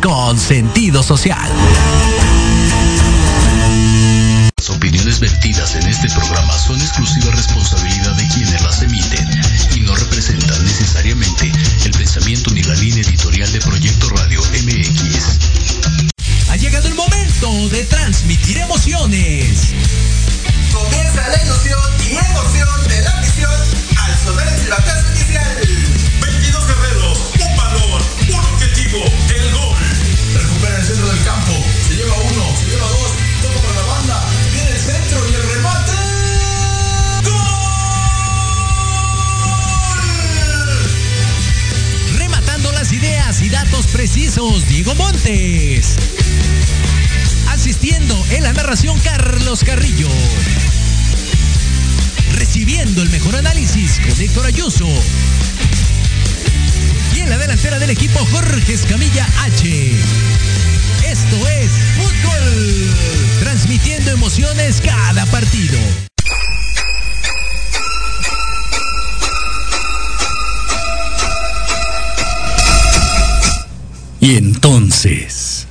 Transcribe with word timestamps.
con 0.00 0.38
sentido 0.38 1.02
social. 1.02 1.50
Las 4.56 4.70
opiniones 4.70 5.20
vertidas 5.20 5.74
en 5.74 5.86
este 5.88 6.08
programa 6.08 6.56
son 6.58 6.80
exclusiva 6.80 7.30
responsabilidad 7.32 7.79
emociones 64.30 64.80
cada 64.80 65.26
partido. 65.26 65.78
Y 74.20 74.36
entonces, 74.36 75.66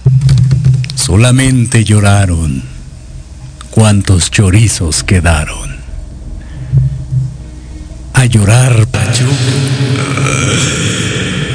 solamente 0.95 1.85
lloraron 1.85 2.63
cuántos 3.69 4.29
chorizos 4.29 5.03
quedaron. 5.03 5.77
A 8.13 8.25
llorar, 8.25 8.87
Pachuca. 8.87 9.33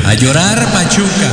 A 0.07 0.15
llorar, 0.15 0.73
Pachuca. 0.73 1.33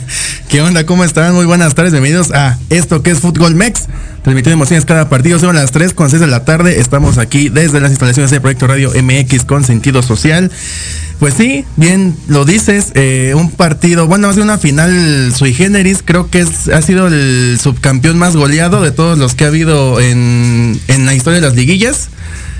¿Qué 0.48 0.60
onda? 0.60 0.86
¿Cómo 0.86 1.02
están? 1.02 1.34
Muy 1.34 1.44
buenas 1.44 1.74
tardes, 1.74 1.92
bienvenidos 1.92 2.30
a 2.30 2.56
esto 2.70 3.02
que 3.02 3.10
es 3.10 3.18
Fútbol 3.18 3.56
Mex. 3.56 3.86
Transmitiendo 4.22 4.52
emociones 4.52 4.84
cada 4.84 5.08
partido, 5.08 5.40
son 5.40 5.56
las 5.56 5.72
3 5.72 5.92
con 5.92 6.08
6 6.08 6.20
de 6.20 6.28
la 6.28 6.44
tarde. 6.44 6.78
Estamos 6.78 7.18
aquí 7.18 7.48
desde 7.48 7.80
las 7.80 7.90
instalaciones 7.90 8.30
de 8.30 8.40
Proyecto 8.40 8.68
Radio 8.68 8.90
MX 8.90 9.44
con 9.44 9.64
sentido 9.64 10.02
social. 10.02 10.52
Pues 11.18 11.34
sí, 11.34 11.64
bien 11.76 12.16
lo 12.28 12.44
dices, 12.44 12.92
eh, 12.94 13.32
un 13.34 13.50
partido, 13.50 14.06
bueno, 14.06 14.28
más 14.28 14.36
de 14.36 14.42
una 14.42 14.56
final 14.58 15.32
sui 15.34 15.52
generis, 15.52 16.02
creo 16.04 16.30
que 16.30 16.40
es, 16.40 16.68
ha 16.68 16.80
sido 16.80 17.08
el 17.08 17.58
subcampeón 17.60 18.16
más 18.16 18.36
goleado 18.36 18.82
de 18.82 18.92
todos 18.92 19.18
los 19.18 19.34
que 19.34 19.44
ha 19.44 19.48
habido 19.48 20.00
en, 20.00 20.78
en 20.86 21.06
la 21.06 21.14
historia 21.14 21.40
de 21.40 21.46
las 21.46 21.56
liguillas. 21.56 22.10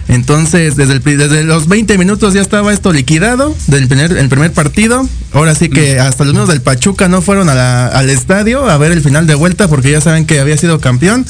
Entonces, 0.09 0.77
desde, 0.77 0.95
el, 0.95 1.03
desde 1.03 1.45
los 1.45 1.67
20 1.67 1.99
minutos 1.99 2.35
ya 2.35 2.41
estaba 2.41 2.73
esto 2.73 2.93
liquidado 2.93 3.55
del 3.67 3.89
primer, 3.89 4.17
el 4.17 4.29
primer 4.29 4.53
partido. 4.53 5.09
Ahora 5.33 5.55
sí 5.55 5.69
que 5.69 5.99
hasta 5.99 6.25
los 6.25 6.33
mismos 6.33 6.49
del 6.49 6.63
Pachuca 6.63 7.09
no 7.09 7.23
fueron 7.23 7.49
a 7.49 7.55
la, 7.55 7.89
al 7.89 8.09
estadio 8.11 8.69
a 8.71 8.79
ver 8.79 8.93
el 8.93 9.03
final 9.03 9.27
de 9.27 9.35
vuelta 9.35 9.69
porque 9.69 9.91
ya 9.91 10.01
saben 10.01 10.25
que 10.25 10.39
había 10.39 10.57
sido 10.57 10.81
campeón. 10.81 11.27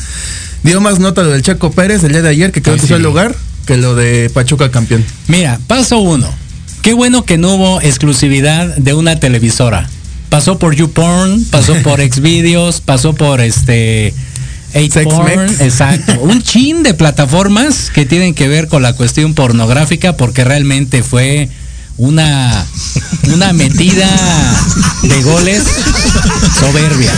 Dio 0.62 0.80
más 0.80 0.98
nota 0.98 1.22
lo 1.22 1.30
del 1.30 1.42
Chaco 1.42 1.70
Pérez 1.70 2.04
el 2.04 2.12
día 2.12 2.22
de 2.22 2.28
ayer, 2.28 2.52
que 2.52 2.60
quedó 2.60 2.74
en 2.74 2.80
tercer 2.80 3.00
lugar, 3.00 3.34
que 3.66 3.76
lo 3.76 3.94
de 3.94 4.30
Pachuca 4.32 4.70
campeón. 4.70 5.04
Mira, 5.28 5.58
paso 5.66 5.98
uno. 5.98 6.28
Qué 6.82 6.92
bueno 6.92 7.24
que 7.24 7.38
no 7.38 7.54
hubo 7.54 7.80
exclusividad 7.80 8.76
de 8.76 8.94
una 8.94 9.18
televisora. 9.18 9.88
Pasó 10.28 10.58
por 10.58 10.74
YouPorn, 10.74 11.44
pasó 11.50 11.74
por 11.82 12.00
Xvideos, 12.12 12.80
pasó 12.80 13.14
por 13.14 13.40
este... 13.40 14.12
Porn, 15.04 15.48
exacto. 15.60 16.12
Un 16.20 16.42
chin 16.42 16.82
de 16.82 16.94
plataformas 16.94 17.90
que 17.90 18.04
tienen 18.04 18.34
que 18.34 18.48
ver 18.48 18.68
con 18.68 18.82
la 18.82 18.92
cuestión 18.92 19.34
pornográfica 19.34 20.16
porque 20.16 20.44
realmente 20.44 21.02
fue 21.02 21.48
una, 21.98 22.66
una 23.32 23.52
metida 23.52 24.08
de 25.02 25.22
goles 25.22 25.64
soberbia. 26.60 27.12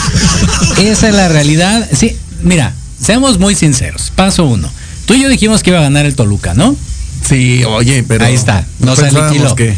Esa 0.79 1.09
es 1.09 1.15
la 1.15 1.29
realidad. 1.29 1.89
Sí, 1.93 2.17
mira, 2.43 2.75
seamos 3.01 3.39
muy 3.39 3.55
sinceros. 3.55 4.13
Paso 4.15 4.45
uno. 4.45 4.71
Tú 5.07 5.15
y 5.15 5.23
yo 5.23 5.29
dijimos 5.29 5.63
que 5.63 5.71
iba 5.71 5.79
a 5.79 5.83
ganar 5.83 6.07
el 6.07 6.15
Toluca, 6.15 6.55
¿no? 6.55 6.77
Sí, 7.27 7.65
oye, 7.65 8.05
pero. 8.05 8.25
Ahí 8.25 8.35
está. 8.35 8.67
No 8.79 8.95
se 8.95 9.07
aniquiló. 9.07 9.55
Que... 9.55 9.75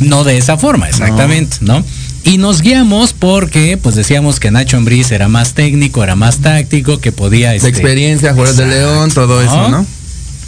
No 0.00 0.24
de 0.24 0.38
esa 0.38 0.56
forma, 0.56 0.88
exactamente, 0.88 1.58
¿no? 1.60 1.80
¿no? 1.80 1.84
Y 2.24 2.38
nos 2.38 2.62
guiamos 2.62 3.12
porque, 3.12 3.76
pues 3.76 3.94
decíamos 3.94 4.40
que 4.40 4.50
Nacho 4.50 4.78
Ambriz 4.78 5.12
era 5.12 5.28
más 5.28 5.52
técnico, 5.52 6.02
era 6.02 6.16
más 6.16 6.38
táctico, 6.38 6.98
que 6.98 7.12
podía... 7.12 7.54
Este, 7.54 7.66
de 7.66 7.70
experiencia, 7.70 8.32
jugador 8.32 8.56
de 8.56 8.66
León, 8.66 9.10
todo 9.12 9.36
¿no? 9.36 9.42
eso, 9.42 9.68
¿no? 9.68 9.86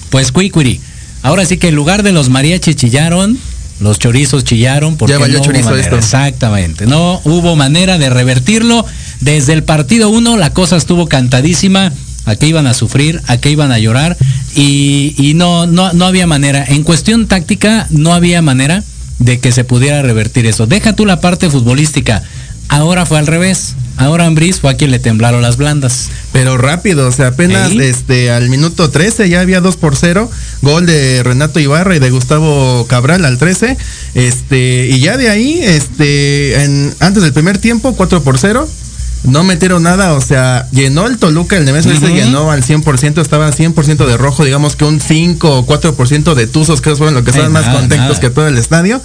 Pues 0.09 0.33
Cuicuri. 0.33 0.81
Ahora 1.23 1.45
sí 1.45 1.59
que 1.59 1.69
en 1.69 1.75
lugar 1.75 2.03
de 2.03 2.13
los 2.13 2.31
mariachis 2.31 2.77
chillaron, 2.77 3.39
los 3.81 3.99
chorizos 3.99 4.45
chillaron 4.45 4.97
porque 4.97 5.19
no 5.19 5.41
chorizo 5.41 5.71
manera, 5.71 5.83
esto. 5.83 5.97
Exactamente. 5.97 6.87
No 6.87 7.21
hubo 7.25 7.57
manera 7.57 7.99
de 7.99 8.09
revertirlo. 8.09 8.87
Desde 9.21 9.53
el 9.53 9.63
partido 9.63 10.09
1 10.09 10.37
la 10.37 10.51
cosa 10.55 10.77
estuvo 10.77 11.09
cantadísima. 11.09 11.93
A 12.25 12.35
qué 12.35 12.49
iban 12.49 12.67
a 12.67 12.75
sufrir, 12.75 13.23
a 13.27 13.37
qué 13.37 13.51
iban 13.51 13.71
a 13.71 13.79
llorar. 13.79 14.17
Y, 14.55 15.15
y 15.19 15.35
no, 15.35 15.67
no, 15.67 15.93
no 15.93 16.07
había 16.07 16.27
manera. 16.27 16.65
En 16.67 16.83
cuestión 16.85 17.27
táctica, 17.27 17.87
no 17.91 18.15
había 18.15 18.41
manera 18.41 18.83
de 19.19 19.41
que 19.41 19.53
se 19.53 19.65
pudiera 19.65 20.03
revertir 20.03 20.47
eso. 20.47 20.67
Deja 20.67 20.95
tú 20.95 21.07
la 21.07 21.21
parte 21.21 21.51
futbolística. 21.51 22.23
Ahora 22.69 23.07
fue 23.07 23.19
al 23.19 23.27
revés. 23.27 23.75
Ahora 23.97 24.27
Ambriz 24.27 24.61
fue 24.61 24.71
a 24.71 24.77
quien 24.77 24.91
le 24.91 24.99
temblaron 24.99 25.41
las 25.41 25.57
blandas. 25.57 26.11
Pero 26.33 26.59
rápido, 26.59 27.09
o 27.09 27.13
sea, 27.13 27.29
apenas 27.29 27.73
este 27.73 28.31
al 28.31 28.51
minuto 28.51 28.91
13 28.91 29.29
ya 29.29 29.41
había 29.41 29.61
2 29.61 29.77
por 29.77 29.97
0, 29.97 30.31
gol 30.61 30.85
de 30.85 31.23
Renato 31.23 31.61
Ibarra 31.61 31.97
y 31.97 31.99
de 31.99 32.11
Gustavo 32.11 32.87
Cabral 32.89 33.25
al 33.25 33.39
13. 33.39 33.77
Este, 34.15 34.89
y 34.91 35.01
ya 35.01 35.17
de 35.17 35.31
ahí 35.31 35.61
este 35.63 36.63
en, 36.63 36.95
antes 37.01 37.23
del 37.23 37.33
primer 37.33 37.57
tiempo 37.57 37.95
4 37.95 38.23
por 38.23 38.39
0. 38.39 38.69
No 39.25 39.43
metieron 39.43 39.83
nada, 39.83 40.15
o 40.15 40.21
sea, 40.21 40.69
llenó 40.71 41.07
el 41.07 41.19
Toluca, 41.19 41.57
el 41.57 41.65
Nemesio 41.65 41.91
uh 41.91 41.95
-huh. 41.95 42.01
se 42.01 42.13
llenó 42.15 42.51
al 42.51 42.63
100%, 42.63 43.21
estaba 43.21 43.51
100% 43.51 44.07
de 44.07 44.17
rojo, 44.17 44.45
digamos 44.45 44.77
que 44.77 44.85
un 44.85 45.01
5 45.01 45.59
o 45.59 45.67
4% 45.67 46.35
de 46.35 46.47
Tuzos, 46.47 46.81
que 46.81 46.95
fueron 46.95 47.15
los 47.15 47.25
que 47.25 47.31
estaban 47.31 47.53
más 47.53 47.69
contentos 47.69 48.19
que 48.21 48.31
todo 48.31 48.47
el 48.47 48.57
estadio. 48.57 49.01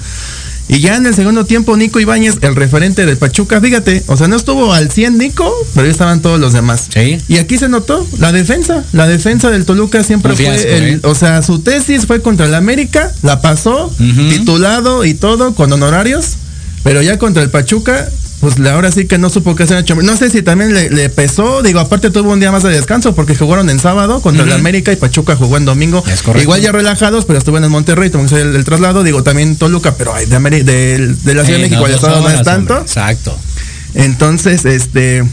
Y 0.68 0.80
ya 0.80 0.96
en 0.96 1.06
el 1.06 1.14
segundo 1.14 1.46
tiempo, 1.46 1.76
Nico 1.76 2.00
Ibáñez, 2.00 2.36
el 2.42 2.56
referente 2.56 3.06
de 3.06 3.18
Pachuca, 3.18 3.60
fíjate, 3.60 4.04
o 4.08 4.16
sea, 4.16 4.30
no 4.30 4.38
estuvo 4.38 4.74
al 4.74 4.90
100 4.90 5.18
Nico, 5.18 5.52
pero 5.74 5.86
ya 5.86 5.92
estaban 5.92 6.22
todos 6.22 6.40
los 6.40 6.54
demás. 6.54 6.88
¿Sí? 6.94 7.18
Y 7.28 7.40
aquí 7.40 7.58
se 7.58 7.68
notó 7.68 8.08
la 8.20 8.32
defensa. 8.32 8.84
La 8.94 9.06
defensa 9.06 9.50
del 9.50 9.66
Toluca 9.66 10.02
siempre 10.04 10.34
fue, 10.34 10.46
fiasco, 10.46 10.70
el, 10.70 10.84
¿eh? 10.84 11.00
o 11.04 11.14
sea, 11.14 11.42
su 11.42 11.60
tesis 11.60 12.06
fue 12.06 12.22
contra 12.22 12.46
el 12.46 12.54
América, 12.54 13.12
la 13.22 13.42
pasó, 13.42 13.88
uh 13.88 14.02
-huh. 14.02 14.30
titulado 14.30 15.04
y 15.04 15.14
todo, 15.14 15.56
con 15.56 15.74
honorarios, 15.74 16.38
pero 16.84 17.02
ya 17.02 17.18
contra 17.18 17.44
el 17.44 17.50
Pachuca, 17.50 18.08
pues 18.42 18.60
ahora 18.68 18.92
sí 18.92 19.06
que 19.06 19.20
no 19.20 19.30
supo 19.30 19.56
qué 19.56 19.64
hacer. 19.64 19.86
No 20.04 20.18
sé 20.18 20.32
si 20.32 20.42
también 20.42 20.74
le, 20.74 20.90
le, 20.90 21.10
pesó, 21.10 21.62
digo, 21.62 21.80
aparte 21.80 22.10
tuvo 22.10 22.32
un 22.32 22.40
día 22.40 22.52
más 22.52 22.64
de 22.64 22.72
descanso 22.72 23.14
porque 23.14 23.36
jugaron 23.36 23.70
en 23.70 23.80
sábado 23.80 24.20
contra 24.20 24.44
uh 24.44 24.48
-huh. 24.48 24.50
el 24.50 24.56
América 24.60 24.92
y 24.92 24.96
Pachuca 24.96 25.36
jugó 25.36 25.58
en 25.58 25.66
domingo. 25.66 26.04
Igual 26.42 26.60
ya 26.60 26.72
relajados, 26.72 27.26
pero 27.26 27.38
estuvo 27.38 27.58
en 27.58 27.66
el 27.66 27.70
Monterrey, 27.70 28.10
tuvo 28.10 28.24
el, 28.36 28.56
el, 28.56 28.66
traslado, 28.66 29.04
digo, 29.04 29.22
también 29.22 29.56
Toluca, 29.58 29.94
pero 29.96 30.14
ay, 30.16 30.26
de, 30.26 30.40
de, 30.40 31.16
de, 31.24 31.34
la 31.36 31.46
Ciudad 31.46 31.60
de 31.60 31.70
México, 31.70 31.88
no, 31.88 32.22
no 32.22 32.30
es 32.30 32.42
tanto. 32.42 32.74
Hombre. 32.74 32.88
Exacto. 32.88 33.38
Entonces, 33.94 34.66
este. 34.66 35.24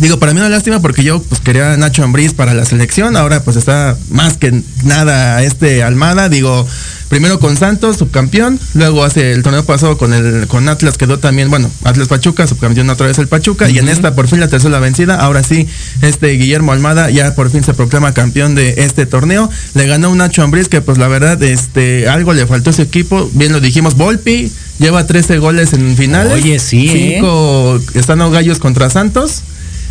Digo, 0.00 0.18
para 0.18 0.32
mí 0.32 0.38
una 0.38 0.48
lástima 0.48 0.80
porque 0.80 1.02
yo 1.02 1.20
pues 1.20 1.40
quería 1.40 1.72
a 1.72 1.76
Nacho 1.76 2.04
Ambriz 2.04 2.32
para 2.32 2.54
la 2.54 2.64
selección, 2.64 3.16
ahora 3.16 3.42
pues 3.42 3.56
está 3.56 3.96
más 4.10 4.36
que 4.36 4.62
nada 4.84 5.42
este 5.42 5.82
Almada, 5.82 6.28
digo, 6.28 6.66
primero 7.08 7.40
con 7.40 7.56
Santos, 7.56 7.96
subcampeón, 7.96 8.60
luego 8.74 9.02
hace 9.02 9.32
el 9.32 9.42
torneo 9.42 9.64
pasado 9.64 9.98
con 9.98 10.14
el 10.14 10.46
con 10.46 10.68
Atlas 10.68 10.96
quedó 10.96 11.18
también, 11.18 11.50
bueno, 11.50 11.68
Atlas 11.82 12.06
Pachuca, 12.06 12.46
subcampeón 12.46 12.88
otra 12.90 13.08
vez 13.08 13.18
el 13.18 13.26
Pachuca, 13.26 13.64
uh 13.64 13.68
-huh. 13.68 13.74
y 13.74 13.78
en 13.78 13.88
esta 13.88 14.14
por 14.14 14.28
fin 14.28 14.38
la 14.38 14.46
tercera 14.46 14.78
vencida, 14.78 15.16
ahora 15.16 15.42
sí, 15.42 15.66
este 16.00 16.30
Guillermo 16.32 16.72
Almada 16.72 17.10
ya 17.10 17.34
por 17.34 17.50
fin 17.50 17.64
se 17.64 17.74
proclama 17.74 18.14
campeón 18.14 18.54
de 18.54 18.74
este 18.78 19.04
torneo, 19.04 19.50
le 19.74 19.86
ganó 19.86 20.10
un 20.10 20.18
Nacho 20.18 20.44
Ambriz 20.44 20.68
que 20.68 20.80
pues 20.80 20.98
la 20.98 21.08
verdad, 21.08 21.42
este, 21.42 22.08
algo 22.08 22.34
le 22.34 22.46
faltó 22.46 22.70
a 22.70 22.72
ese 22.72 22.82
equipo, 22.82 23.28
bien 23.34 23.52
lo 23.52 23.60
dijimos, 23.60 23.96
Volpi, 23.96 24.52
lleva 24.78 25.06
13 25.06 25.38
goles 25.38 25.72
en 25.72 25.96
finales, 25.96 26.34
Oye, 26.34 26.60
sí, 26.60 26.88
cinco 26.88 27.80
¿eh? 27.80 27.98
están 27.98 28.20
los 28.20 28.32
gallos 28.32 28.60
contra 28.60 28.90
Santos. 28.90 29.42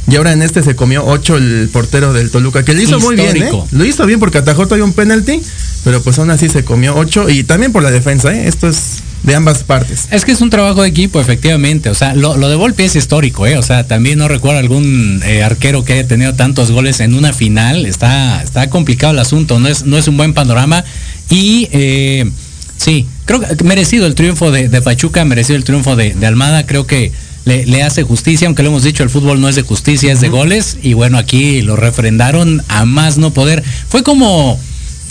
Y 0.09 0.15
ahora 0.15 0.31
en 0.31 0.41
este 0.41 0.63
se 0.63 0.75
comió 0.75 1.05
8 1.05 1.37
el 1.37 1.69
portero 1.71 2.13
del 2.13 2.31
Toluca, 2.31 2.63
que 2.63 2.73
lo 2.73 2.81
hizo 2.81 2.97
Histórico. 2.97 3.23
muy 3.23 3.33
bien, 3.33 3.47
¿eh? 3.47 3.63
Lo 3.71 3.85
hizo 3.85 4.05
bien 4.05 4.19
porque 4.19 4.37
atajó 4.37 4.63
todavía 4.63 4.85
un 4.85 4.93
penalti, 4.93 5.41
pero 5.83 6.01
pues 6.01 6.17
aún 6.17 6.29
así 6.31 6.47
se 6.47 6.63
comió 6.63 6.95
8 6.95 7.29
y 7.29 7.43
también 7.43 7.73
por 7.73 7.83
la 7.83 7.91
defensa, 7.91 8.33
¿eh? 8.33 8.47
Esto 8.47 8.69
es 8.69 9.03
de 9.23 9.35
ambas 9.35 9.63
partes. 9.63 10.07
Es 10.11 10.23
que 10.23 10.31
es 10.31 10.39
un 10.39 10.49
trabajo 10.49 10.81
de 10.81 10.87
equipo, 10.87 11.19
efectivamente. 11.19 11.89
O 11.89 11.95
sea, 11.95 12.13
lo, 12.13 12.37
lo 12.37 12.47
de 12.47 12.55
Volpi 12.55 12.83
es 12.83 12.95
histórico, 12.95 13.45
¿eh? 13.45 13.57
O 13.57 13.63
sea, 13.63 13.85
también 13.85 14.17
no 14.17 14.29
recuerdo 14.29 14.59
algún 14.59 15.21
eh, 15.25 15.43
arquero 15.43 15.83
que 15.83 15.93
haya 15.93 16.07
tenido 16.07 16.33
tantos 16.35 16.71
goles 16.71 17.01
en 17.01 17.13
una 17.13 17.33
final. 17.33 17.85
Está, 17.85 18.41
está 18.41 18.69
complicado 18.69 19.11
el 19.11 19.19
asunto, 19.19 19.59
no 19.59 19.67
es, 19.67 19.83
no 19.85 19.97
es 19.97 20.07
un 20.07 20.15
buen 20.15 20.33
panorama. 20.33 20.85
Y 21.29 21.67
eh, 21.73 22.31
sí, 22.77 23.05
creo 23.25 23.41
que 23.41 23.61
merecido 23.65 24.05
el 24.05 24.15
triunfo 24.15 24.51
de, 24.51 24.69
de 24.69 24.81
Pachuca, 24.81 25.25
merecido 25.25 25.57
el 25.57 25.65
triunfo 25.65 25.97
de, 25.97 26.13
de 26.13 26.25
Almada. 26.25 26.65
Creo 26.65 26.87
que 26.87 27.11
le, 27.47 27.65
le, 27.65 27.81
hace 27.83 28.03
justicia, 28.03 28.47
aunque 28.47 28.61
lo 28.61 28.69
hemos 28.69 28.83
dicho, 28.83 29.03
el 29.03 29.09
fútbol 29.09 29.39
no 29.39 29.47
es 29.47 29.55
de 29.55 29.61
justicia, 29.61 30.11
es 30.11 30.19
de 30.19 30.29
goles. 30.29 30.77
Y 30.83 30.93
bueno, 30.93 31.17
aquí 31.17 31.61
lo 31.61 31.75
refrendaron 31.75 32.61
a 32.67 32.85
más 32.85 33.17
no 33.17 33.31
poder. 33.31 33.63
Fue 33.87 34.03
como 34.03 34.59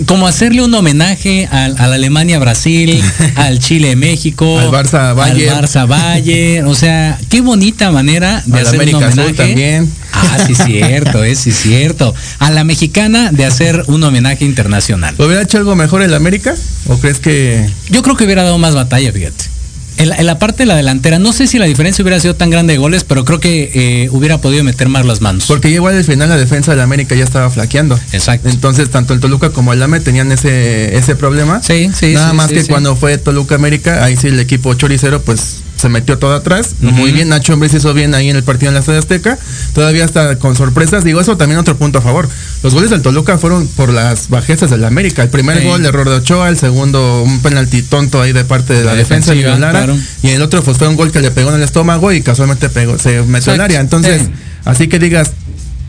como 0.04 0.26
hacerle 0.26 0.62
un 0.62 0.74
homenaje 0.74 1.48
al, 1.50 1.78
a 1.78 1.86
la 1.86 1.94
Alemania 1.94 2.38
Brasil, 2.38 3.02
al 3.36 3.58
Chile 3.60 3.96
México, 3.96 4.58
al 4.58 4.68
Barça 4.68 5.16
Valle, 5.16 5.48
al 5.48 5.64
Barça 5.64 5.88
Valle, 5.88 6.62
o 6.64 6.74
sea, 6.74 7.18
qué 7.30 7.40
bonita 7.40 7.90
manera 7.90 8.42
de 8.44 8.60
hacer 8.60 8.74
América 8.74 8.98
un 8.98 9.04
homenaje. 9.04 9.32
También. 9.32 9.90
Ah, 10.12 10.38
sí 10.46 10.54
cierto, 10.66 11.24
es 11.24 11.38
sí 11.38 11.52
cierto. 11.52 12.14
A 12.38 12.50
la 12.50 12.64
mexicana 12.64 13.32
de 13.32 13.46
hacer 13.46 13.84
un 13.86 14.04
homenaje 14.04 14.44
internacional. 14.44 15.14
¿Hubiera 15.16 15.42
hecho 15.42 15.56
algo 15.56 15.74
mejor 15.74 16.02
el 16.02 16.12
América? 16.12 16.54
¿O 16.88 16.98
crees 16.98 17.18
que 17.18 17.66
Yo 17.88 18.02
creo 18.02 18.16
que 18.16 18.24
hubiera 18.24 18.42
dado 18.42 18.58
más 18.58 18.74
batalla, 18.74 19.10
fíjate. 19.12 19.56
En 19.98 20.10
la, 20.10 20.16
en 20.16 20.26
la, 20.26 20.38
parte 20.38 20.62
de 20.62 20.66
la 20.66 20.76
delantera, 20.76 21.19
no 21.19 21.32
sé 21.32 21.46
si 21.46 21.58
la 21.58 21.66
diferencia 21.66 22.02
hubiera 22.02 22.20
sido 22.20 22.34
tan 22.34 22.50
grande 22.50 22.75
de 22.75 22.78
goles, 22.78 23.04
pero 23.04 23.25
creo 23.25 23.40
que 23.40 23.70
eh, 23.75 24.08
hubiera 24.10 24.38
podido 24.38 24.62
meter 24.62 24.88
más 24.88 25.06
las 25.06 25.20
manos. 25.20 25.44
Porque 25.46 25.70
igual 25.70 25.96
al 25.96 26.04
final 26.04 26.28
la 26.28 26.37
defensa 26.37 26.72
de 26.72 26.76
la 26.76 26.82
América 26.82 27.14
ya 27.14 27.25
estaba 27.25 27.48
flaqueando. 27.50 27.98
Exacto. 28.12 28.48
Entonces, 28.48 28.90
tanto 28.90 29.14
el 29.14 29.20
Toluca 29.20 29.50
como 29.50 29.72
el 29.72 29.82
AME 29.82 30.00
tenían 30.00 30.31
ese, 30.32 30.96
ese 30.96 31.16
problema. 31.16 31.62
Sí, 31.62 31.90
sí. 31.94 32.12
Nada 32.14 32.31
sí, 32.31 32.37
más 32.37 32.48
sí, 32.48 32.54
que 32.54 32.62
sí. 32.62 32.69
cuando 32.69 32.96
fue 32.96 33.16
Toluca 33.19 33.55
América, 33.55 34.05
ahí 34.05 34.17
sí 34.17 34.29
el 34.29 34.38
equipo 34.38 34.74
choricero, 34.74 35.22
pues 35.22 35.60
se 35.76 35.88
metió 35.88 36.18
todo 36.18 36.34
atrás. 36.34 36.76
Muy 36.80 37.12
bien, 37.12 37.28
Nacho 37.28 37.52
Ambriz 37.52 37.74
hizo 37.74 37.92
bien 37.94 38.14
ahí 38.14 38.30
en 38.30 38.36
el 38.36 38.42
partido 38.42 38.68
en 38.70 38.74
la 38.74 38.80
Estadio 38.80 38.98
Azteca. 38.98 39.38
Todavía 39.74 40.04
está 40.04 40.36
con 40.38 40.56
sorpresas. 40.56 41.04
Digo, 41.04 41.20
eso 41.20 41.36
también 41.36 41.58
otro 41.58 41.76
punto 41.76 41.98
a 41.98 42.02
favor. 42.02 42.28
Los 42.62 42.72
goles 42.74 42.90
del 42.90 43.02
Toluca 43.02 43.38
fueron 43.38 43.66
por 43.68 43.90
las 43.92 44.28
bajezas 44.28 44.70
del 44.70 44.84
América. 44.84 45.22
El 45.22 45.28
primer 45.28 45.58
Sí. 45.60 45.64
gol, 45.66 45.84
error 45.84 46.08
de 46.08 46.16
Ochoa. 46.16 46.48
El 46.48 46.56
segundo, 46.58 47.22
un 47.22 47.40
penalti 47.40 47.82
tonto 47.82 48.20
ahí 48.22 48.32
de 48.32 48.44
parte 48.44 48.72
de 48.74 48.84
la, 48.84 48.92
La 48.92 48.96
defensa 48.96 49.32
de 49.34 49.42
Lara. 49.42 49.70
claro. 49.70 49.96
Y 50.22 50.28
el 50.30 50.42
otro 50.42 50.62
pues, 50.62 50.78
fue 50.78 50.88
un 50.88 50.96
gol 50.96 51.12
que 51.12 51.20
le 51.20 51.30
pegó 51.30 51.50
en 51.50 51.56
el 51.56 51.62
estómago 51.62 52.12
y 52.12 52.22
casualmente 52.22 52.68
pegó, 52.68 52.98
se 52.98 53.22
metió 53.22 53.52
al 53.52 53.60
área. 53.60 53.80
Entonces, 53.80 54.22
Sí. 54.22 54.28
así 54.64 54.88
que 54.88 54.98
digas, 54.98 55.32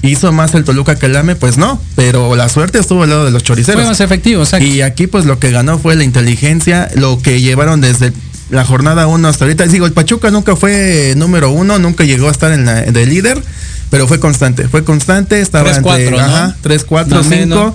¿hizo 0.01 0.31
más 0.31 0.53
el 0.53 0.63
Toluca 0.63 0.95
que 0.95 1.05
el 1.07 1.15
AME? 1.15 1.35
Pues 1.35 1.57
no. 1.57 1.81
Pero 1.95 2.35
la 2.35 2.49
suerte 2.49 2.79
estuvo 2.79 3.03
al 3.03 3.09
lado 3.09 3.25
de 3.25 3.31
los 3.31 3.43
choriceros. 3.43 3.81
Fue 3.81 3.89
más 3.89 3.99
efectivo, 4.01 4.43
exacto. 4.43 4.65
Y 4.67 4.81
aquí 4.81 5.07
pues 5.07 5.25
lo 5.25 5.39
que 5.39 5.51
ganó 5.51 5.79
fue 5.79 5.95
la 5.95 6.03
inteligencia, 6.03 6.89
lo 6.95 7.19
que 7.21 7.41
llevaron 7.41 7.81
desde 7.81 8.11
la 8.49 8.65
jornada 8.65 9.07
1 9.07 9.27
hasta 9.27 9.45
ahorita. 9.45 9.65
Digo, 9.67 9.85
el 9.85 9.93
Pachuca 9.93 10.31
nunca 10.31 10.55
fue 10.55 11.13
número 11.17 11.51
uno, 11.51 11.79
nunca 11.79 12.03
llegó 12.03 12.27
a 12.27 12.31
estar 12.31 12.51
en 12.51 12.65
la 12.65 12.81
de 12.81 13.05
líder, 13.05 13.41
pero 13.89 14.07
fue 14.07 14.19
constante, 14.19 14.67
fue 14.67 14.83
constante, 14.83 15.41
estaba 15.41 15.65
Tres, 15.65 15.77
entre, 15.77 15.91
cuatro, 15.91 16.17
¿no? 16.17 16.23
ajá, 16.23 16.57
3, 16.61 16.83
4, 16.83 17.15
Más 17.17 17.25
o 17.25 17.29
5. 17.29 17.39
menos. 17.39 17.73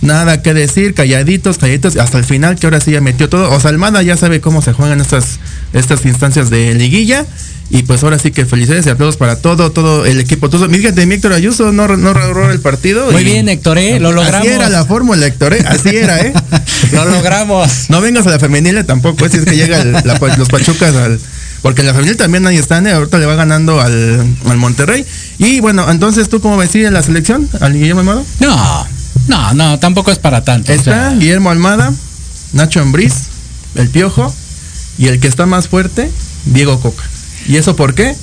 Nada 0.00 0.42
que 0.42 0.52
decir, 0.52 0.92
calladitos, 0.92 1.56
calladitos, 1.56 1.96
hasta 1.96 2.18
el 2.18 2.24
final 2.24 2.56
que 2.56 2.66
ahora 2.66 2.80
sí 2.80 2.90
ya 2.90 3.00
metió 3.00 3.28
todo. 3.30 3.50
O 3.50 3.60
sea, 3.60 3.70
Almada 3.70 4.02
ya 4.02 4.16
sabe 4.18 4.40
cómo 4.40 4.60
se 4.60 4.74
juegan 4.74 5.00
estas, 5.00 5.38
estas 5.72 6.04
instancias 6.04 6.50
de 6.50 6.74
liguilla. 6.74 7.24
Y 7.70 7.82
pues 7.84 8.02
ahora 8.04 8.18
sí 8.18 8.30
que 8.30 8.44
felicidades 8.44 8.86
y 8.86 8.90
aplausos 8.90 9.16
para 9.16 9.36
todo, 9.36 9.72
todo 9.72 10.04
el 10.04 10.20
equipo. 10.20 10.50
Todo, 10.50 10.68
fíjate, 10.68 11.06
mi 11.06 11.14
Héctor 11.14 11.32
Ayuso 11.32 11.72
no, 11.72 11.88
no 11.88 12.50
el 12.50 12.60
partido. 12.60 13.10
Muy 13.10 13.22
y- 13.22 13.24
bien, 13.24 13.48
Héctor, 13.48 13.78
¿eh? 13.78 13.98
lo 13.98 14.12
logramos. 14.12 14.40
Así 14.46 14.48
era 14.54 14.68
la 14.68 14.84
fórmula, 14.84 15.26
Héctor, 15.26 15.54
¿eh? 15.54 15.64
Así 15.66 15.88
era, 15.88 16.20
¿eh? 16.20 16.32
lo 16.92 17.04
logramos. 17.06 17.86
No 17.88 18.00
vengas 18.00 18.26
a 18.26 18.30
la 18.30 18.38
femenil 18.38 18.84
tampoco, 18.84 19.24
¿eh? 19.26 19.30
si 19.30 19.38
es 19.38 19.44
que 19.44 19.56
llega 19.56 19.80
el- 19.80 19.92
la- 19.92 20.18
los 20.36 20.48
Pachucas 20.48 20.94
al. 20.94 21.18
Porque 21.62 21.82
la 21.82 21.94
femenil 21.94 22.18
también 22.18 22.46
ahí 22.46 22.58
están, 22.58 22.86
¿eh? 22.86 22.92
ahorita 22.92 23.16
le 23.18 23.24
va 23.24 23.34
ganando 23.34 23.80
al, 23.80 24.20
al 24.46 24.56
Monterrey. 24.58 25.04
Y 25.38 25.60
bueno, 25.60 25.90
entonces 25.90 26.28
tú 26.28 26.40
cómo 26.42 26.58
ves 26.58 26.74
ir 26.74 26.84
en 26.84 26.92
la 26.92 27.02
selección, 27.02 27.48
al 27.60 27.72
Guillermo 27.72 28.00
Almada. 28.00 28.22
No, 28.40 28.86
no, 29.28 29.54
no, 29.54 29.78
tampoco 29.78 30.10
es 30.12 30.18
para 30.18 30.44
tanto. 30.44 30.70
o 30.70 30.74
Está 30.74 31.08
sea, 31.10 31.18
Guillermo 31.18 31.50
Almada, 31.50 31.92
Nacho 32.52 32.80
Ambriz, 32.82 33.14
el 33.76 33.88
Piojo 33.88 34.32
y 34.98 35.06
el 35.08 35.18
que 35.18 35.26
está 35.28 35.46
más 35.46 35.68
fuerte, 35.68 36.10
Diego 36.44 36.78
Coca. 36.80 37.02
¿Y 37.46 37.56
eso 37.56 37.76
por 37.76 37.94
qué? 37.94 38.14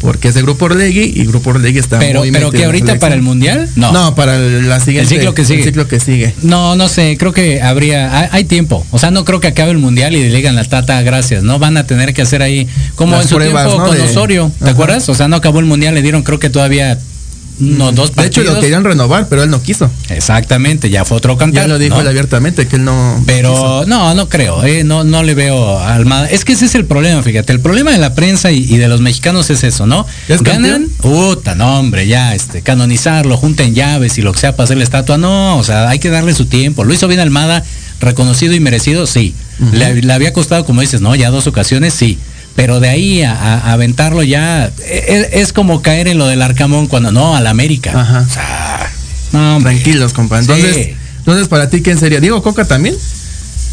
Porque 0.00 0.26
es 0.28 0.34
de 0.34 0.42
Grupo 0.42 0.64
Orlegui 0.64 1.12
y 1.14 1.24
Grupo 1.24 1.50
Orlegui 1.50 1.78
está 1.78 2.00
pero, 2.00 2.18
muy 2.20 2.32
pero 2.32 2.50
que 2.50 2.64
ahorita 2.64 2.98
para 2.98 3.14
el 3.14 3.22
mundial, 3.22 3.68
no. 3.76 3.92
No, 3.92 4.14
para 4.16 4.34
el- 4.36 4.68
la 4.68 4.80
siguiente, 4.80 5.08
ciclo 5.14 5.34
que 5.34 5.44
sigue. 5.44 5.60
el 5.60 5.64
ciclo 5.66 5.86
que 5.86 6.00
sigue. 6.00 6.34
No, 6.42 6.74
no 6.74 6.88
sé, 6.88 7.16
creo 7.16 7.32
que 7.32 7.62
habría, 7.62 8.18
hay, 8.18 8.28
hay 8.32 8.44
tiempo. 8.44 8.84
O 8.90 8.98
sea, 8.98 9.12
no 9.12 9.24
creo 9.24 9.38
que 9.38 9.46
acabe 9.46 9.70
el 9.70 9.78
mundial 9.78 10.16
y 10.16 10.22
le 10.28 10.34
digan 10.36 10.56
la 10.56 10.64
tata 10.64 11.00
gracias, 11.02 11.44
¿no? 11.44 11.60
Van 11.60 11.76
a 11.76 11.86
tener 11.86 12.12
que 12.12 12.22
hacer 12.22 12.42
ahí, 12.42 12.66
como 12.96 13.12
Las 13.12 13.22
en 13.26 13.28
su 13.28 13.34
pruebas, 13.36 13.66
tiempo 13.66 13.82
¿no? 13.82 13.88
con 13.88 13.96
de- 13.98 14.02
Osorio, 14.02 14.50
¿te 14.58 14.64
Ajá. 14.64 14.72
acuerdas? 14.72 15.08
O 15.08 15.14
sea, 15.14 15.28
no 15.28 15.36
acabó 15.36 15.60
el 15.60 15.66
mundial, 15.66 15.94
le 15.94 16.02
dieron 16.02 16.24
creo 16.24 16.40
que 16.40 16.50
todavía 16.50 16.98
unos 17.60 17.94
dos 17.94 18.14
De 18.14 18.26
hecho, 18.26 18.42
lo 18.42 18.60
querían 18.60 18.84
renovar, 18.84 19.28
pero 19.28 19.42
él 19.42 19.50
no 19.50 19.62
quiso. 19.62 19.90
Exactamente, 20.08 20.90
ya 20.90 21.04
fue 21.04 21.16
otro 21.16 21.36
cantar. 21.36 21.64
Ya 21.64 21.68
lo 21.68 21.78
dijo 21.78 21.96
¿no? 21.96 22.02
él 22.02 22.08
abiertamente, 22.08 22.66
que 22.66 22.76
él 22.76 22.84
no. 22.84 23.22
Pero 23.26 23.84
no, 23.86 24.14
no 24.14 24.28
creo, 24.28 24.64
eh, 24.64 24.84
no, 24.84 25.04
no 25.04 25.22
le 25.22 25.34
veo 25.34 25.78
a 25.78 25.94
Almada. 25.94 26.28
Es 26.28 26.44
que 26.44 26.52
ese 26.52 26.66
es 26.66 26.74
el 26.74 26.84
problema, 26.84 27.22
fíjate. 27.22 27.52
El 27.52 27.60
problema 27.60 27.90
de 27.92 27.98
la 27.98 28.14
prensa 28.14 28.50
y, 28.52 28.58
y 28.58 28.76
de 28.76 28.88
los 28.88 29.00
mexicanos 29.00 29.50
es 29.50 29.64
eso, 29.64 29.86
¿no? 29.86 30.06
¿Ya 30.28 30.36
es 30.36 30.42
Ganan, 30.42 30.88
puta, 31.00 31.54
no, 31.54 31.80
hombre, 31.80 32.06
ya, 32.06 32.34
este, 32.34 32.62
canonizarlo, 32.62 33.36
junten 33.36 33.74
llaves 33.74 34.18
y 34.18 34.22
lo 34.22 34.32
que 34.32 34.40
sea 34.40 34.52
para 34.52 34.64
hacer 34.64 34.76
la 34.76 34.84
estatua. 34.84 35.18
No, 35.18 35.58
o 35.58 35.64
sea, 35.64 35.88
hay 35.88 35.98
que 35.98 36.10
darle 36.10 36.34
su 36.34 36.46
tiempo. 36.46 36.84
Lo 36.84 36.94
hizo 36.94 37.08
bien 37.08 37.20
Almada, 37.20 37.64
reconocido 38.00 38.54
y 38.54 38.60
merecido, 38.60 39.06
sí. 39.06 39.34
le, 39.72 40.02
le 40.02 40.12
había 40.12 40.32
costado, 40.32 40.64
como 40.64 40.80
dices, 40.80 41.00
¿no? 41.00 41.14
Ya 41.14 41.30
dos 41.30 41.46
ocasiones, 41.46 41.94
sí. 41.94 42.18
Pero 42.58 42.80
de 42.80 42.88
ahí 42.88 43.22
a, 43.22 43.32
a- 43.34 43.72
aventarlo 43.72 44.20
ya, 44.24 44.68
es, 44.84 45.28
es 45.32 45.52
como 45.52 45.80
caer 45.80 46.08
en 46.08 46.18
lo 46.18 46.26
del 46.26 46.42
Arcamón 46.42 46.88
cuando 46.88 47.12
no, 47.12 47.36
al 47.36 47.46
América. 47.46 47.92
Ajá. 47.94 48.26
O 48.28 48.32
sea, 48.32 48.92
no. 49.30 49.60
Tranquilos, 49.60 50.12
compa. 50.12 50.40
Entonces, 50.40 50.74
Sí. 50.74 50.94
entonces, 51.18 51.46
para 51.46 51.70
ti, 51.70 51.82
¿quién 51.82 51.98
sería? 52.00 52.18
¿Diego 52.18 52.42
Coca 52.42 52.64
también? 52.64 52.96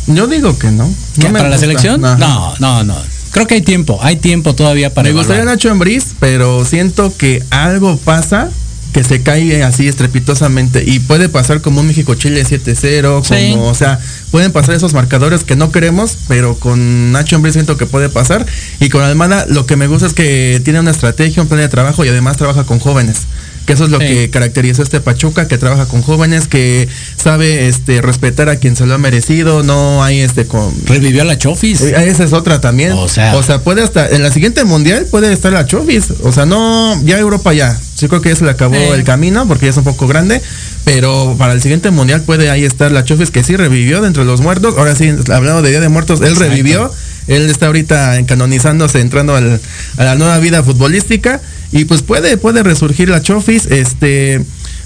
Yo 0.06 0.28
digo 0.28 0.56
que 0.60 0.70
no. 0.70 0.88
¿Qué, 1.20 1.30
No 1.30 1.34
¿Para 1.34 1.50
la 1.50 1.58
selección? 1.58 2.06
Ajá. 2.06 2.18
No, 2.18 2.54
no, 2.60 2.84
no. 2.84 2.96
Creo 3.32 3.48
que 3.48 3.56
hay 3.56 3.62
tiempo, 3.62 3.98
hay 4.04 4.18
tiempo 4.18 4.54
todavía 4.54 4.94
para 4.94 5.10
Me 5.10 5.16
gustaría. 5.16 5.46
Nacho 5.46 5.72
Ambriz, 5.72 6.14
pero 6.20 6.64
siento 6.64 7.12
que 7.18 7.44
algo 7.50 7.98
pasa 7.98 8.50
que 8.96 9.04
se 9.04 9.22
cae 9.22 9.62
así 9.62 9.90
estrepitosamente 9.90 10.82
y 10.88 11.00
puede 11.00 11.28
pasar 11.28 11.60
como 11.60 11.82
un 11.82 11.88
México-Chile 11.88 12.46
7-0, 12.46 13.28
como, 13.28 13.68
o 13.68 13.76
sea, 13.76 14.00
pueden 14.32 14.54
pasar 14.54 14.74
esos 14.74 14.94
marcadores 14.94 15.44
que 15.44 15.58
no 15.58 15.70
queremos, 15.70 16.18
pero 16.30 16.56
con 16.56 17.12
Nacho 17.12 17.36
Ambriz 17.36 17.56
siento 17.56 17.76
que 17.76 17.88
puede 17.88 18.08
pasar 18.08 18.46
y 18.80 18.88
con 18.88 19.04
Almada 19.04 19.48
lo 19.50 19.66
que 19.66 19.76
me 19.76 19.88
gusta 19.88 20.06
es 20.08 20.14
que 20.14 20.62
tiene 20.64 20.80
una 20.80 20.92
estrategia, 20.92 21.42
un 21.44 21.50
plan 21.50 21.60
de 21.60 21.68
trabajo 21.68 22.06
y 22.06 22.08
además 22.08 22.38
trabaja 22.38 22.64
con 22.64 22.80
jóvenes. 22.80 23.24
Que 23.66 23.74
eso 23.74 23.84
es 23.86 23.90
lo 23.90 24.00
Sí. 24.00 24.06
que 24.08 24.30
caracterizó 24.30 24.82
a 24.82 24.86
este 24.86 25.02
Pachuca, 25.02 25.48
que 25.50 25.58
trabaja 25.58 25.88
con 25.88 26.02
jóvenes, 26.02 26.48
que 26.48 26.88
sabe 27.18 27.68
este 27.68 28.00
respetar 28.02 28.48
a 28.48 28.58
quien 28.58 28.78
se 28.78 28.86
lo 28.86 28.94
ha 28.94 28.98
merecido, 28.98 29.62
no 29.64 30.04
hay 30.06 30.22
este 30.22 30.46
con 30.46 30.72
Revivió 30.86 31.24
a 31.24 31.26
la 31.26 31.38
Chofis. 31.38 31.82
eh, 31.82 31.96
Esa 32.08 32.24
es 32.24 32.32
otra 32.32 32.62
también. 32.62 32.94
O 32.94 33.10
sea- 33.10 33.34
puede 33.64 33.82
hasta 33.82 34.08
en 34.08 34.24
la 34.24 34.32
siguiente 34.32 34.64
mundial 34.64 35.06
puede 35.12 35.34
estar 35.34 35.52
la 35.52 35.66
Chovis. 35.66 36.06
O 36.24 36.32
sea, 36.32 36.46
no, 36.46 36.96
ya 37.04 37.18
Europa 37.20 37.52
ya. 37.54 37.78
Sí 37.96 38.08
creo 38.08 38.22
que 38.22 38.30
ya 38.30 38.36
se 38.36 38.44
le 38.44 38.52
acabó 38.52 38.76
Sí. 38.76 38.82
el 38.94 39.04
camino 39.04 39.48
porque 39.48 39.66
ya 39.68 39.72
es 39.72 39.78
un 39.78 39.84
poco 39.86 40.08
grande. 40.08 40.42
Pero 40.84 41.36
para 41.40 41.54
el 41.54 41.62
siguiente 41.62 41.90
mundial 41.92 42.22
puede 42.22 42.50
ahí 42.50 42.64
estar 42.66 42.92
la 42.92 43.04
Chovis 43.06 43.32
que 43.32 43.44
sí 43.44 43.56
revivió 43.56 44.02
de 44.02 44.08
entre 44.08 44.26
los 44.26 44.42
muertos. 44.42 44.76
Ahora 44.78 44.96
sí, 44.96 45.10
hablando 45.32 45.62
de 45.62 45.70
Día 45.72 45.80
de 45.80 45.90
Muertos, 45.90 46.20
él 46.22 46.28
Exacto. 46.28 46.50
revivió. 46.50 46.92
Él 47.28 47.50
está 47.50 47.68
ahorita 47.68 48.24
canonizándose, 48.28 49.00
entrando 49.02 49.36
al- 49.36 49.60
a 49.98 50.04
la 50.04 50.16
nueva 50.16 50.38
vida 50.40 50.62
futbolística. 50.64 51.42
Y 51.72 51.86
pues 51.86 52.02
puede, 52.04 52.38
puede 52.38 52.62
resurgir 52.64 53.10
la 53.10 53.22
Chofis. 53.22 53.66
Este. 53.68 54.42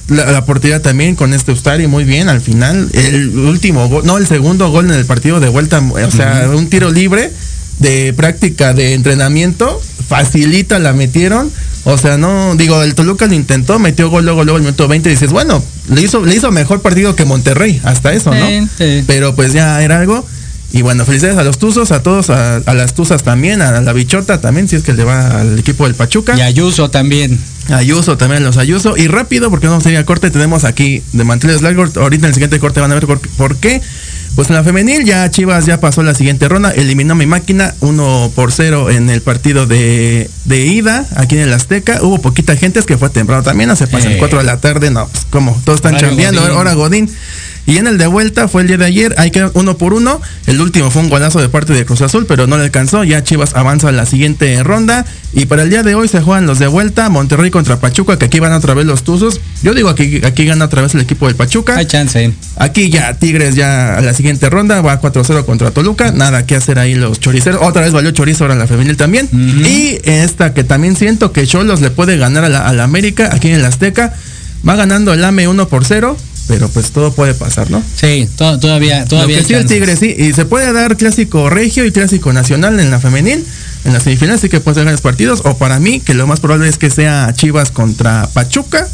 La, 0.07 0.31
la 0.31 0.43
portería 0.45 0.81
también 0.81 1.15
con 1.15 1.33
este 1.35 1.51
Ustari 1.51 1.85
muy 1.85 2.03
bien 2.03 2.29
al 2.29 2.41
final. 2.41 2.89
El 2.93 3.29
último 3.37 3.87
gol, 3.89 4.05
no, 4.07 4.17
el 4.17 4.25
segundo 4.25 4.69
gol 4.71 4.85
en 4.85 4.91
el 4.93 5.05
partido 5.05 5.39
de 5.39 5.49
vuelta, 5.49 5.79
o 5.79 6.11
sea, 6.11 6.49
un 6.51 6.67
tiro 6.67 6.89
libre 6.91 7.31
de 7.77 8.11
práctica 8.13 8.73
de 8.73 8.93
entrenamiento, 8.95 9.79
facilita 10.07 10.79
la 10.79 10.93
metieron. 10.93 11.51
O 11.85 11.97
sea, 11.97 12.17
no, 12.17 12.55
digo, 12.55 12.81
el 12.83 12.93
Toluca 12.93 13.25
lo 13.25 13.33
intentó, 13.33 13.79
metió 13.79 14.09
gol 14.09 14.25
luego, 14.25 14.43
luego 14.43 14.57
el 14.57 14.63
minuto 14.63 14.87
20 14.87 15.09
y 15.09 15.13
dices, 15.13 15.31
bueno, 15.31 15.63
le 15.89 16.01
hizo, 16.01 16.25
le 16.25 16.35
hizo 16.35 16.51
mejor 16.51 16.81
partido 16.81 17.15
que 17.15 17.25
Monterrey, 17.25 17.79
hasta 17.83 18.13
eso, 18.13 18.33
¿no? 18.33 18.47
Sí, 18.47 18.67
sí. 18.77 19.03
Pero 19.07 19.35
pues 19.35 19.53
ya 19.53 19.81
era 19.81 19.99
algo. 19.99 20.25
Y 20.71 20.83
bueno, 20.83 21.03
felicidades 21.03 21.37
a 21.37 21.43
los 21.43 21.57
Tuzos, 21.57 21.91
a 21.91 22.03
todos, 22.03 22.29
a, 22.29 22.57
a 22.57 22.73
las 22.75 22.93
Tuzas 22.93 23.23
también, 23.23 23.61
a 23.61 23.81
la 23.81 23.93
Bichota 23.93 24.39
también, 24.39 24.67
si 24.67 24.75
es 24.75 24.83
que 24.83 24.93
le 24.93 25.03
va 25.03 25.41
al 25.41 25.57
equipo 25.57 25.85
del 25.85 25.95
Pachuca. 25.95 26.37
Y 26.37 26.41
Ayuso 26.41 26.91
también. 26.91 27.39
Ayuso 27.69 28.17
también, 28.17 28.43
los 28.43 28.57
Ayuso. 28.57 28.97
Y 28.97 29.07
rápido, 29.07 29.49
porque 29.49 29.67
vamos 29.67 29.85
a 29.85 29.91
ir 29.91 29.97
al 29.97 30.05
corte, 30.05 30.31
tenemos 30.31 30.63
aquí 30.63 31.03
de 31.13 31.23
manteles 31.23 31.61
largos. 31.61 31.95
Ahorita 31.97 32.25
en 32.25 32.29
el 32.29 32.33
siguiente 32.33 32.59
corte 32.59 32.79
van 32.79 32.91
a 32.91 32.95
ver 32.95 33.05
por, 33.05 33.57
qué. 33.57 33.81
Pues 34.35 34.49
en 34.49 34.55
la 34.55 34.63
femenil 34.63 35.03
ya 35.05 35.29
Chivas 35.29 35.65
ya 35.65 35.81
pasó 35.81 36.01
la 36.01 36.13
siguiente 36.13 36.47
ronda, 36.47 36.71
eliminó 36.71 37.13
a 37.13 37.15
mi 37.15 37.25
máquina 37.25 37.73
1 37.81 38.31
por 38.35 38.51
0 38.51 38.89
en 38.89 39.09
el 39.09 39.21
partido 39.21 39.65
de, 39.65 40.29
de 40.45 40.65
ida 40.65 41.05
aquí 41.15 41.35
en 41.35 41.41
el 41.41 41.53
Azteca. 41.53 41.99
Hubo 42.01 42.21
poquita 42.21 42.55
gente, 42.55 42.79
es 42.79 42.85
que 42.85 42.97
fue 42.97 43.09
temprano 43.09 43.43
también, 43.43 43.69
no 43.69 43.75
se 43.75 43.87
pasan 43.87 44.13
Eh. 44.13 44.17
4 44.17 44.39
de 44.39 44.45
la 44.45 44.57
tarde, 44.57 44.91
no, 44.91 45.07
pues 45.07 45.25
como 45.29 45.59
todos 45.65 45.77
están 45.77 45.97
chambeando, 45.97 46.41
ahora 46.41 46.73
Godín. 46.73 47.09
Y 47.69 47.77
en 47.77 47.85
el 47.85 47.99
de 47.99 48.07
vuelta 48.07 48.47
fue 48.47 48.63
el 48.63 48.67
día 48.67 48.77
de 48.77 48.85
ayer, 48.85 49.13
ahí 49.19 49.29
quedó 49.29 49.51
uno 49.53 49.77
por 49.77 49.93
uno. 49.93 50.19
El 50.47 50.59
último 50.59 50.89
fue 50.89 51.03
un 51.03 51.09
golazo 51.09 51.39
de 51.39 51.49
parte 51.49 51.71
de 51.73 51.85
Cruz 51.85 52.01
Azul, 52.01 52.25
pero 52.25 52.47
no 52.47 52.57
le 52.57 52.63
alcanzó. 52.63 53.03
Ya 53.03 53.23
Chivas 53.23 53.53
avanza 53.53 53.89
a 53.89 53.91
la 53.91 54.07
siguiente 54.07 54.63
ronda. 54.63 55.05
Y 55.33 55.45
para 55.45 55.61
el 55.61 55.69
día 55.69 55.83
de 55.83 55.93
hoy 55.93 56.07
se 56.07 56.19
juegan 56.19 56.47
los 56.47 56.57
de 56.57 56.65
vuelta, 56.65 57.09
Monterrey 57.09 57.51
contra 57.59 57.77
Pachuca, 57.79 58.17
que 58.17 58.25
aquí 58.25 58.39
van 58.39 58.53
otra 58.53 58.73
vez 58.73 58.85
los 58.85 59.03
Tuzos. 59.03 59.41
Yo 59.63 59.73
digo 59.73 59.89
aquí, 59.89 60.21
aquí 60.23 60.45
gana 60.45 60.63
otra 60.65 60.81
vez 60.81 60.95
el 60.95 61.01
equipo 61.01 61.27
del 61.27 61.35
Pachuca. 61.35 61.75
Hay 61.75 61.85
chance. 61.87 62.31
Aquí 62.55 62.89
ya 62.89 63.13
Tigres 63.15 63.55
ya 63.55 63.97
a 63.97 64.01
la 64.01 64.13
siguiente 64.13 64.49
ronda 64.49 64.81
va 64.81 65.01
4-0 65.01 65.43
contra 65.45 65.71
Toluca. 65.71 66.11
Nada 66.13 66.45
que 66.45 66.55
hacer 66.55 66.79
ahí 66.79 66.95
los 66.95 67.19
choriceros. 67.19 67.59
Otra 67.61 67.81
vez 67.81 67.91
valió 67.91 68.11
chorizo 68.11 68.45
ahora 68.45 68.55
la 68.55 68.65
femenil 68.65 68.95
también. 68.95 69.27
Y 69.33 69.99
esta 70.03 70.53
que 70.53 70.63
también 70.63 70.95
siento 70.95 71.33
que 71.33 71.45
Cholos 71.45 71.81
le 71.81 71.89
puede 71.91 72.15
ganar 72.17 72.45
a 72.45 72.49
la, 72.49 72.65
a 72.65 72.71
la 72.73 72.85
América 72.85 73.29
aquí 73.33 73.49
en 73.49 73.55
el 73.55 73.65
Azteca. 73.65 74.13
Va 74.67 74.75
ganando 74.77 75.13
el 75.13 75.23
AME 75.23 75.47
1 75.49 75.67
por 75.67 75.83
0. 75.85 76.15
Pero 76.47 76.67
pues 76.69 76.89
todo 76.89 77.13
puede 77.13 77.35
pasar, 77.35 77.69
¿no? 77.69 77.83
Sí, 77.95 78.27
to- 78.35 78.57
todavía, 78.59 79.05
todavía. 79.05 79.35
Lo 79.37 79.41
que 79.43 79.47
sí 79.47 79.53
el. 79.53 79.67
Tigre 79.67 79.95
sí. 79.95 80.15
Y 80.17 80.33
se 80.33 80.45
puede 80.45 80.73
dar 80.73 80.97
clásico 80.97 81.47
regio 81.47 81.85
y 81.85 81.91
clásico 81.91 82.33
nacional 82.33 82.79
en 82.79 82.89
la 82.89 82.99
femenil. 82.99 83.45
En 83.85 83.93
la 83.93 83.99
semifinal 83.99 84.39
sí 84.39 84.49
que 84.49 84.59
puede 84.59 84.75
ser 84.75 84.83
grandes 84.83 85.01
partidos. 85.01 85.41
O 85.45 85.57
para 85.57 85.79
mí, 85.79 85.99
que 85.99 86.13
lo 86.13 86.27
más 86.27 86.39
probable 86.39 86.67
es 86.67 86.77
que 86.77 86.89
sea 86.89 87.33
Chivas 87.33 87.71
contra 87.71 88.27
Pachuca. 88.33 88.87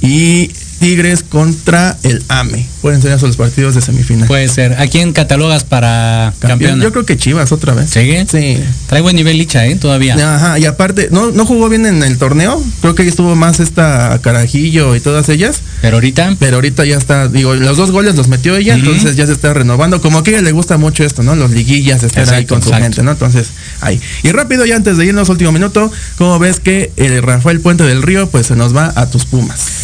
Y 0.00 0.52
Tigres 0.78 1.22
contra 1.22 1.96
el 2.02 2.22
AME. 2.28 2.66
Pueden 2.82 3.02
ser 3.02 3.12
esos 3.12 3.28
los 3.28 3.36
partidos 3.36 3.74
de 3.74 3.80
semifinal. 3.80 4.28
Puede 4.28 4.48
ser. 4.48 4.74
¿A 4.80 4.86
quién 4.86 5.12
catalogas 5.12 5.64
para 5.64 6.32
Campeón. 6.38 6.80
Yo 6.80 6.92
creo 6.92 7.04
que 7.04 7.16
Chivas 7.16 7.52
otra 7.52 7.74
vez. 7.74 7.90
¿Sigue? 7.90 8.26
Sí. 8.30 8.58
Trae 8.86 9.00
buen 9.00 9.16
nivel 9.16 9.36
Licha, 9.36 9.66
¿eh? 9.66 9.76
Todavía. 9.76 10.14
Ajá, 10.14 10.58
y 10.58 10.66
aparte, 10.66 11.08
no, 11.10 11.30
no 11.30 11.44
jugó 11.44 11.68
bien 11.68 11.86
en 11.86 12.02
el 12.02 12.18
torneo. 12.18 12.62
Creo 12.80 12.94
que 12.94 13.02
ahí 13.02 13.08
estuvo 13.08 13.34
más 13.34 13.60
esta 13.60 14.18
Carajillo 14.22 14.94
y 14.94 15.00
todas 15.00 15.28
ellas. 15.28 15.60
Pero 15.82 15.96
ahorita. 15.96 16.36
Pero 16.38 16.56
ahorita 16.56 16.84
ya 16.84 16.96
está, 16.96 17.28
digo, 17.28 17.54
los 17.54 17.76
dos 17.76 17.90
goles 17.90 18.14
los 18.14 18.28
metió 18.28 18.56
ella, 18.56 18.74
entonces 18.74 19.16
ya 19.16 19.26
se 19.26 19.32
está 19.32 19.52
renovando. 19.54 20.00
Como 20.00 20.22
que 20.22 20.30
a 20.30 20.34
ella 20.34 20.42
le 20.42 20.52
gusta 20.52 20.78
mucho 20.78 21.04
esto, 21.04 21.22
¿no? 21.22 21.34
Los 21.34 21.50
liguillas, 21.50 22.02
estar 22.02 22.22
ahí 22.22 22.42
Exacto, 22.42 22.54
con 22.54 22.62
su 22.62 22.72
gente, 22.72 23.02
¿no? 23.02 23.12
Entonces, 23.12 23.48
ahí. 23.80 24.00
Y 24.22 24.30
rápido, 24.30 24.64
ya 24.64 24.76
antes 24.76 24.96
de 24.96 25.06
irnos, 25.06 25.28
último 25.28 25.52
minuto, 25.52 25.90
¿cómo 26.16 26.38
ves 26.38 26.60
que 26.60 26.92
el 26.96 27.22
Rafael 27.22 27.60
Puente 27.60 27.84
del 27.84 28.02
Río, 28.02 28.28
pues 28.30 28.46
se 28.46 28.56
nos 28.56 28.74
va 28.74 28.92
a 28.94 29.10
tus 29.10 29.24
Pumas? 29.24 29.77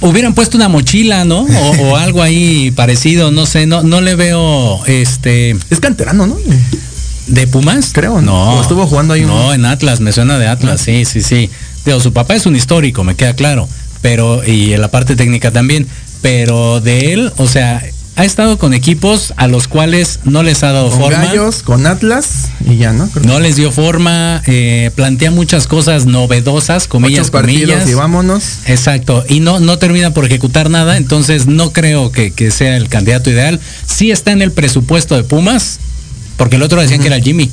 Hubieran 0.00 0.34
puesto 0.34 0.56
una 0.56 0.68
mochila, 0.68 1.24
¿no? 1.24 1.42
O, 1.42 1.70
o 1.90 1.96
algo 1.96 2.22
ahí 2.22 2.70
parecido, 2.72 3.30
no 3.30 3.46
sé, 3.46 3.66
no, 3.66 3.82
no 3.82 4.00
le 4.00 4.14
veo 4.14 4.84
este 4.86 5.56
Es 5.70 5.80
canterano, 5.80 6.26
¿no? 6.26 6.36
de 7.26 7.46
Pumas. 7.46 7.90
Creo, 7.92 8.20
¿no? 8.20 8.54
No. 8.56 8.60
Estuvo 8.62 8.86
jugando 8.86 9.14
ahí 9.14 9.22
un- 9.22 9.28
No, 9.28 9.54
en 9.54 9.64
Atlas, 9.64 10.00
me 10.00 10.12
suena 10.12 10.38
de 10.38 10.48
Atlas, 10.48 10.80
sí, 10.80 11.04
sí, 11.04 11.22
sí. 11.22 11.48
Digo, 11.84 12.00
su 12.00 12.12
papá 12.12 12.34
es 12.34 12.46
un 12.46 12.56
histórico, 12.56 13.04
me 13.04 13.14
queda 13.14 13.34
claro. 13.34 13.68
Pero, 14.00 14.42
y 14.44 14.72
en 14.72 14.80
la 14.80 14.90
parte 14.90 15.14
técnica 15.16 15.50
también. 15.52 15.86
Pero 16.20 16.80
de 16.80 17.12
él, 17.12 17.32
o 17.36 17.46
sea, 17.48 17.82
ha 18.14 18.24
estado 18.24 18.58
con 18.58 18.74
equipos 18.74 19.32
a 19.36 19.46
los 19.48 19.68
cuales 19.68 20.20
no 20.24 20.42
les 20.42 20.62
ha 20.62 20.72
dado 20.72 20.90
Con 20.90 21.00
forma. 21.00 21.24
Gallos, 21.24 21.62
con 21.62 21.86
Atlas 21.86 22.48
y 22.68 22.76
ya, 22.76 22.92
¿no? 22.92 23.08
Creo 23.08 23.22
que 23.22 23.28
No 23.28 23.40
les 23.40 23.56
dio 23.56 23.72
forma, 23.72 24.42
eh, 24.46 24.90
plantea 24.94 25.30
muchas 25.30 25.66
cosas 25.66 26.04
novedosas, 26.06 26.88
comillas, 26.88 27.28
ocho 27.28 27.32
comillas. 27.32 27.88
y 27.88 27.94
vámonos. 27.94 28.42
Exacto, 28.66 29.24
y 29.28 29.40
no, 29.40 29.60
no 29.60 29.78
termina 29.78 30.12
por 30.12 30.26
ejecutar 30.26 30.68
nada, 30.68 30.96
entonces 30.96 31.46
no 31.46 31.72
creo 31.72 32.12
que, 32.12 32.32
que 32.32 32.50
sea 32.50 32.76
el 32.76 32.88
candidato 32.88 33.30
ideal. 33.30 33.60
Sí 33.86 34.10
está 34.10 34.32
en 34.32 34.42
el 34.42 34.52
presupuesto 34.52 35.16
de 35.16 35.24
Pumas, 35.24 35.78
porque 36.36 36.56
el 36.56 36.62
otro 36.62 36.80
decían 36.80 37.00
que 37.00 37.06
era 37.06 37.20
Jimmy. 37.20 37.50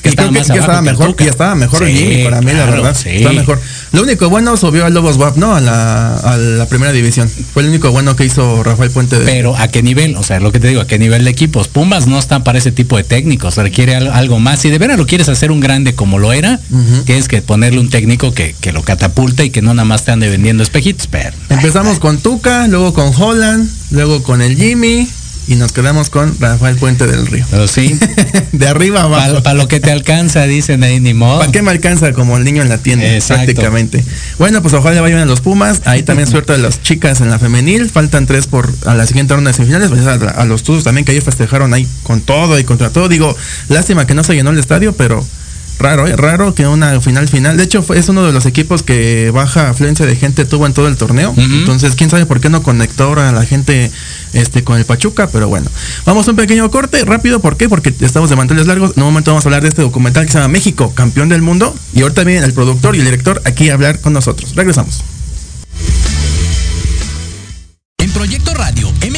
Que 0.00 0.08
Y 0.08 0.12
creo 0.14 0.32
que, 0.32 0.38
estaba 0.40 0.82
mejor, 0.82 1.14
que 1.14 1.28
estaba 1.28 1.54
mejor 1.54 1.86
Sí, 1.86 1.94
Jimmy, 1.94 2.24
para 2.24 2.40
mí, 2.40 2.52
la 2.52 2.64
verdad. 2.66 2.96
sí. 3.00 3.10
Está 3.10 3.32
mejor. 3.32 3.60
Lo 3.92 4.02
único 4.02 4.28
bueno 4.30 4.56
subió 4.56 4.84
al 4.86 4.94
Lobos 4.94 5.16
WAP, 5.16 5.36
¿no? 5.36 5.54
A 5.54 5.60
la, 5.60 6.16
a 6.16 6.36
la 6.36 6.66
primera 6.66 6.92
división. 6.92 7.28
Fue 7.52 7.62
el 7.62 7.68
único 7.68 7.90
bueno 7.92 8.16
que 8.16 8.24
hizo 8.24 8.62
Rafael 8.64 8.90
Puente 8.90 9.18
de 9.18 9.24
Pero 9.24 9.56
a 9.56 9.68
qué 9.68 9.82
nivel, 9.82 10.16
o 10.16 10.22
sea, 10.24 10.40
lo 10.40 10.50
que 10.50 10.58
te 10.58 10.66
digo, 10.68 10.80
a 10.80 10.86
qué 10.86 10.98
nivel 10.98 11.24
de 11.24 11.30
equipos. 11.30 11.68
Pumas 11.68 12.06
no 12.08 12.18
están 12.18 12.42
para 12.42 12.58
ese 12.58 12.72
tipo 12.72 12.96
de 12.96 13.04
técnicos, 13.04 13.56
requiere 13.58 13.94
al- 13.94 14.08
algo 14.10 14.40
más. 14.40 14.58
Si 14.60 14.70
de 14.70 14.78
veras 14.78 14.98
lo 14.98 15.06
quieres 15.06 15.28
hacer 15.28 15.52
un 15.52 15.60
grande 15.60 15.94
como 15.94 16.18
lo 16.18 16.32
era, 16.32 16.58
tienes 17.04 17.28
que 17.28 17.40
ponerle 17.42 17.78
un 17.78 17.90
técnico 17.90 18.32
que, 18.34 18.56
que 18.60 18.72
lo 18.72 18.82
catapulte 18.82 19.44
y 19.44 19.50
que 19.50 19.62
no 19.62 19.72
nada 19.74 19.84
más 19.84 20.04
te 20.04 20.10
ande 20.10 20.28
vendiendo 20.28 20.62
espejitos, 20.62 21.06
pero 21.06 21.36
Empezamos 21.48 21.98
con 22.00 22.18
Tuca, 22.18 22.66
luego 22.66 22.92
con 22.94 23.12
Holland, 23.16 23.68
luego 23.90 24.22
con 24.24 24.42
el 24.42 24.56
Jimmy 24.56 25.06
y 25.48 25.56
nos 25.56 25.72
quedamos 25.72 26.08
con 26.08 26.38
Rafael 26.38 26.76
Puente 26.76 27.06
del 27.06 27.26
Río. 27.26 27.44
pero 27.50 27.66
sí, 27.66 27.98
de 28.52 28.68
arriba 28.68 29.02
abajo. 29.02 29.42
para 29.42 29.54
lo 29.54 29.68
que 29.68 29.80
te 29.80 29.90
alcanza, 29.90 30.44
dicen 30.44 30.82
ahí, 30.84 31.00
ni 31.00 31.14
modo. 31.14 31.40
¿Para 31.40 31.52
qué 31.52 31.62
me 31.62 31.70
alcanza 31.70 32.12
como 32.12 32.36
el 32.36 32.44
niño 32.44 32.62
en 32.62 32.68
la 32.68 32.78
tienda? 32.78 33.06
Exacto. 33.06 33.44
Prácticamente. 33.44 34.04
Bueno, 34.38 34.62
pues 34.62 34.74
ojalá 34.74 35.00
vayan 35.00 35.18
a 35.20 35.24
los 35.24 35.40
Pumas. 35.40 35.82
Ahí 35.84 36.02
también 36.02 36.28
suerte 36.28 36.52
a 36.52 36.58
las 36.58 36.82
chicas 36.82 37.20
en 37.20 37.30
la 37.30 37.38
femenil. 37.38 37.90
Faltan 37.90 38.26
tres 38.26 38.46
por 38.46 38.72
a 38.86 38.94
la 38.94 39.06
siguiente 39.06 39.34
ronda 39.34 39.50
de 39.50 39.54
semifinales. 39.56 39.88
Pues 39.88 40.06
a, 40.06 40.14
a 40.14 40.44
los 40.44 40.62
Tuzos 40.62 40.84
también 40.84 41.04
que 41.04 41.12
ayer 41.12 41.22
festejaron 41.22 41.74
ahí 41.74 41.86
con 42.02 42.20
todo 42.20 42.58
y 42.58 42.64
contra 42.64 42.90
todo. 42.90 43.08
Digo, 43.08 43.36
lástima 43.68 44.06
que 44.06 44.14
no 44.14 44.24
se 44.24 44.34
llenó 44.34 44.50
el 44.50 44.58
estadio, 44.58 44.92
pero 44.94 45.24
raro, 45.82 46.06
¿eh? 46.06 46.16
raro 46.16 46.54
que 46.54 46.66
una 46.66 47.00
final 47.00 47.28
final. 47.28 47.56
De 47.56 47.64
hecho, 47.64 47.82
fue, 47.82 47.98
es 47.98 48.08
uno 48.08 48.24
de 48.24 48.32
los 48.32 48.46
equipos 48.46 48.82
que 48.82 49.30
baja 49.30 49.70
afluencia 49.70 50.06
de 50.06 50.16
gente 50.16 50.44
tuvo 50.44 50.66
en 50.66 50.72
todo 50.72 50.88
el 50.88 50.96
torneo. 50.96 51.34
Entonces, 51.36 51.94
quién 51.94 52.08
sabe 52.08 52.26
por 52.26 52.40
qué 52.40 52.48
no 52.48 52.62
conectó 52.62 53.04
ahora 53.04 53.28
a 53.28 53.32
la 53.32 53.44
gente 53.44 53.90
este 54.32 54.64
con 54.64 54.78
el 54.78 54.84
Pachuca, 54.84 55.28
pero 55.30 55.48
bueno. 55.48 55.68
Vamos 56.06 56.26
a 56.26 56.30
un 56.30 56.36
pequeño 56.36 56.70
corte, 56.70 57.04
rápido, 57.04 57.40
¿por 57.40 57.56
qué? 57.56 57.68
Porque 57.68 57.94
estamos 58.00 58.30
de 58.30 58.36
manteles 58.36 58.66
largos. 58.66 58.92
En 58.96 59.02
un 59.02 59.08
momento 59.08 59.30
vamos 59.30 59.44
a 59.44 59.48
hablar 59.48 59.62
de 59.62 59.68
este 59.68 59.82
documental 59.82 60.24
que 60.24 60.32
se 60.32 60.38
llama 60.38 60.48
México, 60.48 60.92
campeón 60.94 61.28
del 61.28 61.42
mundo. 61.42 61.74
Y 61.94 62.02
ahorita 62.02 62.24
viene 62.24 62.46
el 62.46 62.52
productor 62.52 62.96
y 62.96 63.00
el 63.00 63.04
director 63.04 63.42
aquí 63.44 63.70
a 63.70 63.74
hablar 63.74 64.00
con 64.00 64.12
nosotros. 64.12 64.54
Regresamos. 64.54 65.02
En 67.98 68.10
Proyecto 68.10 68.54
Radio 68.54 68.92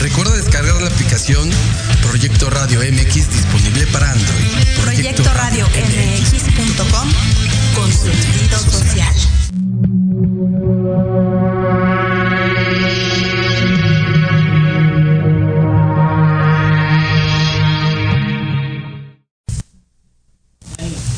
Recuerda 0.00 0.36
descargar 0.36 0.80
la 0.80 0.88
aplicación 0.88 1.50
Proyecto 2.02 2.50
Radio 2.50 2.80
MX 2.80 3.14
disponible 3.30 3.86
para 3.88 4.10
Android. 4.12 4.46
Proyecto 4.82 5.32
Radio 5.34 5.66
MX.com 5.66 7.08
con 7.74 7.92
sentido 7.92 8.58
social. 8.58 9.14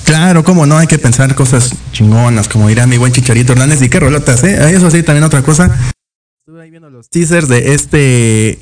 Claro, 0.04 0.42
cómo 0.42 0.66
no, 0.66 0.78
hay 0.78 0.86
que 0.86 0.98
pensar 0.98 1.34
cosas 1.34 1.74
chingonas, 1.92 2.48
como 2.48 2.68
dirá 2.68 2.86
mi 2.86 2.96
buen 2.96 3.12
Chicharito 3.12 3.52
Hernández. 3.52 3.82
Y 3.82 3.88
qué 3.88 4.00
rolotas, 4.00 4.42
¿eh? 4.44 4.74
Eso 4.74 4.90
sí, 4.90 5.02
también 5.02 5.24
otra 5.24 5.42
cosa. 5.42 5.70
Estuve 6.40 6.62
ahí 6.62 6.70
viendo 6.70 6.88
los 6.88 7.10
teasers 7.10 7.48
de 7.48 7.74
este 7.74 8.58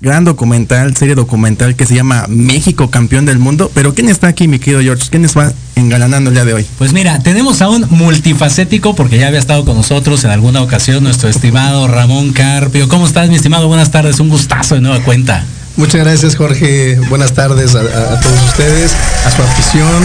gran 0.00 0.24
documental, 0.24 0.96
serie 0.96 1.14
documental 1.14 1.76
que 1.76 1.86
se 1.86 1.94
llama 1.94 2.26
México 2.28 2.90
Campeón 2.90 3.24
del 3.26 3.38
Mundo. 3.38 3.70
Pero 3.74 3.94
¿quién 3.94 4.08
está 4.08 4.28
aquí, 4.28 4.48
mi 4.48 4.58
querido 4.58 4.80
George? 4.80 5.08
¿Quién 5.10 5.22
nos 5.22 5.36
va 5.36 5.52
engalanando 5.76 6.30
el 6.30 6.34
día 6.34 6.44
de 6.44 6.54
hoy? 6.54 6.66
Pues 6.78 6.92
mira, 6.92 7.18
tenemos 7.20 7.62
a 7.62 7.68
un 7.68 7.86
multifacético 7.90 8.94
porque 8.94 9.18
ya 9.18 9.28
había 9.28 9.38
estado 9.38 9.64
con 9.64 9.76
nosotros 9.76 10.24
en 10.24 10.30
alguna 10.30 10.62
ocasión 10.62 11.04
nuestro 11.04 11.28
estimado 11.28 11.88
Ramón 11.88 12.32
Carpio. 12.32 12.88
¿Cómo 12.88 13.06
estás, 13.06 13.28
mi 13.28 13.36
estimado? 13.36 13.68
Buenas 13.68 13.90
tardes, 13.90 14.20
un 14.20 14.28
gustazo 14.28 14.74
de 14.74 14.80
nueva 14.80 15.00
cuenta. 15.04 15.44
Muchas 15.76 16.02
gracias 16.02 16.36
Jorge, 16.36 16.96
buenas 17.08 17.34
tardes 17.34 17.74
a, 17.74 18.20
todos 18.20 18.44
ustedes, 18.46 18.92
a 19.26 19.30
su 19.32 19.42
afición, 19.42 20.04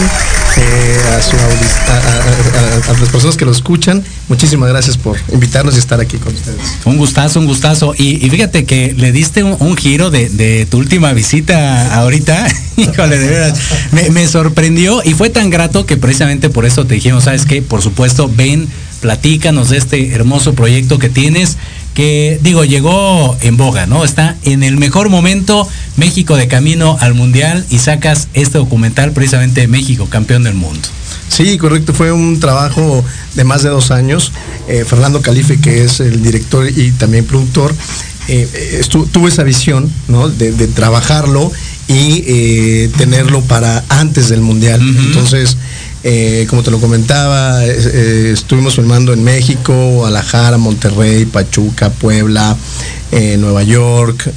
eh, 0.56 0.98
a, 1.16 1.22
su 1.22 1.36
a- 1.36 2.98
las 3.00 3.08
personas 3.10 3.36
que 3.36 3.44
lo 3.44 3.52
escuchan. 3.52 4.02
Muchísimas 4.28 4.68
gracias 4.68 4.98
por 4.98 5.16
invitarnos 5.32 5.76
y 5.76 5.78
estar 5.78 6.00
aquí 6.00 6.16
con 6.16 6.34
ustedes. 6.34 6.58
Un 6.84 6.96
gustazo, 6.96 7.38
un 7.38 7.46
gustazo. 7.46 7.94
Y, 7.96 8.28
fíjate 8.28 8.64
que 8.64 8.94
le 8.98 9.12
diste 9.12 9.44
un, 9.44 9.76
giro 9.76 10.10
de, 10.10 10.66
tu 10.68 10.78
última 10.78 11.12
visita 11.12 11.94
ahorita. 11.94 12.48
Híjole, 12.76 13.18
de 13.18 13.28
veras. 13.28 13.58
Me, 13.92 14.10
me 14.10 14.26
sorprendió 14.26 15.02
y 15.04 15.14
fue 15.14 15.30
tan 15.30 15.50
grato 15.50 15.86
que 15.86 15.96
precisamente 15.96 16.50
por 16.50 16.66
eso 16.66 16.84
te 16.84 16.94
dijimos, 16.94 17.24
¿sabes 17.24 17.46
qué? 17.46 17.62
Por 17.62 17.80
supuesto, 17.80 18.28
ven, 18.28 18.68
platícanos 19.00 19.70
de 19.70 19.78
este 19.78 20.12
hermoso 20.14 20.52
proyecto 20.54 20.98
que 20.98 21.08
tienes. 21.08 21.58
Que 21.94 22.38
digo, 22.42 22.64
llegó 22.64 23.36
en 23.40 23.56
boga, 23.56 23.86
¿no? 23.86 24.04
Está 24.04 24.36
en 24.44 24.62
el 24.62 24.76
mejor 24.76 25.08
momento 25.08 25.68
México 25.96 26.36
de 26.36 26.48
camino 26.48 26.96
al 27.00 27.14
Mundial 27.14 27.66
y 27.68 27.78
sacas 27.78 28.28
este 28.32 28.58
documental 28.58 29.12
precisamente 29.12 29.62
de 29.62 29.68
México, 29.68 30.06
campeón 30.08 30.44
del 30.44 30.54
mundo. 30.54 30.88
Sí, 31.28 31.58
correcto, 31.58 31.92
fue 31.92 32.12
un 32.12 32.40
trabajo 32.40 33.04
de 33.34 33.44
más 33.44 33.62
de 33.62 33.68
dos 33.68 33.90
años. 33.90 34.32
Eh, 34.68 34.84
Fernando 34.86 35.20
Calife, 35.20 35.60
que 35.60 35.84
es 35.84 36.00
el 36.00 36.22
director 36.22 36.68
y 36.68 36.92
también 36.92 37.24
productor, 37.24 37.74
eh, 38.28 38.48
eh, 38.52 38.82
tuvo 39.12 39.28
esa 39.28 39.42
visión 39.42 39.92
¿no? 40.08 40.28
de, 40.28 40.52
de 40.52 40.66
trabajarlo 40.68 41.50
y 41.90 42.22
eh, 42.24 42.90
tenerlo 42.96 43.40
para 43.42 43.84
antes 43.88 44.28
del 44.28 44.40
Mundial. 44.40 44.80
Entonces, 44.80 45.56
eh, 46.02 46.46
como 46.48 46.62
te 46.62 46.70
lo 46.70 46.80
comentaba, 46.80 47.62
eh, 47.62 48.30
estuvimos 48.32 48.76
filmando 48.76 49.12
en 49.12 49.22
México, 49.22 49.74
Guadalajara, 49.74 50.56
Monterrey, 50.56 51.26
Pachuca, 51.26 51.90
Puebla, 51.90 52.56
eh, 53.12 53.36
Nueva 53.36 53.62
York, 53.64 54.32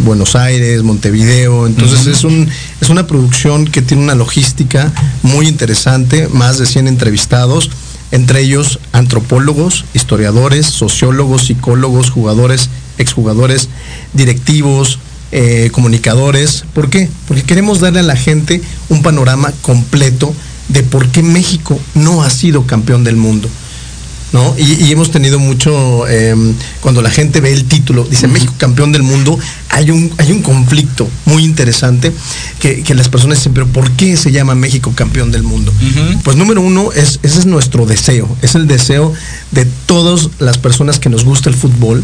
Buenos 0.00 0.34
Aires, 0.36 0.82
Montevideo. 0.82 1.66
Entonces 1.66 2.06
es, 2.06 2.24
un, 2.24 2.48
es 2.80 2.88
una 2.88 3.06
producción 3.06 3.66
que 3.66 3.82
tiene 3.82 4.02
una 4.02 4.14
logística 4.14 4.90
muy 5.22 5.48
interesante, 5.48 6.28
más 6.28 6.58
de 6.58 6.64
100 6.64 6.88
entrevistados, 6.88 7.70
entre 8.10 8.40
ellos 8.40 8.78
antropólogos, 8.92 9.84
historiadores, 9.92 10.64
sociólogos, 10.64 11.46
psicólogos, 11.46 12.08
jugadores, 12.08 12.70
exjugadores, 12.96 13.68
directivos, 14.14 14.98
comunicadores. 15.72 16.64
¿Por 16.72 16.88
qué? 16.88 17.10
Porque 17.26 17.42
queremos 17.42 17.80
darle 17.80 18.00
a 18.00 18.04
la 18.04 18.16
gente 18.16 18.62
un 18.88 19.02
panorama 19.02 19.52
completo 19.62 20.32
de 20.68 20.82
por 20.82 21.08
qué 21.08 21.22
México 21.22 21.78
no 21.94 22.22
ha 22.22 22.30
sido 22.30 22.66
campeón 22.66 23.04
del 23.04 23.16
mundo. 23.16 23.48
¿no? 24.34 24.52
Y, 24.58 24.84
y 24.84 24.90
hemos 24.90 25.12
tenido 25.12 25.38
mucho, 25.38 26.08
eh, 26.08 26.34
cuando 26.80 27.00
la 27.02 27.10
gente 27.10 27.40
ve 27.40 27.52
el 27.52 27.66
título, 27.66 28.04
dice 28.04 28.26
México 28.26 28.52
campeón 28.58 28.90
del 28.90 29.04
mundo, 29.04 29.38
hay 29.70 29.92
un, 29.92 30.12
hay 30.18 30.32
un 30.32 30.42
conflicto 30.42 31.08
muy 31.24 31.44
interesante 31.44 32.12
que, 32.58 32.82
que 32.82 32.96
las 32.96 33.08
personas 33.08 33.38
dicen, 33.38 33.54
pero 33.54 33.68
¿por 33.68 33.92
qué 33.92 34.16
se 34.16 34.32
llama 34.32 34.56
México 34.56 34.92
campeón 34.92 35.30
del 35.30 35.44
mundo? 35.44 35.72
Pues 36.24 36.36
número 36.36 36.62
uno, 36.62 36.90
es, 36.90 37.20
ese 37.22 37.38
es 37.38 37.46
nuestro 37.46 37.86
deseo, 37.86 38.28
es 38.42 38.56
el 38.56 38.66
deseo 38.66 39.12
de 39.52 39.66
todas 39.86 40.28
las 40.40 40.58
personas 40.58 40.98
que 40.98 41.08
nos 41.08 41.24
gusta 41.24 41.48
el 41.48 41.54
fútbol. 41.54 42.02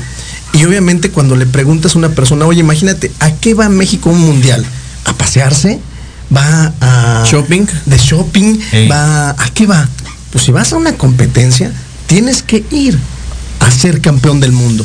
Y 0.52 0.64
obviamente 0.64 1.10
cuando 1.10 1.34
le 1.34 1.46
preguntas 1.46 1.96
a 1.96 1.98
una 1.98 2.10
persona, 2.10 2.46
oye, 2.46 2.60
imagínate, 2.60 3.10
¿a 3.18 3.32
qué 3.32 3.54
va 3.54 3.68
México 3.68 4.08
un 4.08 4.20
mundial? 4.20 4.64
¿A 5.04 5.14
pasearse? 5.14 5.80
¿Va 6.34 6.72
a... 6.80 7.24
Shopping. 7.26 7.66
De 7.86 7.98
shopping? 7.98 8.58
Ey. 8.72 8.88
¿Va 8.88 9.30
a 9.30 9.50
qué 9.52 9.66
va? 9.66 9.88
Pues 10.30 10.44
si 10.44 10.52
vas 10.52 10.72
a 10.72 10.76
una 10.76 10.94
competencia, 10.94 11.72
tienes 12.06 12.42
que 12.42 12.64
ir 12.70 12.98
a 13.60 13.70
ser 13.70 14.00
campeón 14.00 14.40
del 14.40 14.52
mundo. 14.52 14.84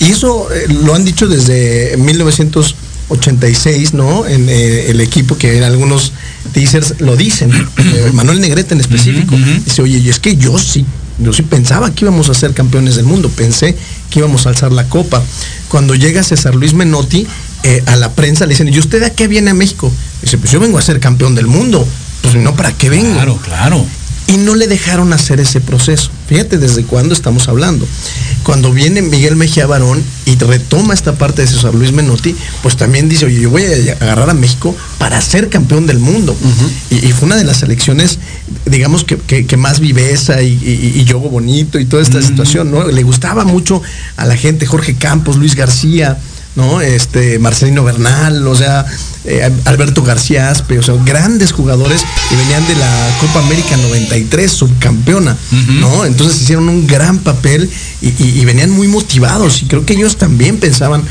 Y 0.00 0.06
eso 0.06 0.48
eh, 0.52 0.66
lo 0.68 0.94
han 0.94 1.04
dicho 1.04 1.26
desde 1.26 1.96
1986, 1.96 3.94
¿no? 3.94 4.26
En 4.26 4.48
eh, 4.48 4.90
el 4.90 5.00
equipo 5.00 5.38
que 5.38 5.58
en 5.58 5.64
algunos 5.64 6.12
teasers 6.52 6.94
lo 7.00 7.16
dicen. 7.16 7.50
Eh, 7.86 8.10
Manuel 8.12 8.40
Negrete 8.40 8.74
en 8.74 8.80
específico. 8.80 9.36
Dice, 9.64 9.80
oye, 9.80 9.98
y 9.98 10.08
es 10.08 10.18
que 10.18 10.36
yo 10.36 10.58
sí, 10.58 10.84
yo 11.18 11.32
sí 11.32 11.42
pensaba 11.42 11.94
que 11.94 12.04
íbamos 12.04 12.28
a 12.28 12.34
ser 12.34 12.52
campeones 12.52 12.96
del 12.96 13.04
mundo. 13.04 13.30
Pensé 13.30 13.76
que 14.10 14.18
íbamos 14.18 14.44
a 14.44 14.48
alzar 14.48 14.72
la 14.72 14.88
copa. 14.88 15.22
Cuando 15.68 15.94
llega 15.94 16.24
César 16.24 16.56
Luis 16.56 16.74
Menotti, 16.74 17.26
a 17.86 17.96
la 17.96 18.12
prensa 18.12 18.44
le 18.44 18.50
dicen, 18.50 18.68
¿y 18.74 18.78
usted 18.78 19.02
a 19.04 19.10
qué 19.10 19.28
viene 19.28 19.50
a 19.50 19.54
México? 19.54 19.90
Dice, 20.22 20.38
pues 20.38 20.50
yo 20.50 20.60
vengo 20.60 20.78
a 20.78 20.82
ser 20.82 21.00
campeón 21.00 21.34
del 21.34 21.46
mundo. 21.46 21.86
Pues 22.22 22.34
no, 22.34 22.54
¿para 22.56 22.72
qué 22.72 22.88
vengo? 22.90 23.12
Claro, 23.14 23.36
claro. 23.42 23.86
y 24.28 24.38
no 24.38 24.56
le 24.56 24.66
dejaron 24.66 25.12
hacer 25.12 25.38
ese 25.38 25.60
proceso. 25.60 26.10
Fíjate 26.26 26.58
desde 26.58 26.82
cuándo 26.82 27.14
estamos 27.14 27.46
hablando. 27.46 27.86
Cuando 28.42 28.72
viene 28.72 29.00
Miguel 29.02 29.36
Mejía 29.36 29.66
Barón 29.68 30.02
y 30.24 30.34
retoma 30.36 30.94
esta 30.94 31.12
parte 31.14 31.42
de 31.42 31.48
César 31.48 31.74
Luis 31.74 31.92
Menotti, 31.92 32.34
pues 32.62 32.76
también 32.76 33.08
dice, 33.08 33.26
oye, 33.26 33.40
yo 33.40 33.50
voy 33.50 33.62
a 33.64 33.92
agarrar 34.02 34.28
a 34.30 34.34
México 34.34 34.74
para 34.98 35.20
ser 35.20 35.48
campeón 35.48 35.86
del 35.86 36.00
mundo. 36.00 36.36
y, 36.90 37.06
y 37.06 37.12
fue 37.12 37.26
una 37.26 37.36
de 37.36 37.44
las 37.44 37.58
selecciones, 37.58 38.18
digamos, 38.64 39.04
que, 39.04 39.16
que- 39.16 39.46
que 39.46 39.56
más 39.56 39.78
viveza 39.78 40.42
y, 40.42 40.52
y, 40.54 41.00
y 41.00 41.04
yogo 41.04 41.28
bonito 41.28 41.78
y 41.78 41.84
toda 41.84 42.02
esta 42.02 42.20
situación, 42.20 42.72
¿no? 42.72 42.88
Le 42.88 43.02
gustaba 43.04 43.44
mucho 43.44 43.80
a 44.16 44.24
la 44.26 44.36
gente, 44.36 44.66
Jorge 44.66 44.94
Campos, 44.96 45.36
Luis 45.36 45.54
García, 45.54 46.18
¿no? 46.56 46.80
Este, 46.80 47.38
Marcelino 47.38 47.84
Bernal, 47.84 48.46
o 48.46 48.54
sea, 48.56 48.84
eh, 49.24 49.48
Alberto 49.66 50.02
García 50.02 50.50
Aspe, 50.50 50.78
o 50.78 50.82
sea, 50.82 50.94
grandes 51.04 51.52
jugadores 51.52 52.02
y 52.32 52.36
venían 52.36 52.66
de 52.66 52.74
la 52.76 53.08
Copa 53.20 53.40
América 53.40 53.76
93, 53.76 54.50
subcampeona, 54.50 55.36
¿no? 55.80 56.04
Entonces 56.04 56.40
hicieron 56.42 56.68
un 56.68 56.86
gran 56.86 57.18
papel 57.18 57.70
y, 58.02 58.08
y- 58.08 58.40
y 58.40 58.44
venían 58.44 58.70
muy 58.70 58.88
motivados 58.88 59.62
y 59.62 59.66
creo 59.66 59.84
que 59.86 59.92
ellos 59.94 60.16
también 60.16 60.58
pensaban 60.58 61.02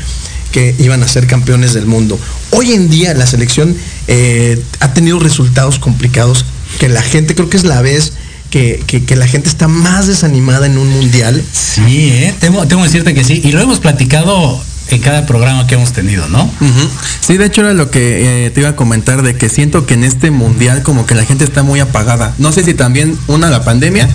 que 0.52 0.74
iban 0.78 1.02
a 1.02 1.08
ser 1.08 1.26
campeones 1.26 1.74
del 1.74 1.86
mundo. 1.86 2.18
Hoy 2.50 2.72
en 2.72 2.88
día 2.88 3.12
la 3.14 3.26
selección 3.26 3.76
eh, 4.08 4.62
ha 4.80 4.94
tenido 4.94 5.18
resultados 5.18 5.78
complicados 5.78 6.44
que 6.78 6.88
la 6.88 7.02
gente, 7.02 7.34
creo 7.34 7.48
que 7.50 7.56
es 7.56 7.64
la 7.64 7.82
vez 7.82 8.12
que, 8.50 8.82
que- 8.86 9.04
que 9.04 9.16
la 9.16 9.26
gente 9.26 9.48
está 9.48 9.68
más 9.68 10.06
desanimada 10.06 10.66
en 10.66 10.78
un 10.78 10.88
mundial. 10.88 11.42
Sí, 11.52 12.08
¿eh? 12.10 12.34
Tengo, 12.40 12.66
tengo 12.66 12.82
que 12.82 12.88
decirte 12.88 13.12
que 13.14 13.22
sí. 13.24 13.40
Y 13.44 13.52
lo 13.52 13.60
hemos 13.60 13.80
platicado 13.80 14.62
en 14.88 15.00
cada 15.00 15.26
programa 15.26 15.66
que 15.66 15.74
hemos 15.74 15.92
tenido, 15.92 16.28
¿no? 16.28 16.44
Ujú. 16.44 16.90
Sí, 17.20 17.36
de 17.36 17.46
hecho 17.46 17.62
era 17.62 17.74
lo 17.74 17.90
que 17.90 18.46
eh, 18.46 18.50
te 18.50 18.60
iba 18.60 18.70
a 18.70 18.76
comentar 18.76 19.22
de 19.22 19.36
que 19.36 19.48
siento 19.48 19.86
que 19.86 19.94
en 19.94 20.04
este 20.04 20.30
mundial 20.30 20.82
como 20.82 21.06
que 21.06 21.14
la 21.14 21.24
gente 21.24 21.44
está 21.44 21.62
muy 21.62 21.80
apagada. 21.80 22.34
No 22.38 22.52
sé 22.52 22.62
si 22.62 22.74
también 22.74 23.18
una 23.26 23.50
la 23.50 23.64
pandemia, 23.64 24.08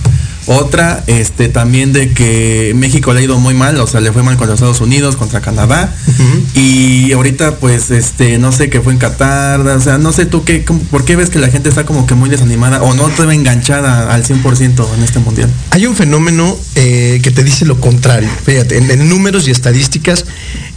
otra 0.47 1.04
este 1.08 1.49
también 1.49 1.93
de 1.93 2.13
que 2.13 2.73
México 2.75 3.13
le 3.13 3.19
ha 3.19 3.23
ido 3.23 3.39
muy 3.39 3.54
mal, 3.54 3.80
o 3.80 3.88
sea, 3.88 4.01
le 4.01 4.12
fue 4.12 4.23
mal 4.23 4.38
contra 4.38 4.56
Estados 4.56 4.82
Unidos, 4.82 5.15
contra 5.15 5.41
Canadá 5.41 5.93
y 6.56 7.12
ahorita 7.12 7.56
pues 7.58 7.91
este 7.91 8.38
no 8.38 8.51
sé 8.51 8.69
qué 8.69 8.82
fue 8.82 8.93
en 8.93 8.99
Qatar, 8.99 9.60
o 9.62 9.82
sea, 9.82 9.97
no 9.97 10.12
sé 10.12 10.25
tú 10.25 10.43
qué 10.43 10.63
cómo- 10.65 10.80
por 10.91 11.06
qué 11.06 11.15
ves 11.15 11.30
que 11.30 11.39
la 11.39 11.49
gente 11.49 11.69
está 11.69 11.86
como 11.86 12.06
que 12.06 12.15
muy 12.15 12.30
desanimada 12.30 12.82
o 12.82 12.93
no 12.93 13.08
está 13.10 13.32
enganchada 13.34 14.13
al 14.13 14.23
100% 14.25 14.88
en 14.97 15.04
este 15.04 15.19
mundial. 15.19 15.49
Hay 15.71 15.86
un 15.86 15.95
fenómeno 15.95 16.58
eh, 16.75 17.19
que 17.23 17.32
te 17.32 17.43
dice 17.43 17.65
lo 17.65 17.80
contrario. 17.80 18.30
Fíjate, 18.45 18.77
en, 18.77 18.89
en 18.91 19.10
números 19.10 19.47
y 19.47 19.51
estadísticas, 19.51 20.25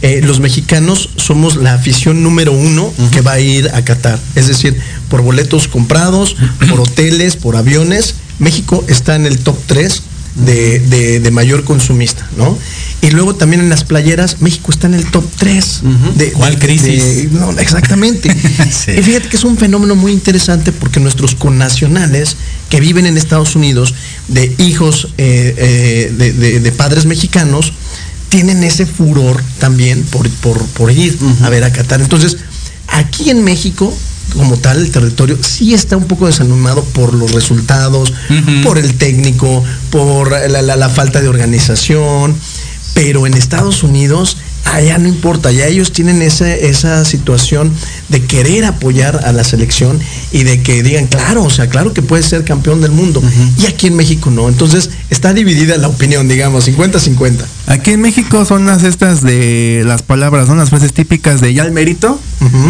eh, 0.01 0.21
los 0.23 0.39
mexicanos 0.39 1.09
somos 1.15 1.55
la 1.57 1.73
afición 1.73 2.21
número 2.23 2.51
uno 2.53 2.93
que 3.11 3.21
va 3.21 3.33
a 3.33 3.39
ir 3.39 3.69
a 3.73 3.83
Qatar. 3.83 4.19
Es 4.35 4.47
decir, 4.47 4.77
por 5.09 5.21
boletos 5.21 5.67
comprados, 5.67 6.35
por 6.69 6.79
hoteles, 6.81 7.35
por 7.35 7.55
aviones, 7.55 8.15
México 8.39 8.83
está 8.87 9.15
en 9.15 9.25
el 9.25 9.39
top 9.39 9.57
3 9.67 10.01
de, 10.45 10.79
de- 10.79 11.19
de 11.21 11.31
mayor 11.31 11.63
consumista, 11.63 12.27
¿no? 12.37 12.57
Y 13.01 13.11
luego 13.11 13.35
también 13.35 13.61
en 13.61 13.69
las 13.69 13.83
playeras, 13.85 14.41
México 14.41 14.71
está 14.71 14.87
en 14.87 14.95
el 14.95 15.05
top 15.05 15.23
3. 15.37 15.81
de, 16.15 16.31
¿Cuál 16.33 16.59
crisis? 16.59 17.31
no, 17.31 17.51
exactamente. 17.59 18.35
Sí. 18.71 18.91
Y 18.91 19.01
fíjate 19.03 19.29
que 19.29 19.37
es 19.37 19.43
un 19.43 19.57
fenómeno 19.57 19.95
muy 19.95 20.11
interesante 20.11 20.71
porque 20.71 20.99
nuestros 20.99 21.35
connacionales 21.35 22.35
que 22.69 22.79
viven 22.81 23.05
en 23.05 23.17
Estados 23.17 23.55
Unidos, 23.55 23.93
de 24.27 24.53
hijos 24.57 25.09
eh, 25.17 26.11
eh, 26.17 26.59
de 26.61 26.71
padres 26.71 27.05
mexicanos 27.05 27.71
tienen 28.29 28.63
ese 28.63 28.85
furor 28.85 29.41
también 29.59 30.03
por, 30.03 30.27
por, 30.41 30.65
por 30.69 30.91
ir 30.91 31.17
a 31.43 31.49
ver 31.49 31.63
a 31.63 31.71
Qatar. 31.71 32.01
Entonces, 32.01 32.37
aquí 32.87 33.29
en 33.29 33.43
México, 33.43 33.95
como 34.35 34.57
tal, 34.57 34.77
el 34.79 34.91
territorio 34.91 35.37
sí 35.41 35.73
está 35.73 35.97
un 35.97 36.05
poco 36.05 36.27
desanimado 36.27 36.83
por 36.83 37.13
los 37.13 37.31
resultados, 37.31 38.13
por 38.63 38.77
el 38.77 38.95
técnico, 38.95 39.63
por 39.89 40.31
la, 40.31 40.61
la- 40.61 40.75
la 40.75 40.89
falta 40.89 41.21
de 41.21 41.27
organización, 41.27 42.35
pero 42.93 43.27
en 43.27 43.33
Estados 43.33 43.83
Unidos, 43.83 44.37
allá 44.65 44.97
no 44.97 45.07
importa, 45.07 45.51
ya 45.51 45.67
ellos 45.67 45.91
tienen 45.91 46.21
esa, 46.21 46.53
esa 46.53 47.05
situación 47.05 47.71
de 48.09 48.21
querer 48.21 48.65
apoyar 48.65 49.21
a 49.25 49.31
la 49.31 49.43
selección 49.43 49.99
y 50.31 50.43
de 50.43 50.61
que 50.61 50.83
digan, 50.83 51.07
claro, 51.07 51.43
o 51.43 51.49
sea, 51.49 51.69
claro 51.69 51.93
que 51.93 52.01
puede 52.01 52.23
ser 52.23 52.43
campeón 52.43 52.81
del 52.81 52.91
mundo. 52.91 53.21
Y 53.57 53.65
aquí 53.67 53.87
en 53.87 53.95
México 53.95 54.31
no. 54.31 54.49
Entonces, 54.49 54.89
está 55.09 55.33
dividida 55.33 55.77
la 55.77 55.87
opinión, 55.87 56.27
digamos, 56.27 56.67
50-50. 56.67 57.45
Aquí 57.67 57.91
en 57.91 58.01
México 58.01 58.45
son 58.45 58.65
las 58.65 58.83
estas 58.83 59.21
de 59.21 59.83
las 59.85 60.01
palabras, 60.01 60.47
son 60.47 60.57
las 60.57 60.69
frases 60.69 60.93
típicas 60.93 61.41
de 61.41 61.53
ya 61.53 61.63
el 61.63 61.71
mérito 61.71 62.19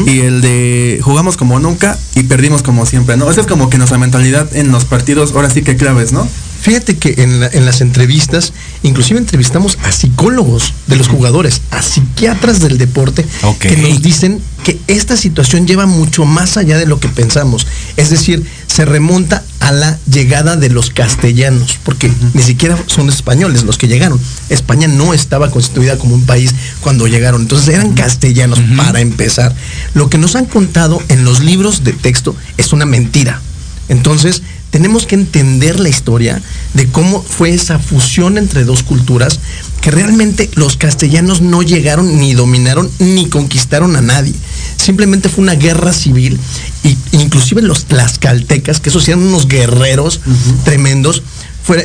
y 0.06 0.20
el 0.20 0.42
de 0.42 1.00
jugamos 1.02 1.38
como 1.38 1.60
nunca 1.60 1.98
y 2.16 2.24
perdimos 2.24 2.62
como 2.62 2.86
siempre, 2.86 3.18
¿no? 3.18 3.30
Esa 3.30 3.42
es 3.42 3.48
como 3.48 3.70
que 3.70 3.78
nuestra 3.78 3.98
mentalidad 3.98 4.56
en 4.56 4.72
los 4.72 4.86
partidos 4.86 5.34
ahora 5.34 5.50
sí 5.50 5.64
que 5.64 5.76
claves, 5.76 6.14
¿no? 6.14 6.28
Fíjate 6.66 6.98
que 6.98 7.22
en, 7.22 7.40
la- 7.40 7.48
en 7.54 7.64
las 7.64 7.82
entrevistas, 7.82 8.52
inclusive 8.82 9.20
entrevistamos 9.20 9.78
a 9.84 9.92
psicólogos 9.92 10.74
de 10.88 10.96
los 10.96 11.08
jugadores, 11.08 11.62
a 11.70 11.84
psiquiatras 11.84 12.60
del 12.60 12.80
deporte, 12.80 13.24
que 13.60 13.78
nos 13.78 14.02
dicen 14.02 14.42
que 14.64 14.80
esta 14.88 15.16
situación 15.16 15.68
lleva 15.68 15.86
mucho 15.86 16.26
más 16.26 16.58
allá 16.58 16.80
de 16.80 16.88
lo 16.88 17.00
que 17.00 17.08
pensamos. 17.08 17.68
Es 17.98 18.10
decir, 18.10 18.44
se 18.66 18.84
remonta 18.84 19.44
a 19.60 19.72
la 19.72 20.00
llegada 20.12 20.56
de 20.56 20.70
los 20.70 20.90
castellanos, 20.90 21.78
porque 21.84 22.12
ni 22.34 22.42
siquiera 22.42 22.76
son 22.88 23.10
españoles 23.10 23.62
los 23.64 23.78
que 23.78 23.88
llegaron. 23.88 24.20
España 24.50 24.88
no 24.88 25.14
estaba 25.14 25.52
constituida 25.52 26.00
como 26.00 26.16
un 26.16 26.26
país 26.26 26.56
cuando 26.82 27.06
llegaron, 27.06 27.42
entonces 27.44 27.76
eran 27.76 27.94
castellanos 27.94 28.60
para 28.76 29.02
empezar. 29.02 29.56
Lo 29.94 30.10
que 30.10 30.18
nos 30.18 30.36
han 30.36 30.46
contado 30.46 31.00
en 31.10 31.26
los 31.26 31.42
libros 31.42 31.84
de 31.84 31.94
texto 31.94 32.36
es 32.58 32.74
una 32.74 32.88
mentira. 32.88 33.40
Entonces, 33.88 34.42
tenemos 34.76 35.06
que 35.06 35.16
entender 35.16 35.80
la 35.80 35.88
historia 35.88 36.42
de 36.74 36.88
cómo 36.88 37.24
fue 37.24 37.52
esa 37.54 37.80
fusión 37.80 38.38
entre 38.38 38.66
dos 38.66 38.84
culturas, 38.84 39.40
que 39.80 39.90
realmente 39.90 40.50
los 40.56 40.76
castellanos 40.76 41.40
no 41.40 41.62
llegaron 41.62 42.20
ni 42.20 42.34
dominaron 42.34 42.92
ni 43.00 43.30
conquistaron 43.30 43.96
a 43.96 44.02
nadie. 44.02 44.34
Simplemente 44.76 45.30
fue 45.30 45.44
una 45.44 45.56
guerra 45.56 45.94
civil 45.94 46.38
y 46.84 46.98
inclusive 47.14 47.62
los 47.62 47.86
tlaxcaltecas, 47.86 48.82
que 48.82 48.90
esos 48.90 49.08
eran 49.08 49.22
unos 49.24 49.48
guerreros 49.48 50.20
tremendos, 50.66 51.24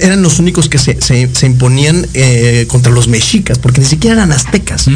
eran 0.01 0.21
los 0.21 0.41
únicos 0.41 0.69
que 0.69 0.79
se, 0.79 1.01
se- 1.01 1.31
se 1.33 1.47
imponían 1.47 2.09
eh, 2.15 2.67
contra 2.69 2.91
los 2.91 3.07
mexicas, 3.07 3.61
porque 3.61 3.83
ni 3.83 3.87
siquiera 3.87 4.17
eran 4.17 4.33
aztecas, 4.33 4.89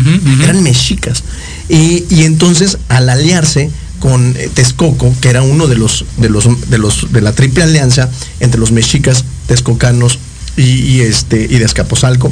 eran 0.42 0.64
mexicas. 0.64 1.22
Y, 1.68 2.04
y 2.10 2.24
entonces, 2.24 2.78
al 2.88 3.08
aliarse 3.08 3.70
con 4.04 4.36
eh, 4.36 4.50
Texcoco, 4.52 5.14
que 5.22 5.30
era 5.30 5.40
uno 5.40 5.66
de 5.66 5.76
los, 5.76 6.04
de 6.18 6.28
los, 6.28 6.46
de 6.68 6.76
los, 6.76 7.10
de 7.10 7.22
la 7.22 7.32
triple 7.32 7.64
alianza 7.64 8.10
entre 8.38 8.60
los 8.60 8.70
mexicas, 8.70 9.24
texcocanos 9.46 10.18
y, 10.58 10.62
y 10.62 11.00
este, 11.00 11.40
y 11.40 11.56
de 11.56 11.64
Azcapotzalco, 11.64 12.30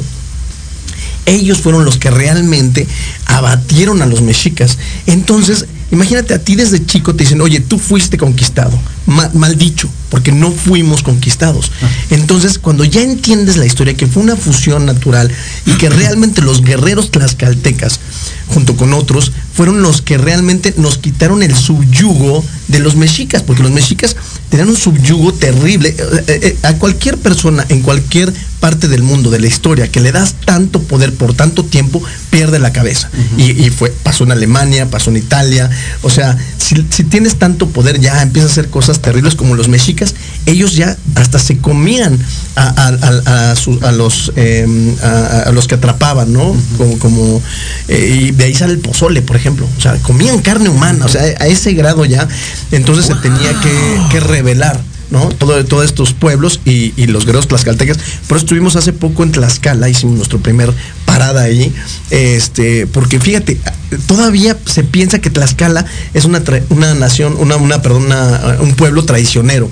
ellos 1.25 1.61
fueron 1.61 1.83
los 1.83 1.97
que 1.97 2.11
realmente 2.11 2.85
abatieron 3.25 4.03
a 4.03 4.05
los 4.05 4.21
mexicas. 4.21 4.77
Entonces, 5.07 5.65
imagínate 5.91 6.33
a 6.33 6.39
ti 6.39 6.55
desde 6.55 6.85
chico 6.85 7.15
te 7.15 7.23
dicen, 7.23 7.41
oye, 7.41 7.59
tú 7.59 7.77
fuiste 7.79 8.17
conquistado. 8.17 8.77
Ma- 9.05 9.29
mal 9.33 9.57
dicho, 9.57 9.89
porque 10.09 10.31
no 10.31 10.49
fuimos 10.51 11.03
conquistados. 11.03 11.71
Entonces, 12.09 12.57
cuando 12.57 12.85
ya 12.85 13.01
entiendes 13.01 13.57
la 13.57 13.65
historia, 13.65 13.95
que 13.95 14.07
fue 14.07 14.23
una 14.23 14.37
fusión 14.37 14.85
natural 14.85 15.29
y 15.65 15.71
que 15.71 15.89
realmente 15.89 16.41
los 16.41 16.61
guerreros 16.61 17.11
tlaxcaltecas, 17.11 17.99
junto 18.47 18.77
con 18.77 18.93
otros, 18.93 19.33
fueron 19.53 19.81
los 19.81 20.01
que 20.01 20.17
realmente 20.17 20.73
nos 20.77 20.97
quitaron 20.97 21.43
el 21.43 21.53
subyugo 21.55 22.43
de 22.69 22.79
los 22.79 22.95
mexicas, 22.95 23.43
porque 23.43 23.63
los 23.63 23.71
mexicas 23.71 24.15
tenían 24.49 24.69
un 24.69 24.77
subyugo 24.77 25.33
terrible. 25.33 25.89
Eh, 25.89 26.23
eh, 26.27 26.39
eh, 26.43 26.57
a 26.63 26.73
cualquier 26.75 27.17
persona 27.17 27.65
en 27.67 27.81
cualquier 27.81 28.33
parte 28.63 28.87
del 28.87 29.03
mundo, 29.03 29.29
de 29.29 29.41
la 29.41 29.47
historia, 29.47 29.91
que 29.91 29.99
le 29.99 30.13
das 30.13 30.35
tanto 30.45 30.81
poder 30.83 31.13
por 31.13 31.33
tanto 31.33 31.65
tiempo, 31.65 32.01
pierde 32.29 32.59
la 32.59 32.71
cabeza. 32.71 33.09
y, 33.37 33.51
y 33.61 33.69
fue, 33.71 33.89
pasó 34.03 34.23
en 34.23 34.31
Alemania, 34.31 34.89
pasó 34.89 35.09
en 35.09 35.17
Italia. 35.17 35.69
O 36.01 36.09
sea, 36.09 36.37
si, 36.57 36.75
si 36.89 37.03
tienes 37.03 37.35
tanto 37.35 37.67
poder, 37.67 37.99
ya 37.99 38.21
empiezas 38.21 38.51
a 38.51 38.53
hacer 38.53 38.69
cosas 38.69 39.01
terribles 39.01 39.35
como 39.35 39.55
los 39.55 39.67
mexicas. 39.67 40.15
Ellos 40.45 40.77
ya 40.77 40.95
hasta 41.15 41.39
se 41.39 41.57
comían 41.57 42.17
a, 42.55 42.63
a- 42.69 43.21
a- 43.27 43.51
a 43.51 43.55
su- 43.57 43.79
a 43.83 43.91
los, 43.91 44.31
eh, 44.37 44.65
a, 45.03 45.49
a 45.49 45.51
los 45.51 45.67
que 45.67 45.75
atrapaban, 45.75 46.31
¿no? 46.31 46.55
Como, 46.77 46.97
como 46.99 47.41
eh, 47.89 48.27
y 48.27 48.31
de 48.31 48.45
ahí 48.45 48.55
sale 48.55 48.71
el 48.71 48.79
pozole, 48.79 49.21
por 49.21 49.35
ejemplo. 49.35 49.67
O 49.77 49.81
sea, 49.81 49.97
comían 49.97 50.39
carne 50.39 50.69
humana, 50.69 51.03
o 51.05 51.09
sea, 51.09 51.21
a 51.23 51.47
ese 51.47 51.73
grado 51.73 52.05
ya. 52.05 52.29
Entonces 52.71 53.07
se 53.07 53.15
tenía 53.15 53.51
que, 53.61 53.99
que 54.09 54.19
revelar. 54.21 54.79
¿No? 55.13 55.29
Todo, 55.29 55.63
todos 55.63 55.85
estos 55.85 56.11
pueblos 56.11 56.59
y, 56.65 56.91
y 56.97 57.07
los 57.07 57.25
guerreros 57.25 57.47
tlaxcaltecas. 57.47 57.97
Por 58.27 58.35
eso 58.37 58.45
estuvimos 58.45 58.75
hace 58.75 58.91
poco 58.91 59.23
en 59.23 59.31
Tlaxcala, 59.31 59.87
hicimos 59.87 60.15
nuestro 60.17 60.39
primer 60.39 60.73
parada 61.05 61.43
ahí, 61.43 61.71
este, 62.09 62.87
porque 62.87 63.19
fíjate, 63.19 63.59
todavía 64.07 64.57
se 64.65 64.83
piensa 64.83 65.19
que 65.19 65.29
Tlaxcala 65.29 65.85
es 66.13 66.25
una, 66.25 66.41
una 66.69 66.93
nación, 66.95 67.35
una, 67.39 67.55
una, 67.55 67.81
perdón, 67.81 68.07
una- 68.07 68.57
un 68.59 68.73
pueblo 68.75 69.05
traicionero. 69.05 69.69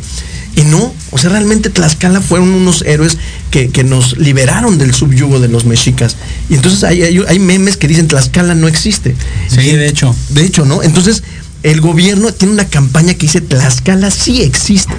Y 0.56 0.62
no, 0.64 0.94
o 1.12 1.18
sea, 1.18 1.30
realmente 1.30 1.70
Tlaxcala 1.70 2.20
fueron 2.22 2.50
unos 2.50 2.82
héroes 2.84 3.18
que, 3.52 3.70
que 3.70 3.84
nos 3.86 4.18
liberaron 4.18 4.78
del 4.78 4.94
subyugo 4.94 5.40
de 5.40 5.48
los 5.48 5.64
mexicas. 5.66 6.18
Y 6.50 6.56
entonces 6.56 6.84
hay, 6.84 7.02
hay, 7.04 7.20
hay 7.28 7.40
memes 7.40 7.78
que 7.78 7.88
dicen 7.88 8.08
Tlaxcala 8.08 8.54
no 8.54 8.68
existe. 8.68 9.16
Sí, 9.50 9.62
Y- 9.62 9.76
de 9.76 9.88
hecho. 9.88 10.14
de 10.30 10.44
hecho, 10.44 10.66
¿no? 10.66 10.84
Entonces, 10.84 11.24
el 11.64 11.80
gobierno 11.82 12.34
tiene 12.34 12.54
una 12.56 12.66
campaña 12.66 13.14
que 13.14 13.28
dice 13.28 13.42
Tlaxcala 13.42 14.10
sí 14.12 14.42
existe. 14.42 14.94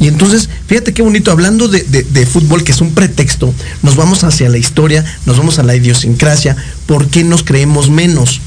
Y 0.00 0.08
entonces, 0.08 0.48
fíjate 0.66 0.92
qué 0.92 1.02
bonito, 1.02 1.30
hablando 1.30 1.68
de, 1.68 1.82
de- 1.84 2.02
de 2.02 2.26
fútbol, 2.26 2.64
que 2.64 2.72
es 2.72 2.80
un 2.80 2.92
pretexto, 2.92 3.54
nos 3.82 3.96
vamos 3.96 4.22
hacia 4.24 4.48
la 4.50 4.58
historia, 4.58 5.04
nos 5.26 5.38
vamos 5.38 5.58
a 5.58 5.62
la 5.62 5.74
idiosincrasia, 5.74 6.56
¿por 6.86 7.08
qué 7.08 7.24
nos 7.24 7.42
creemos 7.42 7.88
menos? 7.90 8.40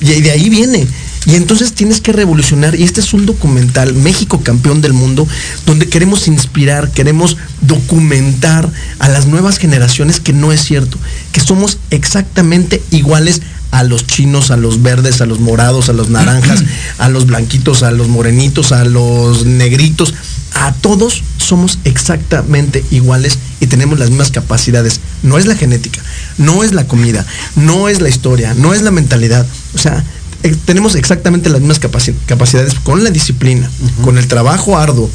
Y 0.00 0.06
de 0.20 0.30
ahí 0.30 0.48
viene. 0.48 0.86
Y 1.26 1.34
entonces 1.34 1.74
tienes 1.74 2.00
que 2.00 2.12
revolucionar, 2.14 2.74
y 2.74 2.82
este 2.84 3.02
es 3.02 3.12
un 3.12 3.26
documental, 3.26 3.92
México 3.92 4.40
campeón 4.42 4.80
del 4.80 4.94
mundo, 4.94 5.28
donde 5.66 5.86
queremos 5.86 6.26
inspirar, 6.26 6.90
queremos 6.92 7.36
documentar 7.60 8.70
a 8.98 9.08
las 9.10 9.26
nuevas 9.26 9.58
generaciones 9.58 10.20
que 10.20 10.32
no 10.32 10.52
es 10.52 10.62
cierto, 10.64 10.96
que 11.32 11.40
somos 11.40 11.78
exactamente 11.90 12.82
iguales 12.90 13.42
a 13.70 13.82
los 13.84 14.06
chinos, 14.06 14.50
a 14.50 14.56
los 14.56 14.82
verdes, 14.82 15.20
a 15.20 15.26
los 15.26 15.40
morados, 15.40 15.88
a 15.88 15.92
los 15.92 16.10
naranjas, 16.10 16.62
a 16.98 17.08
los 17.08 17.26
blanquitos, 17.26 17.82
a 17.82 17.90
los 17.90 18.08
morenitos, 18.08 18.72
a 18.72 18.84
los 18.84 19.46
negritos, 19.46 20.14
a 20.54 20.72
todos 20.72 21.22
somos 21.38 21.78
exactamente 21.84 22.84
iguales 22.90 23.38
y 23.60 23.66
tenemos 23.66 23.98
las 23.98 24.10
mismas 24.10 24.30
capacidades. 24.30 25.00
No 25.22 25.38
es 25.38 25.46
la 25.46 25.54
genética, 25.54 26.00
no 26.38 26.64
es 26.64 26.72
la 26.72 26.86
comida, 26.86 27.24
no 27.56 27.88
es 27.88 28.00
la 28.00 28.08
historia, 28.08 28.54
no 28.54 28.74
es 28.74 28.82
la 28.82 28.90
mentalidad. 28.90 29.46
O 29.74 29.78
sea, 29.78 30.04
eh, 30.42 30.56
tenemos 30.64 30.96
exactamente 30.96 31.50
las 31.50 31.60
mismas 31.60 31.80
capaci- 31.80 32.14
capacidades 32.26 32.74
con 32.74 33.04
la 33.04 33.10
disciplina, 33.10 33.70
con 34.02 34.18
el 34.18 34.26
trabajo 34.26 34.76
arduo, 34.78 35.10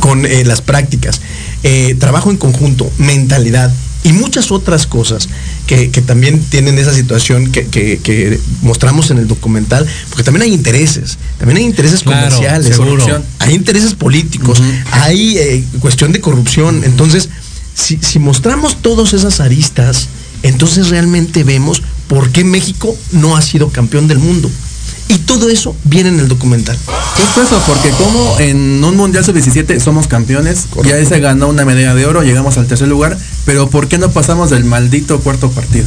con 0.00 0.24
eh, 0.24 0.44
las 0.44 0.62
prácticas, 0.62 1.20
eh, 1.62 1.94
trabajo 1.98 2.30
en 2.30 2.36
conjunto, 2.38 2.90
mentalidad 2.98 3.72
y 4.04 4.12
muchas 4.12 4.50
otras 4.52 4.86
cosas 4.86 5.28
que, 5.66 5.90
que 5.90 6.00
también 6.00 6.40
tienen 6.48 6.78
esa 6.78 6.94
situación 6.94 7.50
que, 7.50 7.66
que- 7.66 7.98
que 7.98 8.38
mostramos 8.62 9.10
en 9.10 9.18
el 9.18 9.26
documental, 9.26 9.86
porque 10.10 10.22
también 10.22 10.42
hay 10.42 10.52
intereses, 10.54 11.18
también 11.38 11.58
hay 11.58 11.64
intereses 11.64 12.02
Claro, 12.02 12.28
comerciales, 12.28 12.76
seguro. 12.76 13.04
hay 13.40 13.54
intereses 13.54 13.94
políticos, 13.94 14.62
hay 14.92 15.36
eh, 15.38 15.64
cuestión 15.80 16.12
de 16.12 16.20
corrupción. 16.20 16.82
Entonces, 16.84 17.28
si, 17.74 17.98
si 18.00 18.18
mostramos 18.18 18.80
todas 18.80 19.12
esas 19.12 19.40
aristas, 19.40 20.08
entonces 20.42 20.88
realmente 20.88 21.42
vemos 21.44 21.82
por 22.08 22.30
qué 22.30 22.44
México 22.44 22.96
no 23.12 23.36
ha 23.36 23.42
sido 23.42 23.68
campeón 23.70 24.06
del 24.08 24.18
mundo. 24.18 24.50
Y 25.08 25.18
todo 25.18 25.48
eso 25.48 25.76
viene 25.84 26.08
en 26.08 26.20
el 26.20 26.28
documental. 26.28 26.76
Justo 27.16 27.42
eso, 27.42 27.62
porque 27.66 27.90
como 27.90 28.38
en 28.40 28.82
un 28.82 28.96
Mundial 28.96 29.24
Sub-17 29.24 29.78
somos 29.80 30.08
campeones, 30.08 30.66
ya 30.84 31.04
se 31.04 31.20
ganó 31.20 31.48
una 31.48 31.64
medalla 31.64 31.94
de 31.94 32.06
oro, 32.06 32.22
llegamos 32.22 32.58
al 32.58 32.66
tercer 32.66 32.88
lugar, 32.88 33.16
pero 33.44 33.70
¿por 33.70 33.88
qué 33.88 33.98
no 33.98 34.10
pasamos 34.10 34.50
del 34.50 34.64
maldito 34.64 35.20
cuarto 35.20 35.50
partido? 35.50 35.86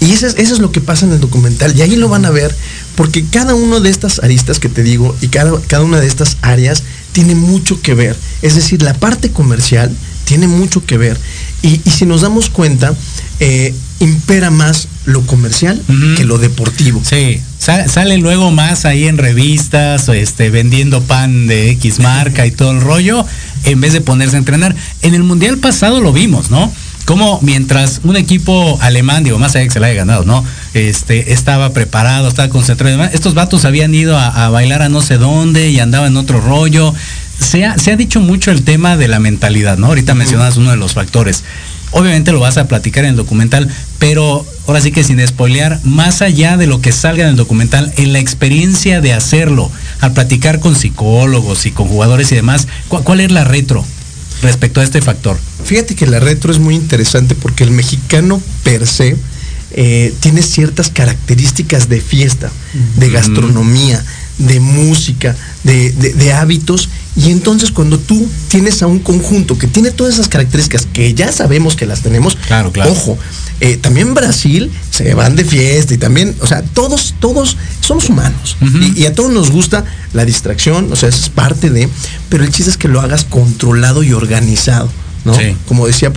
Y 0.00 0.12
eso 0.12 0.26
es, 0.26 0.34
eso 0.36 0.54
es 0.54 0.60
lo 0.60 0.70
que 0.70 0.80
pasa 0.80 1.06
en 1.06 1.12
el 1.12 1.20
documental. 1.20 1.76
Y 1.76 1.82
ahí 1.82 1.96
lo 1.96 2.08
van 2.08 2.24
a 2.26 2.30
ver, 2.30 2.54
porque 2.94 3.24
cada 3.24 3.54
una 3.54 3.80
de 3.80 3.90
estas 3.90 4.20
aristas 4.20 4.60
que 4.60 4.68
te 4.68 4.82
digo 4.82 5.16
y 5.20 5.28
cada, 5.28 5.58
cada 5.62 5.82
una 5.82 5.98
de 5.98 6.06
estas 6.06 6.36
áreas 6.42 6.82
tiene 7.12 7.34
mucho 7.34 7.80
que 7.80 7.94
ver. 7.94 8.16
Es 8.42 8.54
decir, 8.54 8.82
la 8.82 8.94
parte 8.94 9.30
comercial 9.30 9.90
tiene 10.24 10.48
mucho 10.48 10.84
que 10.84 10.98
ver. 10.98 11.18
Y, 11.62 11.80
y 11.84 11.90
si 11.90 12.04
nos 12.04 12.20
damos 12.20 12.50
cuenta, 12.50 12.94
eh, 13.40 13.74
impera 14.00 14.50
más 14.50 14.88
lo 15.04 15.26
comercial 15.26 15.82
que 16.16 16.24
lo 16.24 16.38
deportivo. 16.38 17.00
Sí, 17.04 17.40
sa- 17.66 17.88
sale 17.88 18.16
luego 18.18 18.52
más 18.52 18.84
ahí 18.84 19.08
en 19.08 19.18
revistas, 19.18 20.08
este, 20.08 20.50
vendiendo 20.50 21.02
pan 21.02 21.48
de 21.48 21.70
X 21.72 21.98
marca 21.98 22.46
y 22.46 22.52
todo 22.52 22.70
el 22.70 22.80
rollo. 22.80 23.26
en 23.64 23.80
vez 23.80 23.92
de 23.92 24.00
ponerse 24.00 24.36
a 24.36 24.38
entrenar. 24.38 24.76
En 25.02 25.14
el 25.14 25.24
Mundial 25.24 25.58
pasado 25.58 26.00
lo 26.00 26.12
vimos, 26.12 26.52
¿no? 26.52 26.72
Como 27.04 27.40
mientras 27.42 28.00
un 28.04 28.16
equipo 28.16 28.78
alemán, 28.80 29.24
digo, 29.24 29.40
más 29.40 29.56
allá 29.56 29.64
que 29.64 29.72
se 29.72 29.80
la 29.80 29.88
haya 29.88 29.96
ganado, 29.96 30.24
¿no? 30.24 30.44
Este, 30.72 31.32
estaba 31.32 31.72
preparado, 31.72 32.28
estaba 32.28 32.48
concentrado. 32.48 33.02
Estos 33.12 33.34
vatos 33.34 33.64
habían 33.64 33.92
ido 33.92 34.16
a, 34.16 34.48
bailar 34.50 34.82
a 34.82 34.88
no 34.88 35.00
sé 35.02 35.18
dónde 35.18 35.70
y 35.70 35.80
andaban 35.80 36.12
en 36.12 36.16
otro 36.16 36.40
rollo. 36.40 36.94
Se 37.40 37.64
ha, 37.64 37.76
se 37.76 37.90
ha 37.90 37.96
dicho 37.96 38.20
mucho 38.20 38.52
el 38.52 38.62
tema 38.62 38.96
de 38.96 39.08
la 39.08 39.18
mentalidad, 39.18 39.78
¿no? 39.78 39.88
Ahorita 39.88 40.14
mencionas 40.14 40.56
uno 40.56 40.70
de 40.70 40.76
los 40.76 40.94
factores. 40.94 41.42
Obviamente 41.92 42.32
lo 42.32 42.40
vas 42.40 42.58
a 42.58 42.66
platicar 42.68 43.04
en 43.04 43.10
el 43.10 43.16
documental, 43.16 43.68
pero 43.98 44.44
ahora 44.66 44.80
sí 44.80 44.92
que 44.92 45.04
sin 45.04 45.24
spoilear, 45.26 45.80
más 45.84 46.20
allá 46.20 46.56
de 46.56 46.66
lo 46.66 46.80
que 46.80 46.92
salga 46.92 47.24
en 47.24 47.30
el 47.30 47.36
documental, 47.36 47.92
en 47.96 48.12
la 48.12 48.18
experiencia 48.18 49.00
de 49.00 49.12
hacerlo, 49.12 49.70
al 50.00 50.12
platicar 50.12 50.60
con 50.60 50.76
psicólogos 50.76 51.66
y 51.66 51.70
con 51.70 51.88
jugadores 51.88 52.30
y 52.32 52.34
demás, 52.34 52.66
¿cuál, 52.88 53.20
es 53.20 53.30
la 53.30 53.44
retro 53.44 53.84
respecto 54.42 54.80
a 54.80 54.84
este 54.84 55.00
factor? 55.00 55.38
Fíjate 55.64 55.94
que 55.94 56.06
la 56.06 56.20
retro 56.20 56.52
es 56.52 56.58
muy 56.58 56.74
interesante 56.74 57.34
porque 57.34 57.64
el 57.64 57.70
mexicano 57.70 58.42
per 58.64 58.86
se 58.86 59.16
eh, 59.72 60.12
tiene 60.20 60.42
ciertas 60.42 60.90
características 60.90 61.88
de 61.88 62.00
fiesta, 62.00 62.50
de 62.96 63.10
gastronomía, 63.10 64.04
de 64.38 64.60
música, 64.60 65.36
de, 65.64 66.32
hábitos. 66.32 66.88
Y 67.16 67.30
entonces 67.30 67.70
cuando 67.70 67.98
tú 67.98 68.28
tienes 68.48 68.82
a 68.82 68.86
un 68.86 68.98
conjunto 68.98 69.58
que 69.58 69.66
tiene 69.66 69.90
todas 69.90 70.14
esas 70.14 70.28
características 70.28 70.86
que 70.92 71.14
ya 71.14 71.32
sabemos 71.32 71.74
que 71.74 71.86
las 71.86 72.02
tenemos, 72.02 72.36
claro, 72.36 72.72
claro. 72.72 72.92
ojo, 72.92 73.18
eh, 73.60 73.78
también 73.78 74.12
Brasil 74.12 74.70
se 74.90 75.14
van 75.14 75.34
de 75.34 75.44
fiesta 75.44 75.94
y 75.94 75.98
también, 75.98 76.36
o 76.40 76.46
sea, 76.46 76.62
todos, 76.62 77.14
todos 77.20 77.56
somos 77.80 78.10
humanos 78.10 78.58
y, 78.94 79.06
a 79.06 79.14
todos 79.14 79.32
nos 79.32 79.50
gusta 79.50 79.84
la 80.12 80.26
distracción, 80.26 80.92
o 80.92 80.96
sea, 80.96 81.08
es 81.08 81.30
parte 81.30 81.70
de, 81.70 81.88
pero 82.28 82.44
el 82.44 82.50
chiste 82.50 82.70
es 82.70 82.76
que 82.76 82.88
lo 82.88 83.00
hagas 83.00 83.24
controlado 83.24 84.02
y 84.02 84.12
organizado. 84.12 84.90
¿no? 85.24 85.36
Como 85.66 85.88
decía 85.88 86.12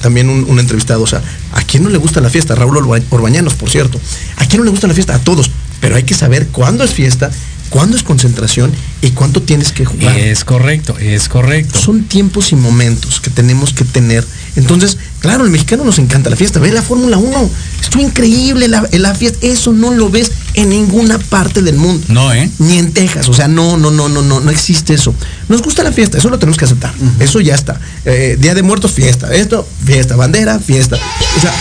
también 0.00 0.30
un, 0.30 0.58
entrevistado, 0.58 1.02
o 1.02 1.06
sea, 1.06 1.20
¿a 1.52 1.62
quién 1.62 1.82
no 1.82 1.90
le 1.90 1.98
gusta 1.98 2.22
la 2.22 2.30
fiesta? 2.30 2.54
Raúl 2.54 2.78
Orbañanos, 3.10 3.52
por 3.52 3.68
cierto. 3.68 4.00
¿A 4.36 4.46
quién 4.46 4.60
no 4.60 4.64
le 4.64 4.70
gusta 4.70 4.86
la 4.86 4.94
fiesta? 4.94 5.14
A 5.14 5.18
todos. 5.18 5.50
Pero 5.80 5.96
hay 5.96 6.04
que 6.04 6.14
saber 6.14 6.46
cuándo 6.48 6.82
es 6.82 6.94
fiesta 6.94 7.30
cuándo 7.76 7.94
es 7.94 8.02
concentración 8.02 8.72
y 9.02 9.10
cuánto 9.10 9.42
tienes 9.42 9.70
que 9.70 9.84
jugar. 9.84 10.18
Es 10.18 10.46
correcto, 10.46 10.96
es 10.98 11.28
correcto. 11.28 11.78
Son 11.78 12.04
tiempos 12.04 12.52
y 12.52 12.56
momentos 12.56 13.20
que 13.20 13.28
tenemos 13.28 13.74
que 13.74 13.84
tener. 13.84 14.24
Entonces, 14.56 14.96
claro, 15.20 15.44
el 15.44 15.50
mexicano 15.50 15.84
nos 15.84 15.98
encanta 15.98 16.30
la 16.30 16.36
fiesta. 16.36 16.58
Ve 16.58 16.72
la 16.72 16.80
Fórmula 16.80 17.18
1. 17.18 17.50
Estuvo 17.82 18.00
increíble 18.02 18.66
la, 18.68 18.88
la, 18.90 19.14
fiesta. 19.14 19.46
Eso 19.46 19.74
no 19.74 19.92
lo 19.92 20.08
ves 20.08 20.32
en 20.54 20.70
ninguna 20.70 21.18
parte 21.18 21.60
del 21.60 21.76
mundo. 21.76 22.02
No, 22.08 22.32
¿eh? 22.32 22.50
Ni 22.60 22.78
en 22.78 22.92
Texas. 22.92 23.28
O 23.28 23.34
sea, 23.34 23.46
no, 23.46 23.76
no, 23.76 23.90
no, 23.90 24.08
no, 24.08 24.22
no, 24.22 24.40
no 24.40 24.50
existe 24.50 24.94
eso. 24.94 25.14
Nos 25.50 25.60
gusta 25.60 25.82
la 25.82 25.92
fiesta, 25.92 26.16
eso 26.16 26.30
lo 26.30 26.38
tenemos 26.38 26.56
que 26.56 26.64
aceptar. 26.64 26.94
Eso 27.20 27.42
ya 27.42 27.54
está. 27.54 27.78
Eh, 28.06 28.38
Día 28.40 28.54
de 28.54 28.62
Muertos, 28.62 28.92
fiesta. 28.92 29.34
Esto, 29.34 29.68
fiesta. 29.84 30.16
Bandera, 30.16 30.58
fiesta. 30.60 30.96
O 31.36 31.40
sea, 31.42 31.52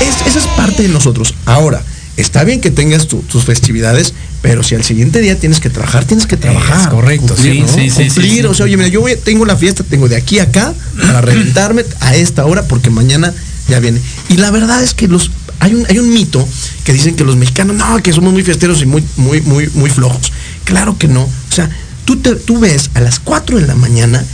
es, 0.00 0.26
esa 0.26 0.40
es 0.40 0.46
parte 0.56 0.82
de 0.82 0.88
nosotros. 0.88 1.34
Ahora, 1.44 1.84
está 2.16 2.44
bien 2.44 2.60
que 2.60 2.70
tengas 2.70 3.06
tus 3.06 3.44
festividades, 3.44 4.14
pero 4.42 4.62
si 4.62 4.74
al 4.74 4.84
siguiente 4.84 5.20
día 5.20 5.38
tienes 5.38 5.60
que 5.60 5.70
trabajar, 5.70 6.04
tienes 6.04 6.26
que 6.26 6.36
trabajar. 6.36 6.82
Es 6.82 6.88
correcto, 6.88 7.36
sí, 7.36 7.64
sí, 7.66 7.90
sí, 7.90 8.42
O 8.44 8.54
sea, 8.54 8.64
oye, 8.64 8.76
mira, 8.76 8.88
yo 8.88 9.02
tengo 9.24 9.44
la 9.44 9.56
fiesta, 9.56 9.84
tengo 9.84 10.08
de 10.08 10.16
aquí 10.16 10.38
a 10.38 10.44
acá 10.44 10.74
para 11.00 11.20
reventarme 11.22 11.84
a 12.00 12.16
esta 12.16 12.46
hora 12.46 12.66
porque 12.66 12.90
mañana 12.90 13.32
ya 13.68 13.80
viene. 13.80 14.00
Y 14.28 14.36
la 14.36 14.50
verdad 14.50 14.82
es 14.82 14.94
que 14.94 15.08
los 15.08 15.30
hay 15.58 15.74
un, 15.74 15.86
hay 15.88 15.98
un 15.98 16.12
mito 16.12 16.46
que 16.84 16.92
dicen 16.92 17.16
que 17.16 17.24
los 17.24 17.36
mexicanos, 17.36 17.76
no, 17.76 18.02
que 18.02 18.12
somos 18.12 18.32
muy 18.32 18.42
fiesteros 18.42 18.82
y 18.82 18.86
muy, 18.86 19.02
muy, 19.16 19.40
muy, 19.40 19.68
muy 19.74 19.90
flojos. 19.90 20.32
Claro 20.64 20.98
que 20.98 21.08
no. 21.08 21.22
O 21.22 21.52
sea, 21.52 21.70
tú, 22.04 22.16
te, 22.16 22.34
tú 22.36 22.58
ves 22.58 22.90
a 22.94 23.00
las 23.00 23.18
4 23.18 23.58
de 23.58 23.66
la 23.66 23.74
mañana, 23.74 24.24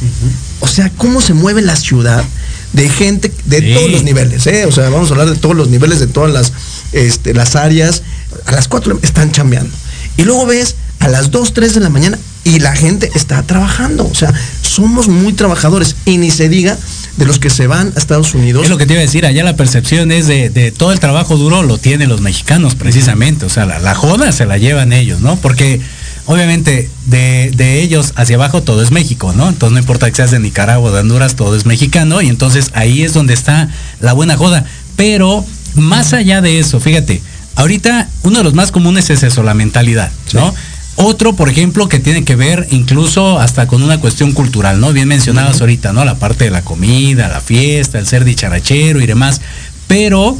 o 0.61 0.67
sea, 0.67 0.91
cómo 0.97 1.21
se 1.21 1.35
mueve 1.35 1.63
la 1.63 1.77
ciudad 1.77 2.25
de 2.73 2.89
gente 2.89 3.33
de 3.45 3.75
todos 3.75 3.91
los 3.91 4.03
niveles, 4.03 4.47
¿eh? 4.47 4.67
O 4.67 4.73
sea, 4.73 4.89
vamos 4.89 5.11
a 5.11 5.13
hablar 5.13 5.31
de 5.31 5.37
todos 5.37 5.55
los 5.55 5.69
niveles, 5.69 6.01
de 6.01 6.07
todas 6.07 6.33
las 6.33 6.53
este, 6.93 7.35
las 7.35 7.57
áreas, 7.57 8.03
a 8.47 8.53
las 8.53 8.69
4 8.69 9.01
están 9.03 9.33
chambeando. 9.33 9.75
Y 10.17 10.23
luego 10.23 10.47
ves 10.47 10.77
a 11.01 11.09
las 11.09 11.31
2, 11.31 11.53
3 11.53 11.75
de 11.75 11.81
la 11.81 11.89
mañana 11.89 12.19
y 12.45 12.59
la 12.59 12.75
gente 12.75 13.11
está 13.15 13.43
trabajando. 13.43 14.07
O 14.07 14.15
sea, 14.15 14.33
somos 14.63 15.09
muy 15.09 15.33
trabajadores. 15.33 15.97
Y 16.05 16.19
ni 16.19 16.31
se 16.31 16.49
diga 16.49 16.77
de 17.17 17.27
los 17.27 17.39
que 17.39 17.51
se 17.51 17.67
van 17.67 17.93
a 17.95 17.99
Estados 17.99 18.35
Unidos. 18.35 18.65
Es 18.65 18.71
lo 18.71 18.79
que 18.79 18.87
te 18.87 18.95
iba 18.95 19.01
a 19.01 19.05
decir, 19.05 19.27
allá 19.27 19.45
la 19.45 19.57
percepción 19.57 20.13
es 20.13 20.27
de, 20.27 20.73
todo 20.77 20.93
el 20.93 21.01
trabajo 21.01 21.37
duro 21.37 21.63
lo 21.63 21.79
tienen 21.79 22.09
los 22.09 22.21
mexicanos 22.21 22.75
precisamente. 22.75 23.47
O 23.47 23.51
sea, 23.51 23.67
la, 23.67 23.95
joda 23.95 24.33
se 24.33 24.47
la 24.47 24.59
llevan 24.59 24.93
ellos, 24.93 25.21
¿no? 25.21 25.37
Porque 25.37 25.81
obviamente 26.27 26.89
de, 27.07 27.51
de, 27.55 27.83
ellos 27.83 28.13
hacia 28.17 28.37
abajo 28.37 28.63
todo 28.63 28.83
es 28.83 28.91
México, 28.91 29.33
¿no? 29.37 29.49
Entonces 29.49 29.73
no 29.73 29.81
importa 29.81 30.09
que 30.09 30.17
seas 30.17 30.31
de 30.31 30.39
Nicaragua 30.39 30.91
o 30.91 30.95
de 30.95 31.01
Honduras, 31.01 31.37
todo 31.37 31.57
es 31.57 31.67
mexicano. 31.67 32.23
Y 32.23 32.29
entonces 32.29 32.71
ahí 32.75 33.03
es 33.03 33.13
donde 33.13 33.35
está 33.35 33.69
la 34.01 34.13
buena 34.13 34.37
joda. 34.37 34.65
Pero 34.97 35.45
más 35.75 36.13
allá 36.13 36.41
de 36.41 36.59
eso, 36.59 36.81
fíjate, 36.81 37.23
ahorita 37.57 38.09
uno 38.23 38.39
de 38.39 38.45
los 38.45 38.55
más 38.55 38.73
comunes 38.73 39.11
es 39.11 39.23
eso, 39.23 39.43
la 39.43 39.55
mentalidad, 39.55 40.11
¿no? 40.33 40.55
Otro, 40.97 41.35
por 41.35 41.49
ejemplo, 41.49 41.89
que 41.89 41.99
tiene 41.99 42.25
que 42.25 42.37
ver 42.37 42.69
incluso 42.71 43.39
hasta 43.39 43.67
con 43.67 43.83
una 43.83 43.99
cuestión 43.99 44.33
cultural, 44.33 44.79
¿no? 44.79 44.93
Bien 44.93 45.09
mencionabas 45.09 45.61
ahorita, 45.61 45.93
¿no? 45.93 46.05
La 46.05 46.17
parte 46.17 46.45
de 46.45 46.51
la 46.51 46.63
comida, 46.63 47.29
la 47.29 47.41
fiesta, 47.41 47.99
el 47.99 48.07
ser 48.07 48.25
dicharachero 48.25 49.01
y 49.01 49.07
demás. 49.07 49.41
Pero 49.87 50.37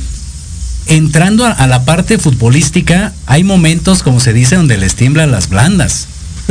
entrando 0.87 1.47
a, 1.47 1.67
la 1.67 1.85
parte 1.85 2.19
futbolística, 2.19 3.15
hay 3.27 3.45
momentos, 3.45 4.03
como 4.03 4.21
se 4.21 4.35
dice, 4.35 4.57
donde 4.57 4.77
les 4.77 4.95
tiemblan 4.95 5.31
las 5.31 5.49
blandas. 5.49 6.07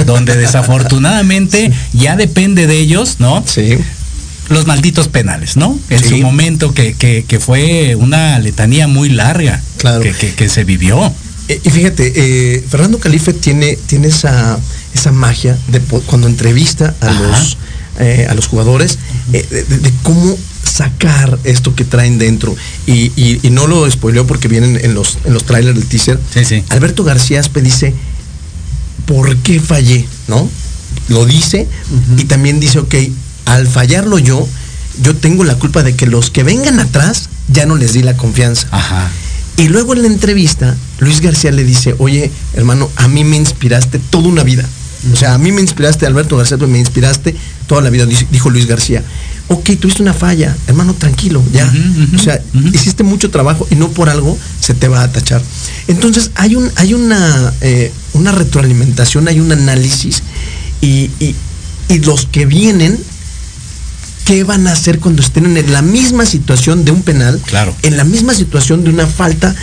Donde 0.05 0.35
desafortunadamente 0.37 1.71
ya 1.93 2.15
depende 2.15 2.65
de 2.65 2.79
ellos, 2.79 3.17
¿no? 3.19 3.43
Sí 3.45 3.77
los 4.51 4.67
malditos 4.67 5.07
penales, 5.07 5.57
¿no? 5.57 5.77
En 5.89 6.03
su 6.03 6.17
momento 6.17 6.73
que, 6.73 7.39
fue 7.39 7.95
una 7.95 8.37
letanía 8.39 8.87
muy 8.87 9.09
larga 9.09 9.61
claro. 9.77 10.01
que, 10.01 10.49
se 10.49 10.63
vivió. 10.63 11.11
Eh, 11.47 11.59
y 11.63 11.69
fíjate, 11.69 12.13
eh, 12.15 12.63
Fernando 12.69 12.99
Calife 12.99 13.33
tiene, 13.33 13.77
tiene 13.87 14.07
esa, 14.07 14.59
esa 14.93 15.11
magia 15.11 15.57
de 15.69 15.79
cuando 15.79 16.27
entrevista 16.27 16.93
a 17.01 17.11
los, 17.11 17.57
eh, 17.99 18.27
a 18.29 18.33
los 18.35 18.47
jugadores, 18.47 18.99
de, 19.29 19.91
cómo 20.03 20.37
sacar 20.63 21.39
esto 21.43 21.75
que 21.75 21.83
traen 21.83 22.17
dentro. 22.17 22.55
Y, 22.87 23.39
no 23.51 23.67
lo 23.67 23.89
spoileó 23.89 24.27
porque 24.27 24.47
vienen 24.47 24.79
en 24.81 24.93
los, 24.93 25.17
en 25.25 25.33
los 25.33 25.45
trailers 25.45 25.77
del 25.77 25.87
teaser. 25.87 26.19
Sí, 26.33 26.45
sí. 26.45 26.63
Alberto 26.69 27.03
García 27.03 27.39
Aspe 27.39 27.61
dice, 27.61 27.93
¿por 29.05 29.35
qué 29.37 29.59
fallé? 29.59 30.05
¿No? 30.27 30.49
Lo 31.09 31.25
dice 31.25 31.67
y 32.17 32.25
también 32.25 32.59
dice, 32.59 32.79
ok, 32.79 32.95
al 33.45 33.67
fallarlo 33.67 34.19
yo, 34.19 34.47
yo 35.01 35.15
tengo 35.15 35.43
la 35.43 35.55
culpa 35.55 35.83
de 35.83 35.95
que 35.95 36.07
los 36.07 36.29
que 36.29 36.43
vengan 36.43 36.79
atrás 36.79 37.29
ya 37.47 37.65
no 37.65 37.75
les 37.75 37.93
di 37.93 38.03
la 38.03 38.17
confianza. 38.17 38.67
Ajá. 38.71 39.09
Y 39.57 39.67
luego 39.67 39.93
en 39.93 40.01
la 40.01 40.07
entrevista, 40.07 40.75
Luis 40.99 41.21
García 41.21 41.51
le 41.51 41.63
dice, 41.63 41.95
oye, 41.99 42.31
hermano, 42.53 42.89
a 42.95 43.07
mí 43.07 43.23
me 43.23 43.37
inspiraste 43.37 43.99
toda 43.99 44.27
una 44.27 44.43
vida. 44.43 44.67
O 45.11 45.15
sea, 45.15 45.33
a 45.33 45.37
mí 45.37 45.51
me 45.51 45.61
inspiraste, 45.61 46.05
Alberto 46.05 46.37
García, 46.37 46.57
me 46.57 46.79
inspiraste 46.79 47.35
toda 47.67 47.81
la 47.81 47.89
vida, 47.89 48.05
dijo 48.05 48.49
Luis 48.49 48.67
García. 48.67 49.03
Ok, 49.47 49.71
tuviste 49.79 50.01
una 50.01 50.13
falla, 50.13 50.55
hermano, 50.67 50.93
tranquilo, 50.93 51.43
ya. 51.51 51.71
o 52.15 52.19
sea, 52.19 52.39
hiciste 52.71 53.03
mucho 53.03 53.31
trabajo 53.31 53.67
y 53.69 53.75
no 53.75 53.89
por 53.89 54.09
algo 54.09 54.37
se 54.59 54.73
te 54.73 54.87
va 54.87 55.03
a 55.03 55.11
tachar. 55.11 55.41
Entonces, 55.87 56.31
hay, 56.35 56.55
un, 56.55 56.71
hay 56.75 56.93
una, 56.93 57.53
eh, 57.61 57.91
una 58.13 58.31
retroalimentación, 58.31 59.27
hay 59.27 59.39
un 59.39 59.51
análisis 59.51 60.23
y, 60.81 61.09
y 61.19 61.35
los 61.99 62.25
que 62.27 62.45
vienen 62.45 62.97
¿qué 64.31 64.45
van 64.45 64.65
a 64.65 64.71
hacer 64.71 64.99
cuando 64.99 65.21
estén 65.21 65.57
en 65.57 65.73
la 65.73 65.81
misma 65.81 66.25
situación 66.25 66.85
de 66.85 66.91
un 66.91 67.01
penal? 67.01 67.37
Claro. 67.47 67.75
En 67.81 67.97
la 67.97 68.05
misma 68.05 68.33
situación 68.33 68.85
de 68.85 68.89
una 68.89 69.05
falta, 69.05 69.53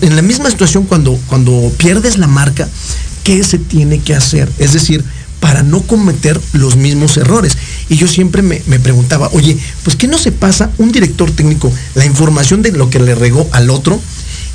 en 0.00 0.14
la 0.14 0.22
misma 0.22 0.48
situación 0.48 0.84
cuando, 0.84 1.18
cuando 1.26 1.72
pierdes 1.76 2.16
la 2.16 2.28
marca, 2.28 2.68
¿qué 3.24 3.42
se 3.42 3.58
tiene 3.58 3.98
que 3.98 4.14
hacer? 4.14 4.48
Es 4.58 4.74
decir, 4.74 5.04
para 5.40 5.64
no 5.64 5.82
cometer 5.82 6.40
los 6.52 6.76
mismos 6.76 7.16
errores. 7.16 7.58
Y 7.88 7.96
yo 7.96 8.06
siempre 8.06 8.42
me, 8.42 8.62
me, 8.68 8.78
preguntaba, 8.78 9.28
oye, 9.32 9.58
pues 9.82 9.96
¿qué 9.96 10.06
no 10.06 10.18
se 10.18 10.30
pasa 10.30 10.70
un 10.78 10.92
director 10.92 11.28
técnico 11.32 11.72
la 11.96 12.06
información 12.06 12.62
de 12.62 12.70
lo 12.70 12.88
que 12.88 13.00
le 13.00 13.16
regó 13.16 13.48
al 13.50 13.70
otro? 13.70 14.00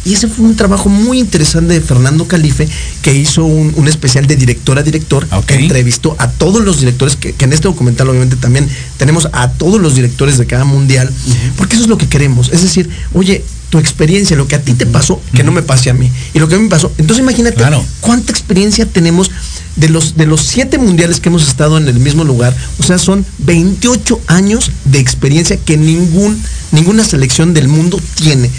Y 0.03 0.13
ese 0.13 0.27
fue 0.27 0.45
un 0.45 0.55
trabajo 0.55 0.89
muy 0.89 1.19
interesante 1.19 1.73
de 1.73 1.81
Fernando 1.81 2.27
Calife, 2.27 2.67
que 3.01 3.13
hizo 3.13 3.45
un, 3.45 3.87
especial 3.87 4.25
de 4.25 4.35
director 4.35 4.79
a 4.79 4.83
director, 4.83 5.27
que 5.45 5.55
entrevistó 5.55 6.15
a 6.17 6.29
todos 6.29 6.63
los 6.63 6.79
directores, 6.79 7.15
que, 7.15 7.35
en 7.37 7.53
este 7.53 7.67
documental 7.67 8.09
obviamente 8.09 8.35
también 8.35 8.67
tenemos 8.97 9.27
a 9.33 9.49
todos 9.51 9.79
los 9.79 9.95
directores 9.95 10.37
de 10.37 10.45
cada 10.45 10.65
mundial, 10.65 11.11
porque 11.57 11.75
eso 11.75 11.83
es 11.83 11.89
lo 11.89 11.97
que 11.97 12.07
queremos. 12.07 12.49
Es 12.51 12.61
decir, 12.61 12.89
oye, 13.13 13.43
tu 13.71 13.79
experiencia, 13.79 14.35
lo 14.35 14.47
que 14.47 14.55
a 14.55 14.61
ti 14.61 14.73
te 14.73 14.85
pasó, 14.85 15.21
que 15.33 15.43
no 15.43 15.51
me 15.51 15.63
pase 15.63 15.89
a 15.89 15.93
mí. 15.93 16.11
Y 16.33 16.39
lo 16.39 16.47
que 16.47 16.55
a 16.55 16.57
mí 16.57 16.65
me 16.65 16.69
pasó. 16.69 16.91
Entonces 16.97 17.23
imagínate 17.23 17.63
cuánta 18.01 18.31
experiencia 18.31 18.85
tenemos 18.85 19.31
de 19.77 19.87
los, 19.87 20.17
de 20.17 20.25
los 20.25 20.41
siete 20.41 20.77
mundiales 20.77 21.21
que 21.21 21.29
hemos 21.29 21.47
estado 21.47 21.77
en 21.77 21.87
el 21.87 21.99
mismo 21.99 22.25
lugar. 22.25 22.55
O 22.79 22.83
sea, 22.83 22.97
son 22.97 23.25
28 23.39 24.19
años 24.27 24.71
de 24.83 24.99
experiencia 24.99 25.55
que 25.57 25.77
ningún, 25.77 26.37
ninguna 26.73 27.05
selección 27.05 27.53
del 27.53 27.69
mundo 27.69 27.99
tiene. 28.15 28.51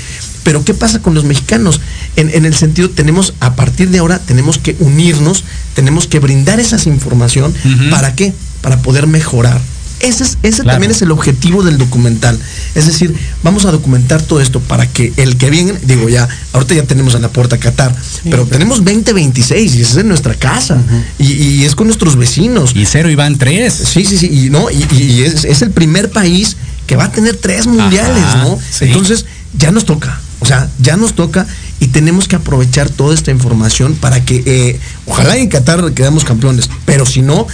Pero 0.43 0.65
¿qué 0.65 0.75
pasa 0.75 1.01
con 1.01 1.15
los 1.15 1.25
mexicanos? 1.25 1.81
En, 2.17 2.45
el 2.45 2.55
sentido, 2.55 2.91
tenemos, 2.91 3.35
a 3.41 3.55
partir 3.55 3.91
de 3.91 3.99
ahora, 3.99 4.19
tenemos 4.19 4.59
que 4.59 4.77
unirnos, 4.81 5.45
tenemos 5.75 6.07
que 6.07 6.19
brindar 6.19 6.61
esa 6.61 6.77
información. 6.89 7.55
¿Para 7.91 8.15
qué? 8.15 8.33
Para 8.61 8.83
poder 8.83 9.07
mejorar 9.07 9.61
ese, 10.03 10.25
es, 10.25 10.39
ese 10.43 10.63
Claro. 10.63 10.75
también 10.75 10.91
es 10.91 11.01
el 11.03 11.11
objetivo 11.11 11.63
del 11.63 11.79
documental. 11.79 12.39
Es 12.75 12.87
decir, 12.87 13.15
vamos 13.43 13.65
a 13.65 13.71
documentar 13.71 14.21
todo 14.21 14.41
esto 14.41 14.61
para 14.61 14.87
que 14.87 15.13
el 15.17 15.37
que 15.37 15.49
viene, 15.49 15.75
digo 15.85 16.09
ya, 16.09 16.29
ahorita 16.53 16.75
ya 16.75 16.83
tenemos 16.83 17.15
en 17.15 17.23
la 17.23 17.29
puerta 17.29 17.59
Qatar, 17.59 17.95
pero 18.25 18.45
tenemos 18.45 18.79
2026 18.85 19.75
y 19.77 19.81
es 19.81 20.05
nuestra 20.05 20.35
casa. 20.35 20.83
y, 21.19 21.33
y 21.33 21.65
es 21.65 21.75
con 21.75 21.87
nuestros 21.87 22.17
vecinos. 22.17 22.73
Y 22.75 22.85
cero 22.87 23.11
y 23.11 23.15
van 23.15 23.39
tres. 23.39 23.75
Sí, 23.75 24.05
sí, 24.05 24.19
sí. 24.19 24.27
Y 24.47 24.51
no, 24.51 24.71
y, 24.71 24.87
y 24.95 25.23
es, 25.23 25.45
es 25.45 25.63
el 25.63 25.71
primer 25.71 26.11
país 26.11 26.57
que 26.87 26.97
va 26.97 27.05
a 27.05 27.13
tener 27.13 27.37
tres 27.37 27.67
mundiales, 27.67 28.25
Ajá, 28.25 28.45
¿no? 28.45 28.59
sí. 28.71 28.87
Entonces, 28.87 29.25
ya 29.57 29.71
nos 29.71 29.85
toca. 29.85 30.21
O 30.41 30.47
sea, 30.47 30.69
ya 30.81 30.97
nos 30.97 31.15
toca 31.15 31.47
y 31.79 31.89
tenemos 31.89 32.27
que 32.27 32.37
aprovechar 32.37 32.91
toda 32.91 33.15
esta 33.15 33.31
información 33.31 33.95
para 33.95 34.25
que, 34.25 34.43
eh, 34.45 34.81
ojalá 35.07 35.37
en 35.37 35.49
Qatar 35.49 35.93
quedamos 35.93 36.25
campeones, 36.25 36.69
pero 36.85 37.07
si 37.07 37.23
no, 37.23 37.47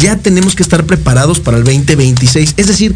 ya 0.00 0.16
tenemos 0.16 0.54
que 0.54 0.62
estar 0.62 0.84
preparados 0.84 1.40
para 1.40 1.56
el 1.56 1.64
2026. 1.64 2.54
Es 2.56 2.66
decir, 2.68 2.94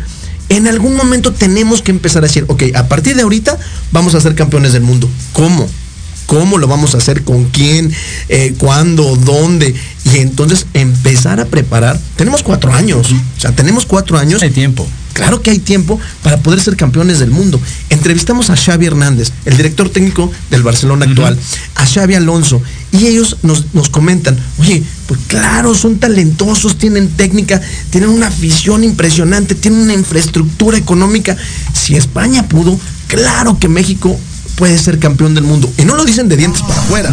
en 0.49 0.67
algún 0.67 0.97
momento 0.97 1.33
tenemos 1.33 1.83
que 1.83 1.91
empezar 1.91 2.23
a 2.23 2.27
decir, 2.27 2.45
ok, 2.49 2.63
a 2.75 2.89
partir 2.89 3.17
de 3.17 3.23
ahorita 3.23 3.59
vamos 3.93 4.15
a 4.15 4.21
ser 4.21 4.35
campeones 4.35 4.73
del 4.73 4.83
mundo. 4.83 5.09
¿Cómo? 5.33 5.69
¿Cómo 6.27 6.59
lo 6.59 6.69
vamos 6.69 6.95
a 6.95 6.99
hacer? 6.99 7.25
¿Con 7.25 7.47
quién? 7.47 7.93
Eh, 8.29 8.55
¿Cuándo? 8.57 9.17
¿Dónde? 9.17 9.75
Y 10.05 10.19
entonces 10.19 10.67
empezar 10.75 11.41
a 11.41 11.47
preparar. 11.47 11.99
Tenemos 12.15 12.45
cuatro 12.45 12.73
años. 12.73 13.11
O 13.37 13.41
sea, 13.41 13.51
tenemos 13.51 13.85
cuatro 13.85 14.17
años. 14.17 14.41
Hay 14.43 14.51
tiempo. 14.51 14.87
Claro 15.21 15.43
que 15.43 15.51
hay 15.51 15.59
tiempo 15.59 16.01
para 16.23 16.39
poder 16.39 16.63
ser 16.63 16.77
campeones 16.77 17.19
del 17.19 17.31
mundo. 17.31 17.61
Entrevistamos 17.91 18.49
a 18.49 18.57
Xavi 18.57 18.87
Hernández, 18.87 19.33
el 19.45 19.55
director 19.55 19.91
técnico 19.91 20.33
del 20.51 20.63
Barcelona 20.63 21.05
actual, 21.05 21.39
a 21.75 21.85
Xavi 21.85 22.15
Alonso, 22.15 22.63
y 22.91 23.07
ellos 23.07 23.37
nos, 23.43 23.67
nos 23.75 23.91
comentan, 23.91 24.39
oye, 24.59 24.83
pues 25.07 25.21
claro, 25.27 25.75
son 25.75 25.99
talentosos, 25.99 26.79
tienen 26.79 27.11
técnica, 27.11 27.61
tienen 27.91 28.09
una 28.09 28.29
afición 28.29 28.83
impresionante, 28.83 29.55
tienen 29.55 29.81
una 29.81 29.93
infraestructura 29.93 30.79
económica. 30.79 31.37
Si 31.75 31.97
España 31.97 32.49
pudo, 32.49 32.81
claro 33.07 33.59
que 33.59 33.69
México 33.69 34.19
puede 34.57 34.79
ser 34.79 34.99
campeón 34.99 35.35
del 35.35 35.45
mundo. 35.45 35.71
Y 35.77 35.85
no 35.85 35.97
lo 35.97 36.07
dicen 36.07 36.31
de 36.31 36.39
dientes 36.39 36.63
para 36.63 36.81
afuera. 36.81 37.13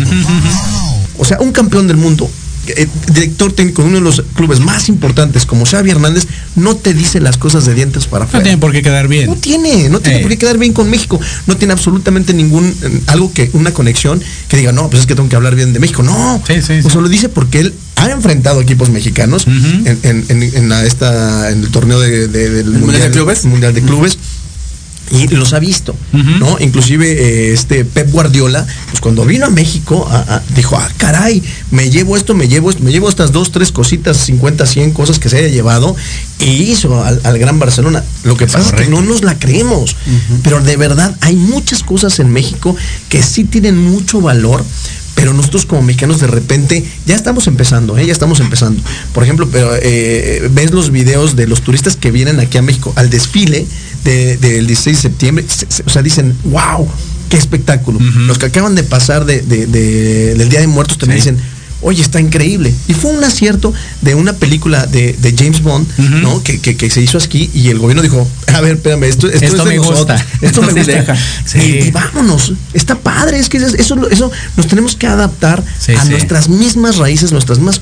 O 1.18 1.26
sea, 1.26 1.42
un 1.42 1.52
campeón 1.52 1.90
del 1.90 1.98
mundo, 1.98 2.32
eh, 2.76 2.88
director 3.14 3.52
técnico 3.54 3.82
de 3.84 3.88
uno 3.90 3.98
de 3.98 4.04
los 4.04 4.24
clubes 4.36 4.60
más 4.60 4.90
importantes 4.90 5.46
como 5.46 5.66
Xavi 5.66 5.92
Hernández, 5.92 6.28
no 6.56 6.76
te 6.76 6.94
dice 6.94 7.20
las 7.20 7.38
cosas 7.38 7.66
de 7.66 7.74
dientes 7.74 8.06
para 8.08 8.26
No 8.26 8.28
afuera. 8.30 8.44
tiene 8.44 8.58
por 8.58 8.72
qué 8.72 8.82
quedar 8.82 9.08
bien. 9.08 9.28
No 9.28 9.36
tiene, 9.36 9.90
no 9.90 10.00
tiene 10.00 10.20
Eh. 10.20 10.22
por 10.22 10.30
qué 10.32 10.38
quedar 10.38 10.58
bien 10.58 10.74
con 10.74 10.90
México. 10.90 11.20
No 11.48 11.56
tiene 11.58 11.74
absolutamente 11.74 12.34
ningún, 12.34 12.66
eh, 12.82 13.02
algo 13.08 13.32
que, 13.34 13.50
una 13.54 13.72
conexión 13.74 14.22
que 14.48 14.58
diga, 14.58 14.72
no, 14.72 14.90
pues 14.90 15.02
es 15.02 15.08
que 15.08 15.16
tengo 15.16 15.30
que 15.30 15.36
hablar 15.36 15.56
bien 15.56 15.74
de 15.74 15.80
México. 15.80 16.04
No. 16.04 16.42
Sí, 16.48 16.62
sí, 16.62 16.80
O 16.84 16.90
sí. 16.90 16.98
lo 17.00 17.08
dice 17.10 17.30
porque 17.30 17.60
él 17.60 17.74
ha 17.96 18.10
enfrentado 18.12 18.62
equipos 18.62 18.90
mexicanos 18.90 19.48
en, 19.48 20.00
en- 20.04 20.26
en- 20.30 20.44
en 20.44 20.70
la- 20.70 20.86
esta, 20.86 21.52
en 21.52 21.64
el 21.64 21.70
torneo 21.72 22.00
de- 22.00 22.28
de- 22.28 22.50
del 22.50 22.70
Mundial 22.72 23.02
de 23.04 23.12
Clubes? 23.12 23.46
Mundial 23.46 23.74
de 23.74 23.82
Clubes. 23.82 24.18
Y 25.10 25.28
los 25.30 25.54
ha 25.54 25.60
visto. 25.60 25.96
¿no? 26.12 26.58
Inclusive 26.60 27.10
eh, 27.12 27.54
este 27.54 27.86
Pep 27.86 28.12
Guardiola, 28.12 28.66
pues 28.90 29.00
cuando 29.00 29.24
vino 29.26 29.46
a 29.46 29.50
México, 29.50 30.08
a- 30.10 30.36
a- 30.36 30.44
dijo, 30.56 30.76
ah, 30.78 30.90
caray, 30.98 31.42
me 31.72 31.90
llevo 31.90 32.18
esto, 32.18 32.34
me 32.34 32.48
llevo 32.48 32.70
esto, 32.70 32.84
me 32.84 32.92
llevo 32.92 33.08
estas 33.10 33.32
dos, 33.32 33.52
tres 33.52 33.72
cositas, 33.72 34.18
50, 34.18 34.66
100 34.66 34.92
cosas 34.92 35.20
que 35.20 35.30
se 35.30 35.38
haya 35.38 35.48
llevado, 35.48 35.96
y 36.40 36.50
hizo 36.72 37.04
al, 37.04 37.22
al 37.24 37.40
Gran 37.40 37.58
Barcelona. 37.60 38.04
Lo 38.24 38.36
que 38.36 38.48
pasa 38.48 38.60
es 38.60 38.74
que 38.74 38.88
no 38.90 39.02
nos 39.02 39.24
la 39.24 39.40
creemos, 39.40 39.96
pero 40.44 40.60
de 40.62 40.76
verdad 40.78 41.16
hay 41.22 41.36
muchas 41.36 41.84
cosas 41.84 42.20
en 42.20 42.30
México 42.32 42.76
que 43.10 43.24
sí 43.24 43.44
tienen 43.46 43.78
mucho 43.78 44.20
valor. 44.22 44.64
Pero 45.16 45.34
nosotros 45.34 45.66
como 45.66 45.82
mexicanos 45.82 46.20
de 46.20 46.28
repente 46.28 46.86
ya 47.08 47.16
estamos 47.16 47.48
empezando, 47.48 47.98
¿eh? 47.98 48.06
ya 48.06 48.12
estamos 48.14 48.40
empezando. 48.40 48.84
Por 49.14 49.24
ejemplo, 49.24 49.50
pero 49.52 49.72
eh, 49.82 50.48
ves 50.52 50.70
los 50.70 50.92
videos 50.92 51.36
de 51.36 51.48
los 51.48 51.62
turistas 51.64 51.96
que 51.96 52.12
vienen 52.12 52.40
aquí 52.40 52.60
a 52.60 52.62
México 52.62 52.94
al 52.96 53.10
desfile 53.10 53.66
de- 54.04 54.38
del 54.38 54.68
16 54.68 54.98
de 54.98 55.02
septiembre, 55.02 55.46
se- 55.48 55.66
se- 55.70 55.84
o 55.86 55.90
sea, 55.90 56.02
dicen, 56.02 56.36
wow, 56.46 56.88
qué 57.30 57.38
espectáculo. 57.38 58.00
Los 58.00 58.38
que 58.38 58.46
acaban 58.48 58.76
de 58.76 58.84
pasar 58.84 59.26
de- 59.26 59.42
de- 59.42 59.68
de- 59.68 60.36
del 60.36 60.50
Día 60.50 60.60
de 60.62 60.68
Muertos 60.68 60.98
también 60.98 61.22
Sí. 61.22 61.30
dicen, 61.32 61.44
oye, 61.82 62.02
está 62.02 62.20
increíble. 62.20 62.74
Y 62.88 62.94
fue 62.94 63.12
un 63.12 63.24
acierto 63.24 63.72
de 64.02 64.16
una 64.16 64.34
película 64.34 64.86
de, 64.88 65.14
de 65.22 65.36
James 65.38 65.62
Bond. 65.62 65.88
¿no? 65.98 66.42
Que, 66.42 66.60
que- 66.60 66.76
que 66.76 66.90
se 66.90 67.02
hizo 67.02 67.18
aquí 67.18 67.52
y 67.54 67.68
el 67.70 67.78
gobierno 67.80 68.02
dijo, 68.02 68.28
a 68.54 68.62
ver, 68.62 68.76
espérame, 68.78 69.04
esto, 69.04 69.28
esto, 69.28 69.46
Esto 69.46 69.58
es 69.58 69.64
de 69.64 69.70
me 69.70 69.76
nosotros, 69.76 70.00
gusta. 70.00 70.26
Esto 70.42 70.62
me 70.64 70.74
gusta. 70.74 70.92
deja. 70.92 71.16
Sí. 71.46 71.60
Y, 71.60 71.88
y 71.88 71.92
vámonos. 71.92 72.54
Está 72.74 72.96
padre, 72.96 73.38
es 73.40 73.50
que 73.50 73.58
eso, 73.58 73.68
eso, 73.76 74.10
eso 74.10 74.32
nos 74.56 74.68
tenemos 74.68 74.96
que 74.96 75.06
adaptar 75.08 75.64
Sí, 75.80 75.92
a 75.94 76.04
sí. 76.04 76.10
nuestras 76.10 76.50
mismas 76.50 76.98
raíces, 76.98 77.32
nuestras 77.32 77.60
más 77.60 77.80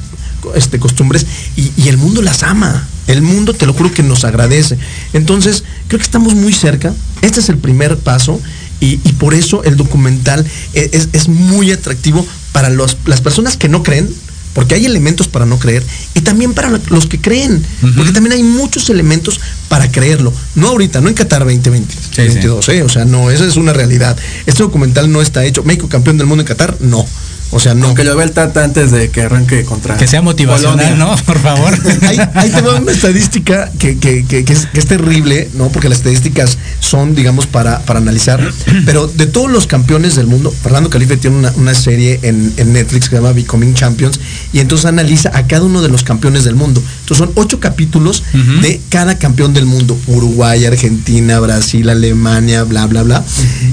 este, 0.56 0.78
costumbres 0.78 1.26
y, 1.56 1.72
y 1.78 1.88
el 1.88 1.98
mundo 1.98 2.22
las 2.22 2.44
ama. 2.44 2.88
El 3.08 3.22
mundo, 3.22 3.54
te 3.54 3.66
lo 3.66 3.74
juro 3.74 3.92
que 3.94 4.04
nos 4.04 4.24
agradece. 4.24 4.78
Entonces, 5.14 5.64
creo 5.88 6.00
que 6.00 6.06
estamos 6.06 6.34
muy 6.36 6.54
cerca. 6.54 6.94
Este 7.22 7.40
es 7.40 7.50
el 7.50 7.58
primer 7.58 7.98
paso 7.98 8.42
y, 8.80 9.00
y 9.04 9.14
por 9.14 9.34
eso 9.34 9.64
el 9.64 9.78
documental 9.78 10.46
e- 10.74 10.90
es, 10.94 11.10
es 11.14 11.28
muy 11.28 11.72
atractivo 11.72 12.26
para 12.52 12.70
los- 12.70 12.98
las 13.06 13.22
personas 13.22 13.58
que 13.58 13.70
no 13.70 13.84
creen, 13.84 14.10
porque 14.54 14.76
hay 14.76 14.86
elementos 14.86 15.28
para 15.28 15.46
no 15.46 15.60
creer, 15.60 15.84
y 16.14 16.22
también 16.22 16.54
para 16.54 16.70
lo- 16.70 16.80
los 16.90 17.06
que 17.08 17.20
creen, 17.20 17.62
porque 17.96 18.12
también 18.14 18.34
hay 18.34 18.44
muchos 18.44 18.90
elementos 18.90 19.40
para 19.70 19.92
creerlo. 19.92 20.34
No 20.56 20.70
ahorita, 20.70 21.02
no 21.02 21.10
en 21.10 21.14
Qatar 21.16 21.44
2020, 21.44 21.94
sí. 21.94 22.22
22, 22.22 22.70
¿eh? 22.70 22.84
o 22.84 22.90
sea, 22.90 23.04
no, 23.06 23.30
esa 23.32 23.46
es 23.46 23.56
una 23.58 23.74
realidad. 23.74 24.18
Este 24.46 24.64
documental 24.64 25.12
no 25.12 25.22
está 25.22 25.44
hecho. 25.46 25.64
México 25.64 25.90
campeón 25.90 26.18
del 26.18 26.28
mundo 26.28 26.42
en 26.42 26.48
Qatar, 26.48 26.78
no. 26.80 27.06
O 27.52 27.60
sea, 27.60 27.74
no. 27.74 27.88
Aunque 27.88 28.04
lo 28.04 28.16
vea 28.16 28.26
el 28.26 28.32
Tata 28.32 28.64
antes 28.64 28.92
de 28.92 29.10
que 29.12 29.22
arranque 29.22 29.64
contra. 29.64 29.96
Que 29.98 30.08
sea 30.08 30.22
motivacional. 30.22 30.98
¿no? 30.98 31.16
Por 31.26 31.40
favor. 31.40 31.78
Te 31.80 32.62
va 32.62 32.76
una 32.76 32.92
estadística 32.92 33.72
que, 33.80 33.98
que- 33.98 34.26
que- 34.26 34.40
es, 34.52 34.66
que 34.68 34.80
es 34.80 34.86
terrible, 34.88 35.50
¿no? 35.54 35.70
Porque 35.70 35.88
las 35.90 36.00
estadísticas 36.00 36.58
son, 36.80 37.16
digamos, 37.16 37.48
para, 37.48 37.80
para 37.82 38.00
analizar. 38.00 38.42
Pero 38.86 39.08
de 39.08 39.26
todos 39.28 39.50
los 39.50 39.68
campeones 39.68 40.16
del 40.16 40.28
mundo, 40.28 40.54
Fernando 40.64 40.90
Calife 40.90 41.18
tiene 41.18 41.38
una, 41.38 41.52
una 41.58 41.74
serie 41.76 42.20
en, 42.24 42.54
en 42.58 42.74
Netflix 42.74 43.06
que 43.10 43.16
se 43.16 43.22
llama 43.22 43.32
Becoming 43.34 43.74
Champions 43.74 44.20
y 44.52 44.60
entonces 44.60 44.86
analiza 44.86 45.32
a 45.34 45.48
cada 45.48 45.64
uno 45.64 45.82
de 45.82 45.90
los 45.90 46.04
campeones 46.04 46.44
del 46.44 46.56
mundo. 46.56 46.82
Entonces 47.02 47.26
son 47.26 47.32
ocho 47.36 47.60
capítulos 47.60 48.24
de 48.62 48.82
cada 48.90 49.18
campeón 49.18 49.54
del 49.54 49.66
mundo. 49.66 49.98
Uruguay, 50.08 50.66
Argentina, 50.66 51.40
Brasil, 51.40 51.90
Alemania, 51.90 52.64
bla, 52.64 52.86
bla, 52.88 53.04
bla. 53.04 53.24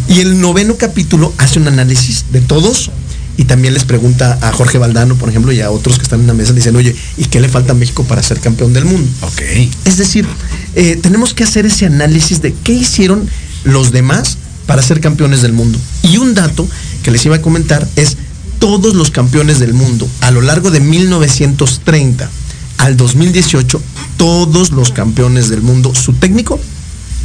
Y 0.09 0.21
el 0.21 0.41
noveno 0.41 0.77
capítulo 0.77 1.33
hace 1.39 1.59
un 1.59 1.69
análisis 1.69 2.27
de 2.33 2.41
todos 2.41 2.91
y 3.37 3.45
también 3.45 3.75
les 3.75 3.85
pregunta 3.85 4.39
a 4.43 4.53
Jorge 4.53 4.79
Valdano, 4.79 5.15
por 5.17 5.29
ejemplo, 5.29 5.53
y 5.53 5.61
a 5.61 5.71
otros 5.71 5.97
que 5.97 6.03
están 6.03 6.21
en 6.21 6.27
la 6.27 6.35
mesa, 6.35 6.51
le 6.51 6.57
dicen, 6.57 6.77
oye, 6.77 6.95
¿y 7.17 7.25
qué 7.27 7.41
le 7.41 7.49
falta 7.49 7.73
a 7.73 7.75
México 7.75 8.05
para 8.05 8.23
ser 8.23 8.41
campeón 8.41 8.73
del 8.73 8.85
mundo? 8.85 9.11
ok. 9.23 9.41
Es 9.85 9.97
decir, 9.97 10.27
eh, 10.75 10.99
tenemos 11.03 11.35
que 11.35 11.45
hacer 11.45 11.67
ese 11.67 11.87
análisis 11.87 12.43
de 12.43 12.55
qué 12.63 12.73
hicieron 12.73 13.29
los 13.65 13.93
demás 13.93 14.39
para 14.67 14.83
ser 14.83 15.01
campeones 15.01 15.43
del 15.43 15.53
mundo. 15.53 15.79
Y 16.03 16.19
un 16.19 16.35
dato 16.35 16.69
que 17.03 17.11
les 17.11 17.25
iba 17.25 17.37
a 17.37 17.43
comentar 17.43 17.89
es 17.97 18.17
todos 18.59 18.95
los 18.95 19.11
campeones 19.11 19.59
del 19.59 19.75
mundo 19.75 20.09
a 20.21 20.31
lo 20.31 20.41
largo 20.41 20.71
de 20.71 20.81
1930 20.81 22.31
al 22.79 22.97
2018, 22.97 23.81
todos 24.17 24.73
los 24.73 24.91
campeones 24.93 25.49
del 25.49 25.63
mundo, 25.63 25.95
su 25.95 26.13
técnico 26.15 26.61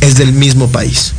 es 0.01 0.15
del 0.15 0.33
mismo 0.33 0.69
país. 0.69 1.13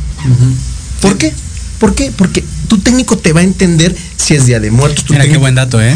¿Por 1.01 1.17
qué? 1.17 1.33
¿Por 1.79 1.95
qué? 1.95 2.11
Porque 2.15 2.43
tu 2.69 2.77
técnico 2.77 3.17
te 3.17 3.33
va 3.33 3.41
a 3.41 3.43
entender 3.43 3.93
si 4.15 4.35
es 4.35 4.45
Día 4.45 4.59
de 4.61 4.71
Muertos. 4.71 5.03
Tu 5.03 5.11
Mira 5.13 5.27
qué 5.27 5.35
buen 5.37 5.55
dato, 5.55 5.81
¿eh? 5.81 5.93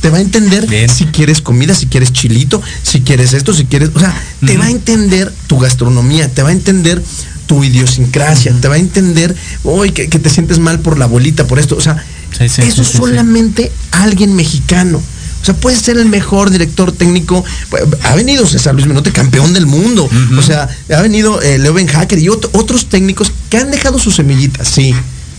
te 0.00 0.08
va 0.10 0.18
a 0.18 0.20
entender 0.20 0.66
Bien. 0.66 0.88
si 0.88 1.04
quieres 1.06 1.40
comida, 1.40 1.74
si 1.76 1.86
quieres 1.86 2.12
chilito, 2.12 2.60
si 2.82 3.02
quieres 3.02 3.34
esto, 3.34 3.52
si 3.54 3.66
quieres, 3.66 3.90
o 3.94 4.00
sea, 4.00 4.12
te 4.44 4.56
va 4.56 4.64
a 4.64 4.70
entender 4.70 5.32
tu 5.46 5.58
gastronomía, 5.60 6.28
te 6.28 6.42
va 6.42 6.48
a 6.48 6.52
entender 6.52 7.00
tu 7.46 7.62
idiosincrasia, 7.62 8.52
te 8.60 8.66
va 8.66 8.74
a 8.74 8.78
entender, 8.78 9.36
hoy 9.62 9.90
que, 9.92 10.08
que 10.08 10.18
te 10.18 10.28
sientes 10.30 10.58
mal 10.58 10.80
por 10.80 10.98
la 10.98 11.04
abuelita, 11.04 11.46
por 11.46 11.58
esto, 11.60 11.76
o 11.76 11.80
sea, 11.80 12.04
Sí, 12.36 12.48
sí, 12.48 12.62
eso 12.62 12.82
sí, 12.82 12.96
solamente 12.96 13.70
alguien 13.90 14.34
mexicano. 14.34 14.98
O 15.42 15.44
sea, 15.44 15.54
puede 15.54 15.76
ser 15.76 15.98
el 15.98 16.06
mejor 16.06 16.50
director 16.50 16.92
técnico. 16.92 17.44
Pues, 17.68 17.82
Ha 18.04 18.14
venido 18.14 18.46
César 18.46 18.74
Luis 18.74 18.86
Menote, 18.86 19.10
campeón 19.12 19.52
del 19.52 19.66
mundo. 19.66 20.08
O 20.38 20.42
sea, 20.42 20.68
ha 20.96 21.00
venido 21.02 21.42
eh, 21.42 21.58
Leo 21.58 21.74
Ben 21.74 21.88
Hacker 21.88 22.18
y 22.18 22.28
otro- 22.28 22.48
otros 22.54 22.86
técnicos 22.88 23.32
que 23.50 23.58
han 23.58 23.70
dejado 23.70 23.98
sus 23.98 24.14
semillitas. 24.16 24.66
Sí, 24.68 24.94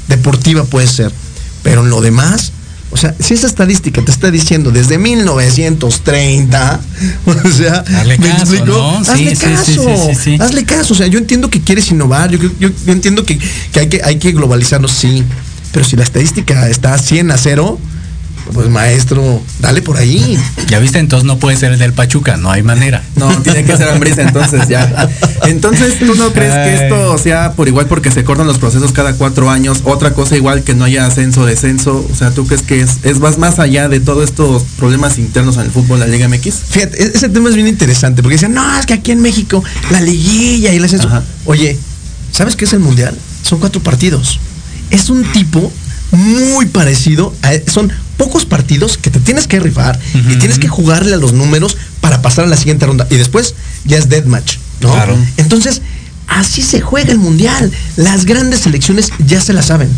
deportiva 0.08 0.64
puede 0.66 0.88
ser. 0.88 1.12
Pero 1.64 1.82
en 1.84 1.90
lo 1.90 2.02
demás, 2.02 2.52
o 2.92 2.98
sea, 2.98 3.16
si 3.20 3.34
esa 3.34 3.48
estadística 3.48 4.04
te 4.04 4.12
está 4.12 4.30
diciendo 4.32 4.70
desde 4.72 4.98
1930, 4.98 6.80
o 7.26 7.50
sea, 7.52 7.80
Hazle 8.00 8.18
¿me 8.18 8.28
caso, 8.28 8.42
explico? 8.54 8.66
¿no? 8.68 9.04
Sí, 9.04 9.12
Hazle 9.12 9.36
sí, 9.36 9.46
caso, 9.46 9.66
sí, 9.72 10.14
sí, 10.14 10.16
sí. 10.24 10.38
hazle 10.40 10.66
caso. 10.66 10.94
O 10.94 10.98
sea, 10.98 11.08
yo 11.08 11.20
entiendo 11.20 11.50
que 11.50 11.62
quieres 11.62 11.90
innovar, 11.92 12.30
yo, 12.32 12.38
yo- 12.60 12.70
yo 12.86 12.92
entiendo 12.94 13.26
que, 13.26 13.38
que 13.72 13.80
hay 13.80 13.88
que 13.90 14.02
hay 14.04 14.18
que 14.20 14.32
globalizarnos, 14.32 14.92
sí. 14.92 15.24
Pero 15.72 15.86
si 15.86 15.96
la 15.96 16.04
estadística 16.04 16.68
está 16.70 16.94
a 16.94 17.00
100 17.00 17.32
a 17.32 17.38
0, 17.38 17.80
pues 18.52 18.70
maestro, 18.70 19.42
dale 19.60 19.82
por 19.82 19.98
ahí. 19.98 20.38
Ya 20.70 20.80
viste, 20.80 20.98
entonces 20.98 21.26
no 21.26 21.38
puede 21.38 21.56
ser 21.56 21.72
el 21.72 21.78
del 21.78 21.94
Pachuca, 21.94 22.36
no 22.38 22.50
hay 22.50 22.64
manera. 22.64 23.04
No, 23.16 23.30
tiene 23.44 23.64
que 23.64 23.78
ser 23.78 23.90
Ambrisa 23.90 24.24
entonces 24.24 24.68
ya. 24.68 25.08
Entonces, 25.44 26.00
¿tú 26.00 26.16
no 26.16 26.32
crees 26.32 26.54
que 26.54 26.86
esto 26.86 27.18
sea 27.18 27.52
por 27.52 27.68
igual 27.68 27.86
porque 27.88 28.10
se 28.10 28.24
cortan 28.24 28.48
los 28.48 28.58
procesos 28.58 28.92
cada 28.92 29.14
cuatro 29.14 29.52
años? 29.52 29.82
Otra 29.84 30.14
cosa 30.14 30.36
igual 30.36 30.64
que 30.64 30.74
no 30.74 30.86
haya 30.86 31.06
ascenso, 31.06 31.46
descenso. 31.46 32.08
O 32.12 32.16
sea, 32.16 32.32
¿tú 32.32 32.48
crees 32.48 32.64
que 32.64 32.82
es, 32.82 33.00
es 33.04 33.20
más, 33.20 33.38
más 33.38 33.60
allá 33.60 33.90
de 33.90 34.00
todos 34.00 34.24
estos 34.24 34.64
problemas 34.78 35.20
internos 35.20 35.58
en 35.58 35.64
el 35.64 35.72
fútbol, 35.72 36.00
la 36.00 36.08
Liga 36.08 36.28
MX? 36.28 36.56
Fíjate, 36.70 37.04
e-, 37.04 37.12
ese 37.14 37.30
tema 37.30 37.50
es 37.50 37.56
bien 37.56 37.68
interesante 37.68 38.24
porque 38.24 38.36
dicen, 38.36 38.54
no, 38.54 38.80
es 38.80 38.86
que 38.86 38.94
aquí 38.94 39.12
en 39.12 39.22
México 39.22 39.64
la 39.92 40.02
liguilla 40.02 40.74
y 40.74 40.78
el 40.78 40.86
ascenso. 40.86 41.10
Oye, 41.46 41.78
¿sabes 42.32 42.56
qué 42.56 42.66
es 42.66 42.74
el 42.74 42.80
mundial? 42.80 43.16
Son 43.44 43.60
cuatro 43.60 43.82
partidos. 43.84 44.40
Es 44.90 45.10
un 45.10 45.24
tipo 45.34 45.72
muy 46.14 46.68
parecido 46.68 47.34
a, 47.42 47.52
son 47.70 47.92
pocos 48.18 48.46
partidos 48.46 48.98
que 48.98 49.10
te 49.10 49.20
tienes 49.20 49.48
que 49.48 49.60
rifar 49.60 50.00
y 50.14 50.36
tienes 50.36 50.60
que 50.60 50.68
jugarle 50.68 51.14
a 51.14 51.18
los 51.18 51.34
números 51.34 51.76
para 52.02 52.22
pasar 52.22 52.46
a 52.46 52.48
la 52.48 52.56
siguiente 52.56 52.86
ronda 52.86 53.08
y 53.10 53.16
después 53.16 53.56
ya 53.86 53.98
es 53.98 54.10
deathmatch, 54.10 54.58
¿no? 54.82 54.96
Entonces, 55.38 55.82
así 56.28 56.62
se 56.62 56.82
juega 56.82 57.12
el 57.12 57.18
mundial. 57.18 57.72
Las 57.96 58.26
grandes 58.26 58.62
selecciones 58.62 59.10
ya 59.26 59.42
se 59.42 59.54
la 59.54 59.64
saben. 59.64 59.90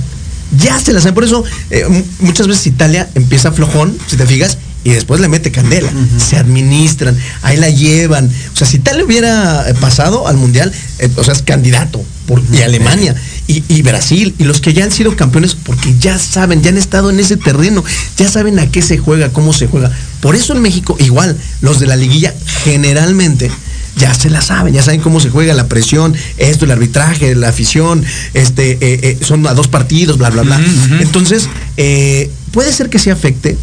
Ya 0.58 0.80
se 0.80 0.94
la 0.94 1.02
saben. 1.02 1.16
Por 1.16 1.26
eso 1.26 1.44
eh, 1.70 1.86
muchas 2.20 2.48
veces 2.48 2.68
Italia 2.68 3.10
empieza 3.16 3.52
flojón, 3.52 3.98
si 4.08 4.16
te 4.16 4.26
fijas, 4.26 4.58
y 4.86 4.92
después 4.92 5.20
le 5.20 5.28
mete 5.28 5.52
candela. 5.52 5.92
Se 6.18 6.38
administran, 6.38 7.18
ahí 7.42 7.58
la 7.58 7.70
llevan. 7.70 8.30
O 8.54 8.56
sea, 8.56 8.66
si 8.66 8.78
Italia 8.78 9.04
hubiera 9.04 9.68
eh, 9.68 9.74
pasado 9.74 10.28
al 10.28 10.38
mundial, 10.38 10.72
eh, 11.00 11.10
o 11.18 11.24
sea, 11.24 11.34
es 11.34 11.42
candidato. 11.42 12.02
Por, 12.28 12.42
y 12.52 12.64
Alemania 12.64 13.14
y, 13.48 13.82
Brasil 13.84 14.34
y 14.40 14.46
los 14.46 14.60
que 14.60 14.74
ya 14.74 14.84
han 14.84 14.92
sido 14.92 15.16
campeones 15.16 15.54
porque 15.54 15.94
ya 16.00 16.18
saben, 16.18 16.64
ya 16.64 16.70
han 16.70 16.78
estado 16.78 17.12
en 17.12 17.20
ese 17.20 17.38
terreno, 17.38 17.84
ya 18.18 18.28
saben 18.28 18.58
a 18.58 18.72
qué 18.72 18.82
se 18.82 18.98
juega, 18.98 19.30
cómo 19.30 19.54
se 19.54 19.68
juega. 19.68 19.92
Por 20.22 20.36
eso 20.36 20.54
en 20.54 20.62
México, 20.62 20.98
igual, 21.00 21.38
los 21.62 21.80
de 21.80 21.86
la 21.86 21.96
liguilla 21.96 22.34
generalmente 22.64 23.52
ya 23.98 24.14
se 24.14 24.30
la 24.30 24.42
saben, 24.42 24.74
ya 24.74 24.82
saben 24.82 25.02
cómo 25.02 25.20
se 25.20 25.30
juega 25.30 25.54
la 25.54 25.68
presión, 25.68 26.16
esto, 26.38 26.66
el 26.66 26.72
arbitraje, 26.72 27.36
la 27.36 27.50
afición, 27.50 28.04
este, 28.34 28.72
eh, 28.72 28.78
eh, 28.82 29.18
son 29.22 29.46
a 29.48 29.54
dos 29.54 29.68
partidos, 29.68 30.18
bla, 30.18 30.30
bla, 30.32 30.42
bla. 30.42 30.60
Entonces, 31.00 31.48
eh, 31.78 32.30
puede 32.52 32.74
ser 32.74 32.90
que 32.90 33.00
se 33.00 33.12
afecte, 33.12 33.58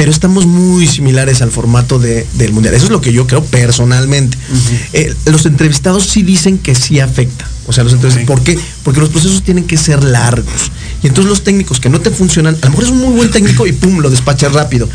pero 0.00 0.10
estamos 0.10 0.46
muy 0.46 0.86
similares 0.86 1.42
al 1.42 1.50
formato 1.50 1.98
del 1.98 2.52
mundial. 2.54 2.72
Eso 2.74 2.86
es 2.86 2.90
lo 2.90 3.02
que 3.02 3.12
yo 3.12 3.26
creo 3.26 3.44
personalmente. 3.44 4.38
los 5.26 5.44
entrevistados 5.44 6.06
sí 6.06 6.22
dicen 6.22 6.56
que 6.56 6.74
sí 6.74 7.00
afecta. 7.00 7.46
O 7.66 7.72
sea, 7.74 7.84
los 7.84 7.94
¿por 8.26 8.42
qué? 8.42 8.58
Porque 8.82 8.98
los 8.98 9.10
procesos 9.10 9.42
tienen 9.42 9.64
que 9.64 9.76
ser 9.76 10.02
largos. 10.02 10.72
Y 11.02 11.06
entonces 11.06 11.28
los 11.28 11.44
técnicos 11.44 11.80
que 11.80 11.90
no 11.90 12.00
te 12.00 12.10
funcionan, 12.10 12.56
a 12.62 12.64
lo 12.64 12.70
mejor 12.70 12.84
es 12.84 12.90
un 12.90 12.98
muy 12.98 13.14
buen 13.14 13.30
técnico 13.30 13.66
y 13.66 13.72
pum, 13.72 13.98
lo 13.98 14.08
despachas 14.08 14.54
rápido. 14.54 14.88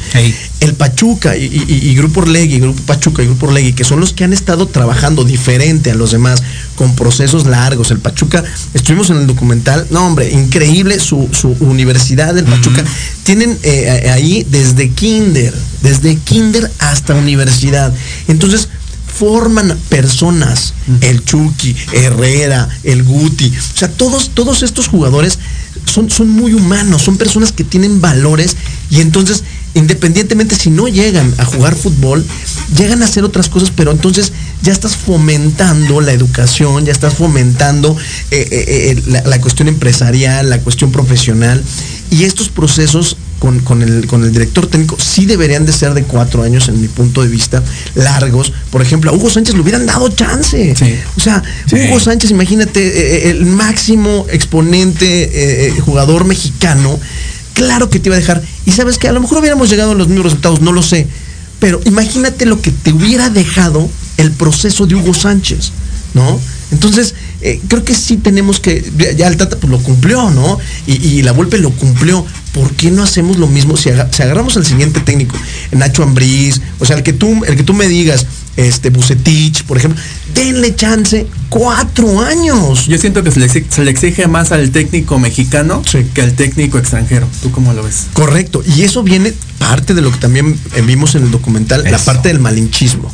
El 0.60 0.74
Pachuca 0.74 1.38
y, 1.38 1.96
Grupo 1.96 2.22
Orlegui, 2.22 2.60
Grupo 2.60 2.82
Pachuca 2.82 3.22
y 3.22 3.28
Grupo 3.28 3.46
Orlegui, 3.46 3.74
que 3.74 3.84
son 3.84 4.00
los 4.00 4.12
que 4.12 4.24
han 4.24 4.34
estado 4.34 4.68
trabajando 4.68 5.24
diferente 5.24 5.92
a 5.92 5.96
los 5.96 6.12
demás, 6.14 6.42
con 6.76 6.96
procesos 6.96 7.46
largos. 7.46 7.92
El 7.92 8.00
Pachuca, 8.00 8.44
estuvimos 8.74 9.10
en 9.10 9.18
el 9.18 9.28
documental, 9.28 9.88
no 9.90 10.06
hombre, 10.06 10.32
increíble 10.32 11.00
su, 11.00 11.30
universidad 11.60 12.34
del 12.34 12.46
Pachuca. 12.46 12.84
Tienen 13.24 13.58
eh, 13.64 14.10
ahí 14.14 14.46
desde 14.50 14.90
kinder, 14.90 15.54
desde 15.82 16.16
kinder 16.18 16.72
hasta 16.80 17.16
universidad. 17.16 17.94
Entonces, 18.28 18.70
forman 19.18 19.78
personas. 19.90 20.74
El 21.02 21.24
Chucky, 21.24 21.76
Herrera, 21.94 22.68
el 22.84 23.04
Guti. 23.04 23.48
O 23.48 23.78
sea, 23.78 23.90
todos, 23.90 24.32
todos 24.34 24.62
estos 24.62 24.88
jugadores 24.88 25.40
son, 25.86 26.10
son 26.10 26.30
muy 26.30 26.54
humanos, 26.54 27.02
son 27.02 27.18
personas 27.18 27.52
que 27.52 27.64
tienen 27.64 28.02
valores 28.02 28.58
y 28.90 29.02
entonces, 29.02 29.44
independientemente 29.76 30.56
si 30.56 30.72
no 30.72 30.88
llegan 30.88 31.34
a 31.38 31.46
jugar 31.46 31.76
fútbol, 31.76 32.26
llegan 32.76 33.04
a 33.04 33.06
hacer 33.06 33.24
otras 33.24 33.50
cosas, 33.50 33.72
pero 33.76 33.92
entonces 33.92 34.32
ya 34.62 34.72
estás 34.72 34.96
fomentando 34.96 36.02
la 36.02 36.14
educación, 36.14 36.86
ya 36.86 36.92
estás 36.92 37.14
fomentando 37.14 37.96
eh, 38.32 38.48
eh, 38.52 38.96
eh, 39.08 39.22
la 39.26 39.40
cuestión 39.40 39.68
empresarial, 39.68 40.50
la 40.50 40.60
cuestión 40.60 40.92
profesional. 40.92 41.62
Y 42.10 42.24
estos 42.24 42.50
procesos 42.50 43.18
con, 43.40 43.82
el, 43.82 44.08
con 44.08 44.24
el 44.24 44.32
director 44.32 44.66
técnico 44.68 44.98
sí 45.00 45.26
deberían 45.26 45.66
de 45.66 45.74
ser 45.74 45.94
de 45.94 46.04
cuatro 46.04 46.44
años, 46.44 46.70
en 46.70 46.82
mi 46.82 46.88
punto 46.88 47.22
de 47.22 47.28
vista, 47.28 47.62
largos. 47.96 48.54
Por 48.72 48.82
ejemplo, 48.82 49.12
a 49.12 49.14
Hugo 49.14 49.30
Sánchez 49.30 49.56
le 49.56 49.62
hubieran 49.62 49.86
dado 49.86 50.08
chance. 50.10 50.74
O 51.18 51.20
sea, 51.20 51.44
Hugo 51.72 52.00
Sánchez, 52.00 52.32
imagínate, 52.32 53.28
eh, 53.28 53.30
el 53.30 53.46
máximo 53.46 54.26
exponente 54.32 55.74
jugador 55.82 56.26
mexicano, 56.26 56.98
claro 57.56 57.90
que 57.90 58.00
te 58.00 58.10
iba 58.10 58.16
a 58.16 58.20
dejar. 58.20 58.44
Y 58.66 58.72
sabes 58.72 59.00
que 59.00 59.08
a 59.08 59.12
lo 59.12 59.22
mejor 59.22 59.40
hubiéramos 59.40 59.70
llegado 59.72 59.92
a 59.92 59.96
los 59.96 60.08
mismos 60.08 60.26
resultados, 60.26 60.62
no 60.62 60.72
lo 60.72 60.84
sé. 60.84 61.08
Pero 61.60 61.82
imagínate 61.86 62.46
lo 62.46 62.62
que 62.62 62.70
te 62.70 62.92
hubiera 62.92 63.32
dejado 63.32 63.90
el 64.18 64.32
proceso 64.32 64.86
de 64.86 64.96
Hugo 64.96 65.14
Sánchez, 65.14 65.72
¿no? 66.14 66.40
Entonces, 66.72 67.16
eh, 67.42 67.60
creo 67.68 67.84
que 67.84 67.96
sí 67.96 68.18
tenemos 68.18 68.60
que, 68.60 68.84
ya 69.18 69.28
el 69.28 69.38
Tata 69.38 69.58
pues 69.58 69.72
lo 69.72 69.80
cumplió, 69.80 70.30
¿no? 70.32 70.60
Y, 70.86 71.22
la 71.22 71.32
Volpe 71.32 71.58
lo 71.58 71.72
cumplió. 71.72 72.26
¿Por 72.54 72.72
qué 72.74 72.92
no 72.92 73.04
hacemos 73.04 73.38
lo 73.38 73.48
mismo 73.48 73.78
si, 73.78 73.90
agarramos 73.90 74.58
al 74.58 74.66
siguiente 74.66 75.00
técnico, 75.00 75.36
Nacho 75.72 76.04
Ambriz, 76.04 76.62
o 76.80 76.86
sea, 76.86 76.98
el 76.98 77.04
que 77.04 77.14
tú, 77.14 77.44
el 77.46 77.56
que 77.56 77.64
tú 77.64 77.74
me 77.74 77.88
digas, 77.88 78.26
este 78.58 78.90
Bucetich, 78.90 79.64
por 79.64 79.78
ejemplo, 79.78 80.02
denle 80.34 80.76
chance 80.76 81.28
cuatro 81.50 82.22
años. 82.22 82.88
Yo 82.88 82.98
siento 82.98 83.24
que 83.24 83.32
se 83.32 83.40
le, 83.40 83.90
exige, 83.90 84.28
más 84.28 84.52
al 84.52 84.72
técnico 84.72 85.20
mexicano 85.20 85.82
que 86.14 86.22
al 86.22 86.34
técnico 86.34 86.78
extranjero. 86.78 87.28
¿Tú 87.42 87.52
cómo 87.52 87.74
lo 87.74 87.84
ves? 87.84 88.08
Correcto. 88.14 88.64
Y 88.76 88.84
eso 88.84 89.04
viene 89.04 89.34
parte 89.60 89.94
de 89.94 90.02
lo 90.02 90.12
que 90.12 90.18
también 90.18 90.58
vimos 90.86 91.16
en 91.16 91.24
el 91.24 91.32
documental, 91.32 91.84
la 91.90 92.00
parte 92.00 92.30
del 92.30 92.40
malinchismo. 92.40 93.12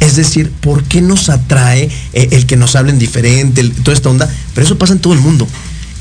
Es 0.00 0.16
decir, 0.16 0.52
¿por 0.60 0.84
qué 0.84 1.00
nos 1.00 1.28
atrae 1.28 1.90
eh, 2.12 2.28
el 2.32 2.46
que 2.46 2.56
nos 2.56 2.76
hablen 2.76 2.98
diferente, 2.98 3.62
toda 3.82 3.94
esta 3.94 4.10
onda? 4.10 4.28
Pero 4.54 4.64
eso 4.64 4.78
pasa 4.78 4.92
en 4.92 4.98
todo 5.00 5.12
el 5.12 5.20
mundo. 5.20 5.46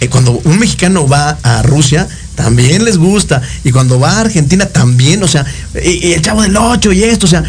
Eh, 0.01 0.09
cuando 0.09 0.31
un 0.43 0.59
mexicano 0.59 1.07
va 1.07 1.37
a 1.41 1.63
Rusia, 1.63 2.07
también 2.35 2.83
les 2.83 2.97
gusta. 2.97 3.41
Y 3.63 3.71
cuando 3.71 3.99
va 3.99 4.11
a 4.11 4.21
Argentina, 4.21 4.65
también, 4.65 5.23
o 5.23 5.27
sea, 5.27 5.45
y, 5.83 6.13
el 6.13 6.21
chavo 6.21 6.41
del 6.41 6.55
8 6.57 6.91
y 6.91 7.03
esto, 7.03 7.25
o 7.25 7.29
sea, 7.29 7.43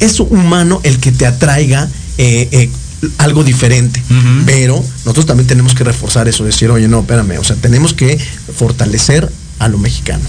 es 0.00 0.20
humano 0.20 0.80
el 0.84 0.98
que 0.98 1.12
te 1.12 1.26
atraiga 1.26 1.88
algo 3.18 3.44
diferente. 3.44 4.02
Pero 4.46 4.82
nosotros 5.04 5.26
también 5.26 5.46
tenemos 5.46 5.74
que 5.74 5.84
reforzar 5.84 6.28
eso, 6.28 6.44
decir, 6.44 6.70
oye, 6.70 6.88
no, 6.88 7.00
espérame, 7.00 7.38
o 7.38 7.44
sea, 7.44 7.56
tenemos 7.56 7.94
que 7.94 8.18
fortalecer 8.56 9.30
a 9.58 9.68
lo 9.68 9.78
mexicano. 9.78 10.24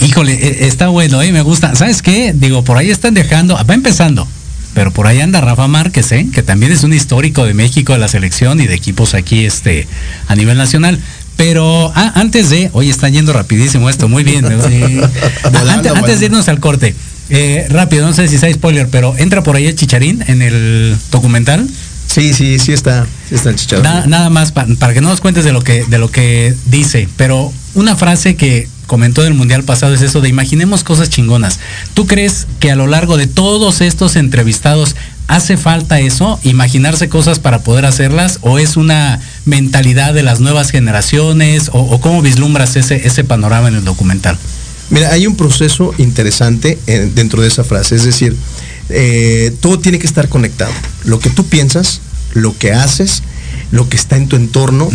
Híjole, 0.00 0.34
e, 0.34 0.66
está 0.66 0.88
bueno, 0.88 1.22
¿eh? 1.22 1.32
me 1.32 1.42
gusta. 1.42 1.74
¿Sabes 1.74 2.02
qué? 2.02 2.32
Digo, 2.34 2.62
por 2.64 2.76
ahí 2.76 2.90
están 2.90 3.14
dejando, 3.14 3.58
va 3.68 3.74
empezando, 3.74 4.28
pero 4.74 4.92
por 4.92 5.06
ahí 5.06 5.20
anda 5.20 5.40
Rafa 5.40 5.68
Márquez, 5.68 6.12
¿eh? 6.12 6.28
que 6.32 6.42
también 6.42 6.72
es 6.72 6.84
un 6.84 6.92
histórico 6.92 7.44
de 7.44 7.54
México, 7.54 7.92
de 7.92 7.98
la 7.98 8.08
selección 8.08 8.60
y 8.60 8.66
de 8.66 8.74
equipos 8.74 9.14
aquí 9.14 9.44
este, 9.44 9.86
a 10.28 10.36
nivel 10.36 10.58
nacional. 10.58 11.00
Pero 11.36 11.92
ah, 11.94 12.12
antes 12.14 12.48
de, 12.48 12.70
hoy 12.72 12.88
está 12.88 13.08
yendo 13.10 13.32
rapidísimo 13.32 13.90
esto, 13.90 14.08
muy 14.08 14.24
bien. 14.24 14.44
antes, 14.44 16.20
de 16.20 16.26
irnos 16.26 16.48
al 16.48 16.60
corte, 16.60 16.94
eh, 17.28 17.66
rápido, 17.70 18.06
no 18.06 18.14
sé 18.14 18.28
si 18.28 18.38
sea 18.38 18.52
spoiler, 18.52 18.88
pero 18.88 19.16
entra 19.18 19.42
por 19.42 19.56
ahí 19.56 19.66
el 19.66 19.74
chicharín 19.74 20.24
en 20.26 20.42
el 20.42 20.96
documental. 21.10 21.68
Sí, 22.06 22.32
sí, 22.32 22.58
sí 22.58 22.72
está, 22.72 23.06
está 23.30 23.50
el 23.50 23.56
chicharín. 23.56 23.84
nada 24.08 24.30
más 24.30 24.52
para 24.52 24.94
que 24.94 25.00
no 25.00 25.08
nos 25.08 25.20
cuentes 25.20 25.44
de 25.44 25.52
lo 25.52 25.62
que, 25.62 25.84
de 25.84 25.98
lo 25.98 26.10
que 26.10 26.54
dice, 26.66 27.08
pero 27.16 27.52
una 27.74 27.96
frase 27.96 28.36
que 28.36 28.68
comentó 28.86 29.22
del 29.22 29.34
Mundial 29.34 29.64
pasado 29.64 29.94
es 29.94 30.02
eso 30.02 30.20
de 30.20 30.28
imaginemos 30.28 30.84
cosas 30.84 31.10
chingonas. 31.10 31.58
¿Tú 31.94 32.06
crees 32.06 32.46
que 32.60 32.70
a 32.70 32.76
lo 32.76 32.86
largo 32.86 33.16
de 33.16 33.26
todos 33.26 33.80
estos 33.80 34.16
entrevistados 34.16 34.94
hace 35.26 35.56
falta 35.56 35.98
eso, 35.98 36.38
imaginarse 36.44 37.08
cosas 37.08 37.40
para 37.40 37.60
poder 37.60 37.84
hacerlas, 37.84 38.38
o 38.42 38.58
es 38.58 38.76
una 38.76 39.20
mentalidad 39.44 40.14
de 40.14 40.22
las 40.22 40.40
nuevas 40.40 40.70
generaciones, 40.70 41.70
o, 41.72 42.00
cómo 42.00 42.22
vislumbras 42.22 42.76
ese, 42.76 43.06
ese 43.06 43.24
panorama 43.24 43.68
en 43.68 43.74
el 43.74 43.84
documental? 43.84 44.38
Mira, 44.90 45.12
hay 45.12 45.26
un 45.26 45.36
proceso 45.36 45.92
interesante 45.98 46.78
eh, 46.86 47.10
dentro 47.14 47.42
de 47.42 47.48
esa 47.48 47.64
frase, 47.64 47.96
es 47.96 48.04
decir, 48.04 48.36
eh, 48.88 49.52
todo 49.60 49.78
tiene 49.78 49.98
que 49.98 50.06
estar 50.06 50.28
conectado. 50.28 50.72
Lo 51.04 51.18
que 51.18 51.30
tú 51.30 51.46
piensas, 51.46 52.00
lo 52.34 52.56
que 52.56 52.72
haces, 52.72 53.22
lo 53.72 53.88
que 53.88 53.96
está 53.96 54.16
en 54.16 54.28
tu 54.28 54.36
entorno, 54.36 54.88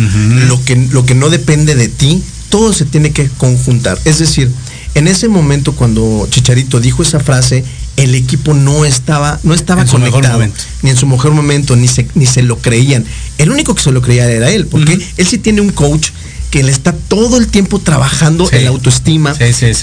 lo, 0.48 0.64
que, 0.64 0.76
lo 0.76 1.04
que 1.04 1.14
no 1.14 1.28
depende 1.28 1.74
de 1.74 1.88
ti, 1.88 2.22
todo 2.48 2.72
se 2.72 2.84
tiene 2.84 3.12
que 3.12 3.28
conjuntar. 3.28 3.98
Es 4.04 4.18
decir, 4.18 4.50
en 4.94 5.08
ese 5.08 5.28
momento 5.28 5.72
cuando 5.72 6.26
Chicharito 6.30 6.80
dijo 6.80 7.02
esa 7.02 7.20
frase, 7.20 7.64
el 7.96 8.14
equipo 8.14 8.54
no 8.54 8.84
estaba, 8.84 9.38
no 9.42 9.54
estaba 9.54 9.84
conectado, 9.84 10.40
ni 10.82 10.90
en 10.90 10.96
su 10.96 11.06
mejor 11.06 11.32
momento, 11.32 11.76
ni 11.76 11.88
se, 11.88 12.08
ni 12.14 12.26
se 12.26 12.42
lo 12.42 12.58
creían. 12.58 13.04
El 13.38 13.50
único 13.50 13.74
que 13.74 13.82
se 13.82 13.92
lo 13.92 14.00
creía 14.00 14.30
era 14.30 14.50
él, 14.50 14.66
porque 14.66 14.98
él 15.16 15.26
sí 15.26 15.38
tiene 15.38 15.60
un 15.60 15.70
coach 15.70 16.10
que 16.52 16.62
le 16.62 16.70
está 16.70 16.92
todo 16.92 17.38
el 17.38 17.46
tiempo 17.48 17.78
trabajando 17.78 18.44
en 18.58 18.64
la 18.64 18.70
autoestima 18.70 19.34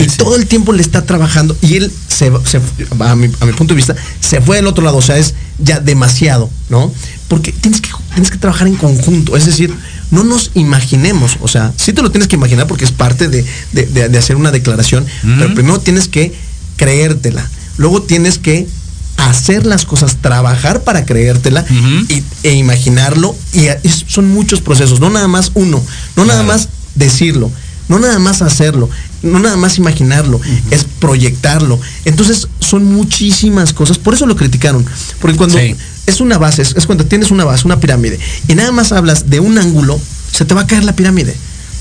y 0.05 0.07
todo 0.17 0.35
el 0.35 0.45
tiempo 0.45 0.71
le 0.71 0.81
está 0.83 1.03
trabajando 1.03 1.57
y 1.63 1.77
él 1.77 1.91
se, 2.07 2.27
a, 2.27 3.15
mi, 3.15 3.27
a, 3.39 3.45
mi, 3.45 3.53
punto 3.53 3.73
de 3.73 3.75
vista 3.75 3.95
se 4.19 4.39
fue 4.39 4.57
del 4.57 4.67
otro 4.67 4.83
lado, 4.83 4.97
o 4.97 5.01
sea, 5.01 5.17
es 5.17 5.33
ya 5.57 5.79
demasiado, 5.79 6.47
¿no? 6.69 6.93
Porque 7.27 7.51
tienes 7.51 7.81
que, 7.81 7.89
tienes 8.13 8.29
que 8.29 8.37
trabajar 8.37 8.67
en 8.67 8.75
conjunto, 8.75 9.35
es 9.35 9.47
decir, 9.47 9.73
no 10.11 10.23
nos 10.23 10.51
imaginemos, 10.53 11.37
o 11.41 11.47
sea, 11.47 11.73
sí 11.75 11.91
te 11.91 12.03
lo 12.03 12.11
tienes 12.11 12.27
que 12.27 12.35
imaginar 12.35 12.67
porque 12.67 12.85
es 12.85 12.91
parte 12.91 13.29
de, 13.29 13.43
de- 13.71 13.85
de- 13.87 14.09
de 14.09 14.17
hacer 14.19 14.35
una 14.35 14.51
declaración, 14.51 15.07
pero 15.39 15.53
primero 15.55 15.79
tienes 15.79 16.07
que 16.07 16.33
creértela, 16.77 17.49
luego 17.77 18.03
tienes 18.03 18.37
que 18.37 18.67
hacer 19.27 19.65
las 19.65 19.85
cosas, 19.85 20.17
trabajar 20.21 20.83
para 20.83 21.05
creértela 21.05 21.65
y- 22.07 22.23
e 22.43 22.53
imaginarlo, 22.53 23.35
y 23.53 23.67
es- 23.67 24.05
son 24.07 24.29
muchos 24.29 24.61
procesos, 24.61 24.99
no 24.99 25.09
nada 25.09 25.27
más 25.27 25.51
uno, 25.55 25.83
no 26.15 26.25
nada 26.25 26.43
más 26.43 26.69
decirlo, 26.95 27.51
no 27.89 27.99
nada 27.99 28.19
más 28.19 28.41
hacerlo, 28.41 28.89
no 29.21 29.39
nada 29.39 29.57
más 29.57 29.77
imaginarlo, 29.77 30.39
es 30.71 30.85
proyectarlo. 30.99 31.79
Entonces 32.05 32.47
son 32.59 32.85
muchísimas 32.85 33.73
cosas, 33.73 33.97
por 33.97 34.13
eso 34.13 34.25
lo 34.25 34.35
criticaron, 34.35 34.85
porque 35.19 35.37
cuando 35.37 35.57
Sí. 35.59 35.75
es 36.05 36.21
una 36.21 36.37
base, 36.37 36.61
es, 36.61 36.75
es 36.77 36.85
cuando 36.85 37.05
tienes 37.05 37.31
una 37.31 37.43
base, 37.45 37.65
una 37.65 37.79
pirámide, 37.79 38.19
y 38.47 38.55
nada 38.55 38.71
más 38.71 38.91
hablas 38.91 39.29
de 39.29 39.39
un 39.39 39.57
ángulo, 39.57 39.99
se 40.31 40.45
te 40.45 40.53
va 40.53 40.61
a 40.61 40.67
caer 40.67 40.83
la 40.83 40.93
pirámide. 40.95 41.35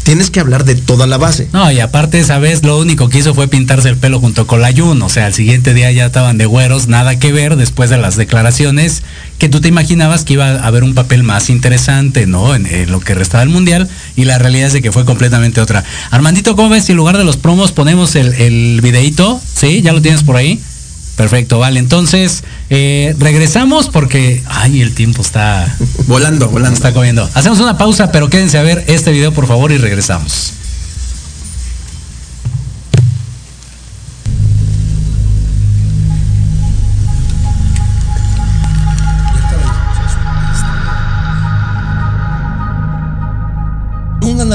Tienes 0.09 0.31
que 0.31 0.41
hablar 0.41 0.65
de 0.65 0.75
toda 0.75 1.07
la 1.07 1.19
base. 1.19 1.49
No, 1.53 1.71
y 1.71 1.81
aparte 1.81 2.19
esa 2.19 2.39
vez 2.39 2.65
lo 2.65 2.79
único 2.79 3.11
que 3.11 3.19
hizo 3.19 3.35
fue 3.35 3.47
pintarse 3.47 3.91
el 3.91 3.99
pelo 3.99 4.21
junto 4.21 4.47
con 4.47 4.63
la 4.63 4.73
Jun. 4.73 5.03
O 5.03 5.11
sea, 5.11 5.27
al 5.27 5.35
siguiente 5.35 5.75
día 5.75 5.93
ya 5.93 6.07
estaban 6.07 6.39
de 6.39 6.47
güeros, 6.47 6.89
nada 6.89 7.19
que 7.19 7.31
ver 7.31 7.57
después 7.57 7.91
de 7.91 7.99
las 7.99 8.17
declaraciones 8.17 9.03
que 9.37 9.51
tú 9.51 9.61
te 9.61 9.69
imaginabas 9.69 10.25
que 10.25 10.33
iba 10.33 10.47
a 10.47 10.67
haber 10.67 10.83
un 10.83 10.95
papel 10.95 11.25
más 11.25 11.51
interesante, 11.51 12.27
¿no? 12.27 12.55
En, 12.55 12.91
lo 12.91 13.01
que 13.01 13.15
restaba 13.15 13.41
del 13.41 13.51
mundial. 13.51 13.87
Y 14.17 14.25
la 14.25 14.39
realidad 14.39 14.69
es 14.69 14.73
de 14.73 14.81
que 14.81 14.93
fue 14.93 15.05
completamente 15.05 15.61
otra. 15.61 15.85
Armandito, 16.11 16.57
¿cómo 16.57 16.71
ves 16.71 16.87
si 16.87 16.93
en 16.93 16.97
lugar 16.97 17.19
de 17.19 17.25
los 17.25 17.37
promos 17.37 17.73
ponemos 17.73 18.17
el, 18.17 18.33
el 18.33 18.81
videíto? 18.81 19.39
¿Sí? 19.55 19.83
¿Ya 19.83 19.93
lo 19.93 20.01
tienes 20.01 20.23
por 20.23 20.37
ahí? 20.37 20.59
Perfecto, 21.19 21.59
vale. 21.59 21.81
Entonces, 21.81 22.45
eh, 22.71 23.13
regresamos 23.19 23.89
porque. 23.89 24.41
Ay, 24.47 24.81
el 24.81 24.95
tiempo 24.95 25.21
está. 25.21 25.77
Volando, 26.07 26.49
volando. 26.49 26.77
está 26.77 26.95
comiendo. 26.95 27.29
Hacemos 27.35 27.59
una 27.59 27.77
pausa, 27.77 28.13
pero 28.13 28.31
quédense 28.31 28.57
a 28.57 28.63
ver 28.63 28.85
este 28.87 29.11
video, 29.11 29.33
por 29.33 29.49
favor, 29.49 29.73
y 29.73 29.79
regresamos. 29.79 30.58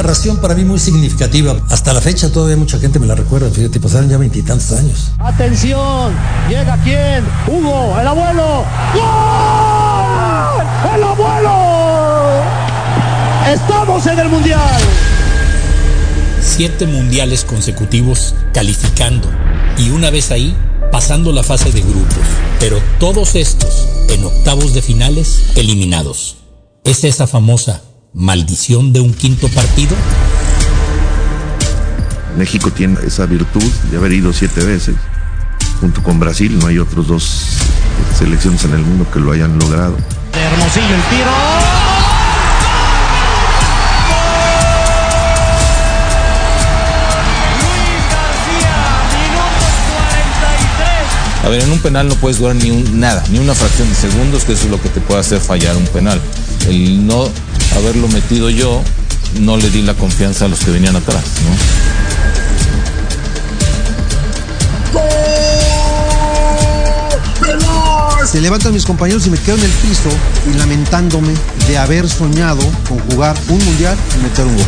Narración 0.04 0.36
para 0.38 0.54
mí 0.54 0.66
muy 0.66 0.80
significativa. 0.80 1.56
Hasta 1.70 1.94
la 1.94 2.02
fecha 2.02 2.30
todavía 2.30 2.58
mucha 2.58 2.78
gente 2.78 3.00
me 3.00 3.08
la 3.08 3.16
recuerda. 3.16 3.50
Fíjate, 3.50 3.80
pasaron 3.80 4.10
ya 4.10 4.18
veintitantos 4.18 4.74
años. 4.74 5.12
Atención, 5.18 6.14
llega 6.50 6.78
quién? 6.84 7.24
Hugo, 7.48 7.98
el 7.98 8.08
abuelo. 8.08 8.66
¡Gol! 8.94 10.66
¡El 10.94 11.04
abuelo! 11.04 12.44
Estamos 13.48 14.06
en 14.08 14.20
el 14.20 14.28
mundial. 14.28 14.82
siete 16.42 16.86
mundiales 16.86 17.46
consecutivos 17.46 18.36
calificando 18.54 19.30
y 19.78 19.90
una 19.92 20.10
vez 20.10 20.32
ahí 20.32 20.54
pasando 20.92 21.32
la 21.32 21.44
fase 21.44 21.72
de 21.72 21.80
grupos, 21.80 22.26
pero 22.60 22.78
todos 23.00 23.36
estos 23.36 23.88
en 24.10 24.26
octavos 24.26 24.74
de 24.74 24.82
finales 24.82 25.44
eliminados. 25.56 26.36
¿Es 26.84 27.06
esa 27.06 27.26
famosa 27.26 27.82
maldición 28.14 28.94
de 28.94 29.00
un 29.00 29.14
quinto 29.14 29.48
partido? 29.50 29.96
México 32.38 32.72
tiene 32.72 32.98
esa 33.06 33.26
virtud 33.26 33.64
de 33.92 33.98
haber 33.98 34.14
ido 34.14 34.34
siete 34.34 34.64
veces. 34.64 34.96
Junto 35.80 36.02
con 36.02 36.20
Brasil, 36.20 36.58
no 36.60 36.68
hay 36.68 36.80
otros 36.80 37.08
dos 37.08 37.58
selecciones 38.18 38.64
en 38.66 38.74
el 38.74 38.82
mundo 38.82 39.06
que 39.12 39.20
lo 39.20 39.32
hayan 39.32 39.58
logrado. 39.60 39.98
Hermosillo 40.34 40.96
el 40.96 41.02
tiro. 41.10 41.63
A 51.44 51.50
ver, 51.50 51.62
en 51.62 51.72
un 51.72 51.80
penal 51.80 52.08
no 52.08 52.16
puedes 52.16 52.40
durar 52.40 52.56
ni 52.56 52.72
un, 52.72 53.00
nada, 53.00 53.22
ni 53.30 53.38
una 53.38 53.54
fracción 53.54 53.90
de 53.90 53.96
segundos, 53.96 54.46
que 54.46 54.54
eso 54.54 54.64
es 54.66 54.72
lo 54.72 54.82
que 54.82 54.88
te 54.90 55.02
puede 55.02 55.20
hacer 55.20 55.42
fallar 55.42 55.76
un 55.76 55.86
penal. 55.88 56.22
El 56.70 57.06
no 57.06 57.30
haberlo 57.76 58.08
metido 58.08 58.50
yo, 58.50 58.82
no 59.42 59.58
le 59.58 59.70
di 59.70 59.82
la 59.82 59.94
confianza 59.94 60.46
a 60.46 60.48
los 60.48 60.60
que 60.60 60.72
venían 60.72 60.96
atrás, 60.96 61.24
¿no? 61.44 61.84
Se 68.26 68.42
levantan 68.42 68.74
mis 68.74 68.86
compañeros 68.86 69.28
y 69.28 69.30
me 69.30 69.38
quedo 69.38 69.58
en 69.58 69.64
el 69.64 69.70
piso 69.70 70.10
y 70.52 70.58
lamentándome 70.58 71.34
de 71.68 71.78
haber 71.78 72.10
soñado 72.10 72.62
con 72.88 72.98
jugar 73.12 73.36
un 73.50 73.64
mundial 73.64 73.96
y 74.18 74.24
meter 74.24 74.46
un 74.46 74.56
gol. 74.56 74.66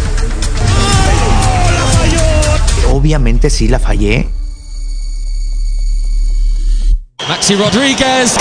Obviamente 2.91 3.49
sí 3.49 3.67
la 3.67 3.79
fallé. 3.79 4.29
Maxi 7.27 7.55
Rodríguez. 7.55 8.35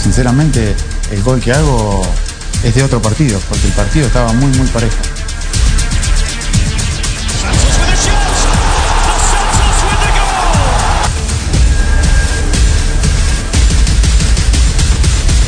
Sinceramente, 0.00 0.76
el 1.10 1.22
gol 1.22 1.40
que 1.40 1.52
hago 1.52 2.02
es 2.62 2.74
de 2.76 2.82
otro 2.84 3.02
partido, 3.02 3.40
porque 3.48 3.66
el 3.66 3.72
partido 3.72 4.06
estaba 4.06 4.32
muy, 4.32 4.52
muy 4.56 4.68
parejo. 4.68 4.96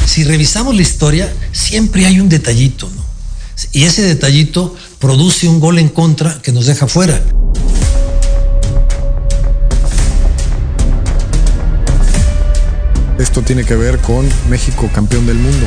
Si 0.07 0.25
revisamos 0.25 0.75
la 0.75 0.83
historia, 0.83 1.33
siempre 1.53 2.07
hay 2.07 2.19
un 2.19 2.29
detallito, 2.29 2.91
¿no? 2.95 3.05
Y 3.73 3.85
ese 3.85 4.03
detallito 4.03 4.75
produce 4.99 5.49
un 5.49 5.61
gol 5.61 5.79
en 5.79 5.89
contra 5.89 6.41
que 6.43 6.53
nos 6.53 6.67
deja 6.67 6.89
fuera. 6.89 7.21
Esto 13.25 13.41
tiene 13.41 13.65
que 13.65 13.75
ver 13.75 14.01
con 14.01 14.29
México 14.51 14.91
campeón 14.93 15.25
del 15.27 15.39
mundo. 15.39 15.67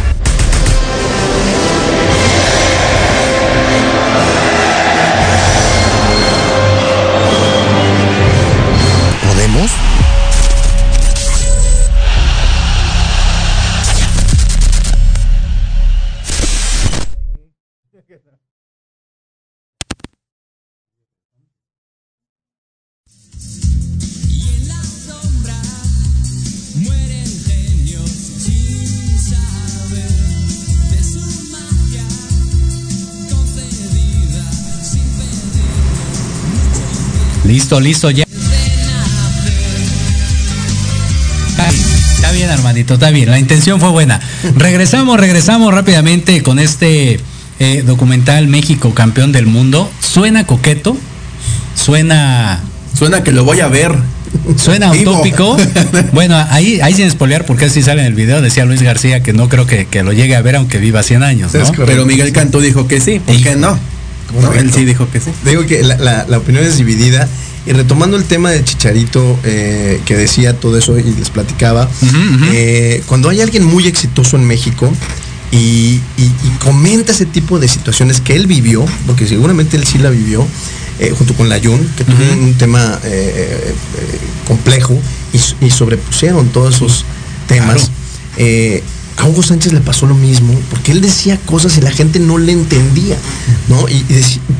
Listo, 37.79 38.09
listo, 38.09 38.11
ya. 38.11 38.25
Está 42.15 42.31
bien, 42.31 42.49
Armandito, 42.49 42.95
está 42.95 43.09
bien. 43.11 43.29
La 43.29 43.39
intención 43.39 43.79
fue 43.79 43.89
buena. 43.89 44.19
Regresamos, 44.55 45.19
regresamos 45.19 45.73
rápidamente 45.73 46.41
con 46.43 46.59
este 46.59 47.19
eh, 47.59 47.83
documental 47.85 48.47
México 48.47 48.93
campeón 48.93 49.31
del 49.31 49.45
mundo. 49.45 49.89
Suena 49.99 50.45
coqueto, 50.45 50.97
suena. 51.75 52.61
Suena 52.97 53.23
que 53.23 53.31
lo 53.31 53.43
voy 53.43 53.59
a 53.61 53.67
ver. 53.67 53.93
Suena 54.57 54.91
utópico. 54.91 55.57
Bueno, 56.13 56.35
ahí, 56.49 56.79
ahí 56.81 56.93
sin 56.93 57.05
espolear, 57.05 57.45
porque 57.45 57.65
así 57.65 57.81
sale 57.83 58.01
en 58.01 58.07
el 58.07 58.13
video, 58.13 58.41
decía 58.41 58.65
Luis 58.65 58.81
García 58.81 59.21
que 59.21 59.33
no 59.33 59.49
creo 59.49 59.65
que, 59.67 59.85
que 59.85 60.03
lo 60.03 60.11
llegue 60.13 60.35
a 60.35 60.41
ver 60.41 60.55
aunque 60.55 60.79
viva 60.79 61.03
100 61.03 61.23
años. 61.23 61.51
¿no? 61.53 61.59
Pero 61.85 62.05
Miguel 62.05 62.31
Cantú 62.33 62.59
dijo 62.59 62.87
que 62.87 62.99
sí. 62.99 63.19
¿Por 63.19 63.35
qué 63.41 63.55
no? 63.55 63.77
No, 64.41 64.51
él 64.53 64.71
sí 64.73 64.83
dijo 64.83 65.09
que 65.11 65.19
sí. 65.21 65.31
Digo 65.45 65.65
que 65.65 65.83
la, 65.83 65.95
la- 65.97 66.25
la 66.27 66.37
opinión 66.39 66.63
es 66.65 66.77
dividida. 66.77 67.27
Y 67.67 67.73
retomando 67.73 68.15
el 68.17 68.23
tema 68.23 68.49
de 68.51 68.63
Chicharito, 68.63 69.37
eh, 69.43 69.99
que 70.05 70.15
decía 70.15 70.57
todo 70.57 70.77
eso 70.77 70.97
y 70.97 71.03
les 71.03 71.29
platicaba, 71.29 71.89
eh, 72.53 73.03
cuando 73.07 73.27
hay 73.29 73.41
alguien 73.41 73.65
muy 73.65 73.85
exitoso 73.87 74.37
en 74.37 74.45
México 74.45 74.91
y, 75.51 75.57
y- 76.17 76.31
y 76.45 76.49
comenta 76.63 77.11
ese 77.11 77.25
tipo 77.25 77.59
de 77.59 77.67
situaciones 77.67 78.21
que 78.21 78.35
él 78.35 78.47
vivió, 78.47 78.85
porque 79.05 79.27
seguramente 79.27 79.75
él 79.77 79.85
sí 79.85 79.97
la 79.97 80.09
vivió, 80.09 80.47
eh, 80.99 81.13
junto 81.17 81.33
con 81.35 81.49
la 81.49 81.59
Jun, 81.59 81.79
que 81.97 82.03
tuvo 82.05 82.17
un 82.41 82.53
tema 82.55 82.99
eh, 83.03 83.33
eh, 83.35 83.75
eh, 83.97 84.19
complejo 84.47 84.97
y, 85.61 85.69
sobrepusieron 85.69 86.47
todos 86.49 86.75
esos 86.75 87.05
temas. 87.47 87.91
A 89.17 89.25
Hugo 89.25 89.41
Sánchez 89.41 89.73
le 89.73 89.81
pasó 89.81 90.05
lo 90.05 90.13
mismo, 90.15 90.53
porque 90.69 90.91
él 90.91 91.01
decía 91.01 91.37
cosas 91.45 91.75
y 91.77 91.81
la 91.81 91.91
gente 91.91 92.19
no 92.19 92.37
le 92.37 92.51
entendía, 92.51 93.17
¿no? 93.67 93.89
Y, 93.89 94.05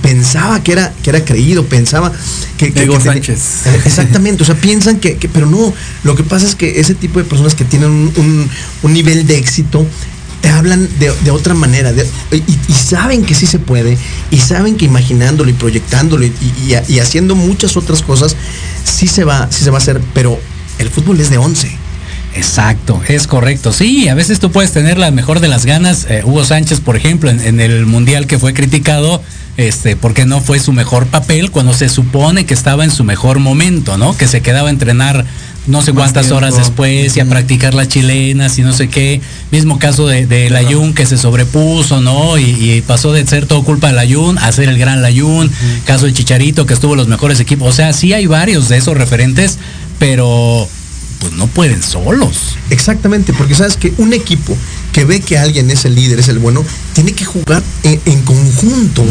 pensaba 0.01 0.63
que 0.63 0.71
era, 0.71 0.93
que 1.03 1.09
era 1.11 1.23
creído, 1.23 1.63
pensaba 1.65 2.11
que... 2.57 2.73
que- 2.73 2.85
Hugo 2.89 2.97
que 2.97 3.03
Sánchez. 3.03 3.39
Eh, 3.67 3.81
Exactamente, 3.85 4.41
o 4.43 4.45
sea, 4.45 4.55
piensan 4.55 4.97
que, 4.99 5.17
que- 5.17 5.29
pero 5.29 5.45
no, 5.45 5.73
lo 6.03 6.15
que 6.15 6.23
pasa 6.23 6.47
es 6.47 6.55
que 6.55 6.79
ese 6.79 6.95
tipo 6.95 7.19
de 7.19 7.25
personas 7.25 7.53
que 7.55 7.65
tienen 7.65 7.89
un, 7.89 8.13
un- 8.17 8.49
un 8.83 8.93
nivel 8.93 9.27
de 9.27 9.37
éxito 9.37 9.85
te 10.41 10.49
hablan 10.49 10.87
de, 10.99 11.11
de 11.23 11.31
otra 11.31 11.53
manera 11.53 11.91
de- 11.93 12.07
y, 12.31 12.43
y 12.67 12.73
saben 12.73 13.23
que 13.25 13.35
sí 13.35 13.45
se 13.47 13.59
puede 13.59 13.97
y 14.31 14.39
saben 14.39 14.75
que 14.77 14.85
imaginándolo 14.85 15.49
y 15.49 15.53
proyectándolo 15.53 16.25
y, 16.25 16.27
y- 16.67 16.93
y 16.93 16.99
haciendo 16.99 17.35
muchas 17.35 17.75
otras 17.77 18.01
cosas 18.01 18.35
sí 18.83 19.07
se 19.07 19.23
va 19.23 19.47
sí 19.51 19.63
se 19.63 19.69
va 19.71 19.77
a 19.77 19.81
hacer 19.81 19.99
pero 20.13 20.39
el 20.77 20.89
fútbol 20.89 21.19
es 21.19 21.29
de 21.31 21.37
11 21.39 21.76
Exacto, 22.37 23.01
es 23.07 23.25
correcto. 23.27 23.73
Sí, 23.73 24.07
a 24.07 24.15
veces 24.15 24.39
tú 24.39 24.51
puedes 24.51 24.71
tener 24.71 24.97
la 24.97 25.11
mejor 25.11 25.39
de 25.39 25.47
las 25.47 25.65
ganas. 25.65 26.05
Eh, 26.09 26.21
Hugo 26.23 26.45
Sánchez, 26.45 26.79
por 26.79 26.95
ejemplo, 26.95 27.29
en, 27.29 27.39
en 27.41 27.59
el 27.59 27.85
mundial 27.85 28.27
que 28.27 28.37
fue 28.37 28.53
criticado, 28.53 29.21
este, 29.57 29.95
porque 29.95 30.25
no 30.25 30.39
fue 30.39 30.59
su 30.59 30.71
mejor 30.71 31.07
papel 31.07 31.49
cuando 31.49 31.73
se 31.73 31.89
supone 31.89 32.45
que 32.45 32.53
estaba 32.53 32.83
en 32.83 32.91
su 32.91 33.03
mejor 33.03 33.39
momento, 33.39 33.97
¿no? 33.97 34.15
Que 34.15 34.27
se 34.27 34.41
quedaba 34.41 34.67
a 34.67 34.71
entrenar 34.71 35.25
no 35.65 35.81
sé 35.81 35.91
cuántas 35.91 36.31
horas 36.31 36.55
después 36.55 37.17
y 37.17 37.19
a 37.19 37.25
practicar 37.25 37.73
las 37.73 37.89
chilenas 37.89 38.57
y 38.57 38.61
no 38.61 38.71
sé 38.71 38.87
qué. 38.87 39.19
Mismo 39.51 39.79
caso 39.79 40.07
de, 40.07 40.25
de 40.25 40.49
Layún 40.49 40.93
que 40.93 41.05
se 41.05 41.17
sobrepuso, 41.17 41.99
¿no? 41.99 42.37
Y, 42.37 42.43
y 42.43 42.81
pasó 42.81 43.11
de 43.11 43.25
ser 43.25 43.47
todo 43.47 43.63
culpa 43.63 43.87
de 43.87 43.93
Layún 43.93 44.37
a 44.37 44.51
ser 44.51 44.69
el 44.69 44.77
gran 44.77 45.01
Layún. 45.01 45.51
Caso 45.85 46.05
de 46.05 46.13
Chicharito 46.13 46.65
que 46.65 46.73
estuvo 46.73 46.93
en 46.93 46.99
los 46.99 47.07
mejores 47.07 47.39
equipos. 47.39 47.67
O 47.67 47.75
sea, 47.75 47.91
sí 47.93 48.13
hay 48.13 48.27
varios 48.27 48.69
de 48.69 48.77
esos 48.77 48.95
referentes, 48.95 49.57
pero 49.99 50.69
pues 51.19 51.33
no 51.33 51.47
pueden 51.47 51.83
solos. 51.83 52.55
Exactamente, 52.69 53.33
porque 53.33 53.55
sabes 53.55 53.77
que 53.77 53.93
un 53.97 54.13
equipo 54.13 54.55
que 54.91 55.05
ve 55.05 55.19
que 55.19 55.37
alguien 55.37 55.69
es 55.69 55.85
el 55.85 55.95
líder, 55.95 56.19
es 56.19 56.27
el 56.27 56.39
bueno, 56.39 56.63
tiene 56.93 57.13
que 57.13 57.25
jugar 57.25 57.61
en, 57.83 58.01
en 58.05 58.21
conjunto 58.23 59.03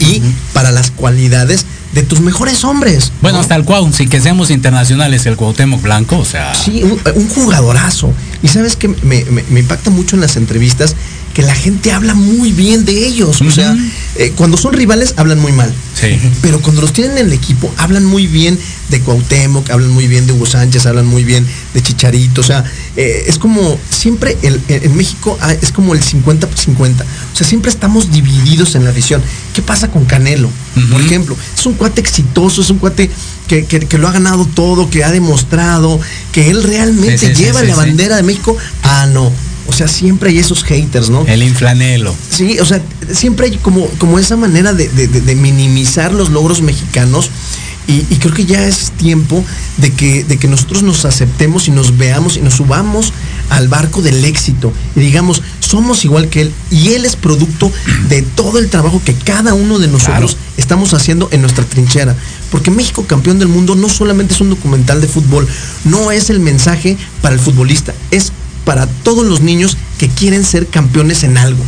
y 0.00 0.22
para 0.52 0.70
las 0.70 0.90
cualidades 0.90 1.66
de 1.92 2.02
tus 2.02 2.20
mejores 2.20 2.64
hombres. 2.64 3.12
Bueno, 3.22 3.38
hasta 3.38 3.54
el 3.54 3.64
Cuau, 3.64 3.90
sin 3.92 4.08
que 4.08 4.20
seamos 4.20 4.50
internacionales, 4.50 5.26
el 5.26 5.36
Cuauhtémoc 5.36 5.80
Blanco, 5.82 6.18
o 6.18 6.24
sea. 6.24 6.54
Sí, 6.54 6.82
un, 6.82 6.98
un 7.14 7.28
jugadorazo. 7.28 8.12
Y 8.44 8.48
sabes 8.48 8.76
que 8.76 8.86
me, 8.88 9.24
me- 9.24 9.44
me 9.50 9.60
impacta 9.60 9.90
mucho 9.90 10.14
en 10.14 10.22
las 10.22 10.36
entrevistas 10.36 10.94
que 11.34 11.42
la 11.42 11.54
gente 11.56 11.90
habla 11.90 12.14
muy 12.14 12.52
bien 12.52 12.84
de 12.84 13.06
ellos. 13.08 13.40
O 13.40 13.50
sea, 13.50 13.74
eh, 14.16 14.32
cuando 14.36 14.56
son 14.56 14.72
rivales 14.74 15.14
hablan 15.16 15.40
muy 15.40 15.50
mal. 15.50 15.74
Sí. 16.00 16.16
Pero 16.42 16.60
cuando 16.60 16.80
los 16.82 16.92
tienen 16.92 17.18
en 17.18 17.26
el 17.26 17.32
equipo, 17.32 17.72
hablan 17.76 18.04
muy 18.04 18.28
bien 18.28 18.56
de 18.90 19.00
Cuauhtémoc, 19.00 19.68
hablan 19.70 19.90
muy 19.90 20.06
bien 20.06 20.26
de 20.28 20.32
Hugo 20.32 20.46
Sánchez, 20.46 20.86
hablan 20.86 21.06
muy 21.06 21.24
bien 21.24 21.44
de 21.72 21.82
Chicharito. 21.82 22.40
O 22.42 22.44
sea, 22.44 22.62
eh, 22.96 23.24
es 23.26 23.38
como 23.38 23.78
siempre 23.90 24.36
el- 24.42 24.60
en 24.68 24.94
México 24.96 25.36
ah, 25.40 25.52
es 25.60 25.72
como 25.72 25.94
el 25.94 26.02
50 26.02 26.46
por 26.46 26.56
50. 26.58 27.02
O 27.02 27.36
sea, 27.36 27.44
siempre 27.46 27.70
estamos 27.70 28.12
divididos 28.12 28.76
en 28.76 28.84
la 28.84 28.92
visión. 28.92 29.20
¿Qué 29.54 29.62
pasa 29.62 29.90
con 29.90 30.04
Canelo? 30.04 30.50
Por 30.90 31.00
ejemplo, 31.00 31.36
es 31.58 31.66
un 31.66 31.74
cuate 31.74 32.00
exitoso, 32.00 32.62
es 32.62 32.70
un 32.70 32.78
cuate 32.78 33.10
que, 33.48 33.64
que- 33.64 33.80
que 33.80 33.98
lo 33.98 34.06
ha 34.08 34.12
ganado 34.12 34.44
todo, 34.54 34.88
que 34.90 35.02
ha 35.04 35.10
demostrado 35.10 36.00
que 36.32 36.50
él 36.50 36.62
realmente 36.62 37.18
Sí, 37.18 37.26
sí, 37.26 37.34
sí, 37.34 37.42
lleva 37.44 37.60
la 37.62 37.74
bandera 37.88 38.16
de 38.16 38.22
México. 38.22 38.33
Ah, 38.82 39.06
no. 39.12 39.30
O 39.66 39.72
sea, 39.72 39.88
siempre 39.88 40.30
hay 40.30 40.38
esos 40.38 40.62
haters, 40.64 41.08
¿no? 41.08 41.24
El 41.26 41.42
inflanelo. 41.42 42.14
Sí, 42.30 42.58
o 42.58 42.64
sea, 42.66 42.82
siempre 43.12 43.46
hay 43.46 43.56
como, 43.56 43.86
como 43.98 44.18
esa 44.18 44.36
manera 44.36 44.72
de, 44.74 44.88
de- 44.88 45.08
de- 45.08 45.20
de 45.22 45.34
minimizar 45.36 46.12
los 46.12 46.30
logros 46.30 46.60
mexicanos. 46.60 47.30
Y, 47.86 47.96
y 48.08 48.16
creo 48.18 48.32
que 48.32 48.46
ya 48.46 48.66
es 48.66 48.92
tiempo 48.92 49.44
de 49.76 49.90
que, 49.92 50.24
de 50.24 50.38
que 50.38 50.48
nosotros 50.48 50.82
nos 50.82 51.04
aceptemos 51.04 51.68
y 51.68 51.70
nos 51.70 51.98
veamos 51.98 52.36
y 52.38 52.40
nos 52.40 52.54
subamos 52.54 53.12
al 53.50 53.68
barco 53.68 54.00
del 54.00 54.24
éxito. 54.24 54.72
Y 54.96 55.00
digamos, 55.00 55.42
somos 55.74 56.04
igual 56.04 56.28
que 56.28 56.42
él. 56.42 56.52
Y 56.70 56.92
él 56.92 57.04
es 57.04 57.16
producto 57.16 57.70
de 58.08 58.22
todo 58.22 58.60
el 58.60 58.70
trabajo 58.70 59.02
que 59.04 59.12
cada 59.14 59.54
uno 59.54 59.80
de 59.80 59.88
nosotros 59.88 60.36
estamos 60.56 60.94
haciendo 60.94 61.28
en 61.32 61.40
nuestra 61.40 61.64
trinchera. 61.64 62.14
Porque 62.52 62.70
México 62.70 63.04
campeón 63.08 63.40
del 63.40 63.48
mundo 63.48 63.74
no 63.74 63.88
solamente 63.88 64.34
es 64.34 64.40
un 64.40 64.50
documental 64.50 65.00
de 65.00 65.08
fútbol, 65.08 65.48
no 65.84 66.12
es 66.12 66.30
el 66.30 66.38
mensaje 66.38 66.96
para 67.20 67.34
el 67.34 67.40
futbolista, 67.40 67.92
es 68.12 68.32
para 68.64 68.86
todos 68.86 69.26
los 69.26 69.40
niños 69.40 69.76
que 69.98 70.08
quieren 70.08 70.44
ser 70.44 70.66
campeones 70.66 71.22
en 71.22 71.38
algo, 71.38 71.62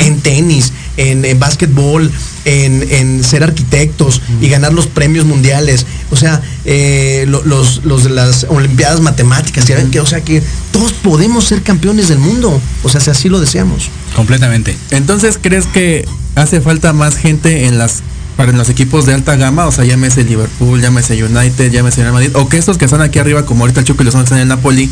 en 0.00 0.20
tenis, 0.20 0.72
en, 0.96 1.24
en 1.24 1.38
básquetbol, 1.38 2.10
en, 2.44 2.86
en 2.90 3.22
ser 3.24 3.44
arquitectos 3.44 4.20
y 4.40 4.48
ganar 4.48 4.72
los 4.72 4.86
premios 4.86 5.26
mundiales, 5.26 5.86
o 6.10 6.16
sea, 6.16 6.40
eh, 6.64 7.26
lo- 7.28 7.44
los, 7.44 7.84
los 7.84 8.04
de 8.04 8.10
las 8.10 8.46
Olimpiadas 8.48 9.00
Matemáticas, 9.00 9.66
¿ya 9.66 9.76
ven 9.76 9.90
que, 9.90 10.00
o 10.00 10.06
sea, 10.06 10.22
que 10.22 10.42
todos 10.72 10.92
podemos 10.92 11.44
ser 11.44 11.62
campeones 11.62 12.08
del 12.08 12.18
mundo, 12.18 12.60
o 12.82 12.88
sea, 12.88 13.00
si 13.00 13.10
así 13.10 13.28
lo 13.28 13.38
deseamos. 13.40 13.90
Completamente. 14.16 14.76
Entonces, 14.90 15.38
¿crees 15.40 15.66
que 15.66 16.04
hace 16.34 16.60
falta 16.60 16.92
más 16.92 17.16
gente 17.16 17.66
en 17.66 17.78
las 17.78 18.02
para 18.36 18.52
los 18.52 18.68
equipos 18.68 19.04
de 19.04 19.14
alta 19.14 19.34
gama? 19.36 19.66
O 19.66 19.72
sea, 19.72 19.84
llámese 19.84 20.22
Liverpool, 20.24 20.80
llámese 20.80 21.22
United, 21.22 21.70
llámese 21.72 22.02
Real 22.02 22.12
Madrid, 22.12 22.30
o 22.34 22.48
que 22.48 22.56
estos 22.56 22.78
que 22.78 22.84
están 22.86 23.02
aquí 23.02 23.18
arriba, 23.18 23.44
como 23.44 23.62
ahorita 23.64 23.80
el 23.80 23.86
Chucky 23.86 24.02
y 24.02 24.04
los 24.06 24.14
hombres 24.14 24.26
están 24.26 24.38
en 24.38 24.42
el 24.42 24.48
Napoli, 24.48 24.88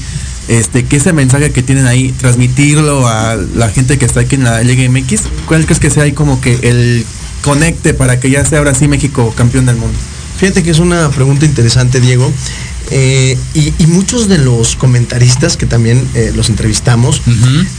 este, 0.48 0.84
que 0.84 0.96
ese 0.96 1.12
mensaje 1.12 1.50
que 1.50 1.62
tienen 1.62 1.86
ahí, 1.86 2.12
transmitirlo 2.12 3.06
a 3.06 3.36
la 3.36 3.68
gente 3.68 3.98
que 3.98 4.04
está 4.04 4.20
aquí 4.20 4.36
en 4.36 4.44
la 4.44 4.62
Liga 4.62 4.88
MX, 4.88 5.22
¿cuál 5.46 5.64
crees 5.64 5.80
que 5.80 5.90
sea 5.90 6.04
ahí 6.04 6.12
como 6.12 6.40
que 6.40 6.58
el 6.62 7.04
conecte 7.42 7.94
para 7.94 8.20
que 8.20 8.30
ya 8.30 8.44
sea 8.44 8.58
ahora 8.58 8.74
sí 8.74 8.88
México 8.88 9.32
campeón 9.36 9.66
del 9.66 9.76
mundo? 9.76 9.96
Fíjate 10.38 10.62
que 10.62 10.70
es 10.70 10.78
una 10.78 11.10
pregunta 11.10 11.46
interesante, 11.46 12.00
Diego. 12.00 12.30
Eh, 12.90 13.36
y, 13.54 13.72
y 13.78 13.86
muchos 13.86 14.28
de 14.28 14.38
los 14.38 14.76
comentaristas 14.76 15.56
que 15.56 15.66
también 15.66 16.06
eh, 16.14 16.32
los 16.36 16.50
entrevistamos 16.50 17.20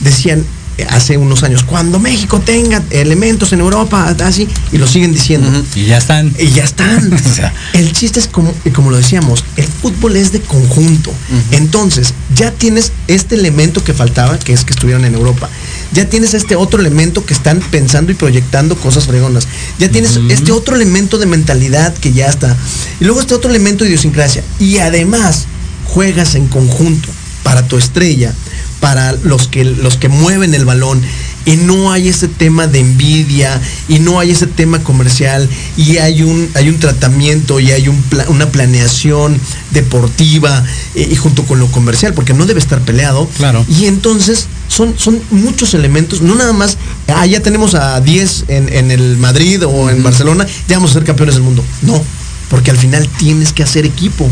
decían 0.01 0.43
hace 0.89 1.17
unos 1.17 1.43
años, 1.43 1.63
cuando 1.63 1.99
México 1.99 2.39
tenga 2.39 2.83
elementos 2.91 3.53
en 3.53 3.59
Europa, 3.59 4.15
así, 4.23 4.47
y 4.71 4.77
lo 4.77 4.87
siguen 4.87 5.13
diciendo. 5.13 5.49
Y 5.75 5.85
ya 5.85 5.97
están. 5.97 6.33
Y 6.37 6.49
ya 6.49 6.63
están. 6.63 7.13
O 7.27 7.35
sea. 7.37 7.53
El 7.73 7.91
chiste 7.91 8.19
es 8.19 8.27
como, 8.27 8.53
y 8.63 8.69
como 8.69 8.89
lo 8.91 8.97
decíamos, 8.97 9.43
el 9.55 9.65
fútbol 9.65 10.15
es 10.15 10.31
de 10.31 10.39
conjunto. 10.41 11.11
Entonces, 11.51 12.13
ya 12.35 12.51
tienes 12.51 12.91
este 13.07 13.35
elemento 13.35 13.83
que 13.83 13.93
faltaba, 13.93 14.39
que 14.39 14.53
es 14.53 14.63
que 14.63 14.73
estuvieron 14.73 15.05
en 15.05 15.15
Europa. 15.15 15.49
Ya 15.93 16.09
tienes 16.09 16.33
este 16.33 16.55
otro 16.55 16.79
elemento 16.79 17.25
que 17.25 17.33
están 17.33 17.59
pensando 17.71 18.11
y 18.11 18.15
proyectando 18.15 18.75
cosas 18.75 19.07
fregonas. 19.07 19.47
Ya 19.79 19.89
tienes 19.89 20.19
este 20.29 20.51
otro 20.51 20.75
elemento 20.75 21.17
de 21.17 21.25
mentalidad 21.25 21.93
que 21.95 22.13
ya 22.13 22.27
está. 22.27 22.55
Y 22.99 23.05
luego 23.05 23.21
este 23.21 23.35
otro 23.35 23.49
elemento 23.49 23.83
de 23.83 23.89
idiosincrasia. 23.89 24.43
Y 24.59 24.77
además, 24.77 25.45
juegas 25.85 26.35
en 26.35 26.47
conjunto 26.47 27.09
para 27.43 27.67
tu 27.67 27.77
estrella, 27.77 28.33
para 28.79 29.13
los 29.13 29.47
que, 29.47 29.63
los 29.63 29.97
que 29.97 30.09
mueven 30.09 30.53
el 30.53 30.65
balón. 30.65 31.01
Y 31.45 31.55
no 31.55 31.91
hay 31.91 32.09
ese 32.09 32.27
tema 32.27 32.67
de 32.67 32.79
envidia, 32.79 33.61
y 33.87 33.99
no 33.99 34.19
hay 34.19 34.31
ese 34.31 34.47
tema 34.47 34.83
comercial, 34.83 35.47
y 35.77 35.97
hay 35.97 36.21
un, 36.21 36.49
hay 36.55 36.67
un 36.67 36.77
tratamiento, 36.77 37.59
y 37.59 37.71
hay 37.71 37.87
un 37.87 38.03
una 38.27 38.49
planeación 38.51 39.39
deportiva, 39.71 40.65
eh, 40.95 41.07
y 41.09 41.15
junto 41.15 41.43
con 41.43 41.59
lo 41.59 41.67
comercial, 41.67 42.13
porque 42.13 42.33
no 42.33 42.45
debe 42.45 42.59
estar 42.59 42.81
peleado. 42.81 43.29
Claro. 43.37 43.65
Y 43.69 43.85
entonces 43.85 44.47
son, 44.67 44.97
son 44.97 45.21
muchos 45.31 45.73
elementos, 45.73 46.21
no 46.21 46.35
nada 46.35 46.53
más, 46.53 46.77
ah, 47.07 47.25
ya 47.25 47.41
tenemos 47.41 47.75
a 47.75 47.99
10 48.01 48.45
en, 48.49 48.73
en 48.73 48.91
el 48.91 49.17
Madrid 49.17 49.65
o 49.65 49.89
en 49.89 50.03
Barcelona, 50.03 50.45
ya 50.67 50.75
vamos 50.77 50.91
a 50.91 50.93
ser 50.95 51.03
campeones 51.05 51.35
del 51.35 51.43
mundo. 51.43 51.63
No, 51.81 52.01
porque 52.49 52.71
al 52.71 52.77
final 52.77 53.07
tienes 53.17 53.53
que 53.53 53.63
hacer 53.63 53.85
equipo, 53.85 54.29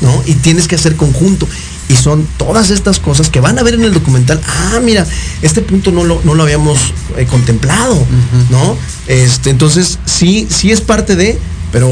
¿no? 0.00 0.22
Y 0.26 0.34
tienes 0.34 0.68
que 0.68 0.74
hacer 0.74 0.96
conjunto. 0.96 1.48
Y 1.88 1.96
son 1.96 2.26
todas 2.38 2.70
estas 2.70 2.98
cosas 2.98 3.28
que 3.28 3.40
van 3.40 3.58
a 3.58 3.62
ver 3.62 3.74
en 3.74 3.84
el 3.84 3.92
documental. 3.92 4.40
Ah, 4.46 4.80
mira, 4.82 5.06
este 5.42 5.60
punto 5.60 5.92
no 5.92 6.02
lo, 6.04 6.20
no 6.24 6.34
lo 6.34 6.42
habíamos 6.42 6.78
eh, 7.16 7.26
contemplado, 7.26 8.06
¿no? 8.50 8.76
Este, 9.06 9.50
entonces, 9.50 9.98
sí, 10.06 10.46
sí 10.50 10.70
es 10.72 10.80
parte 10.80 11.14
de, 11.14 11.38
pero 11.72 11.90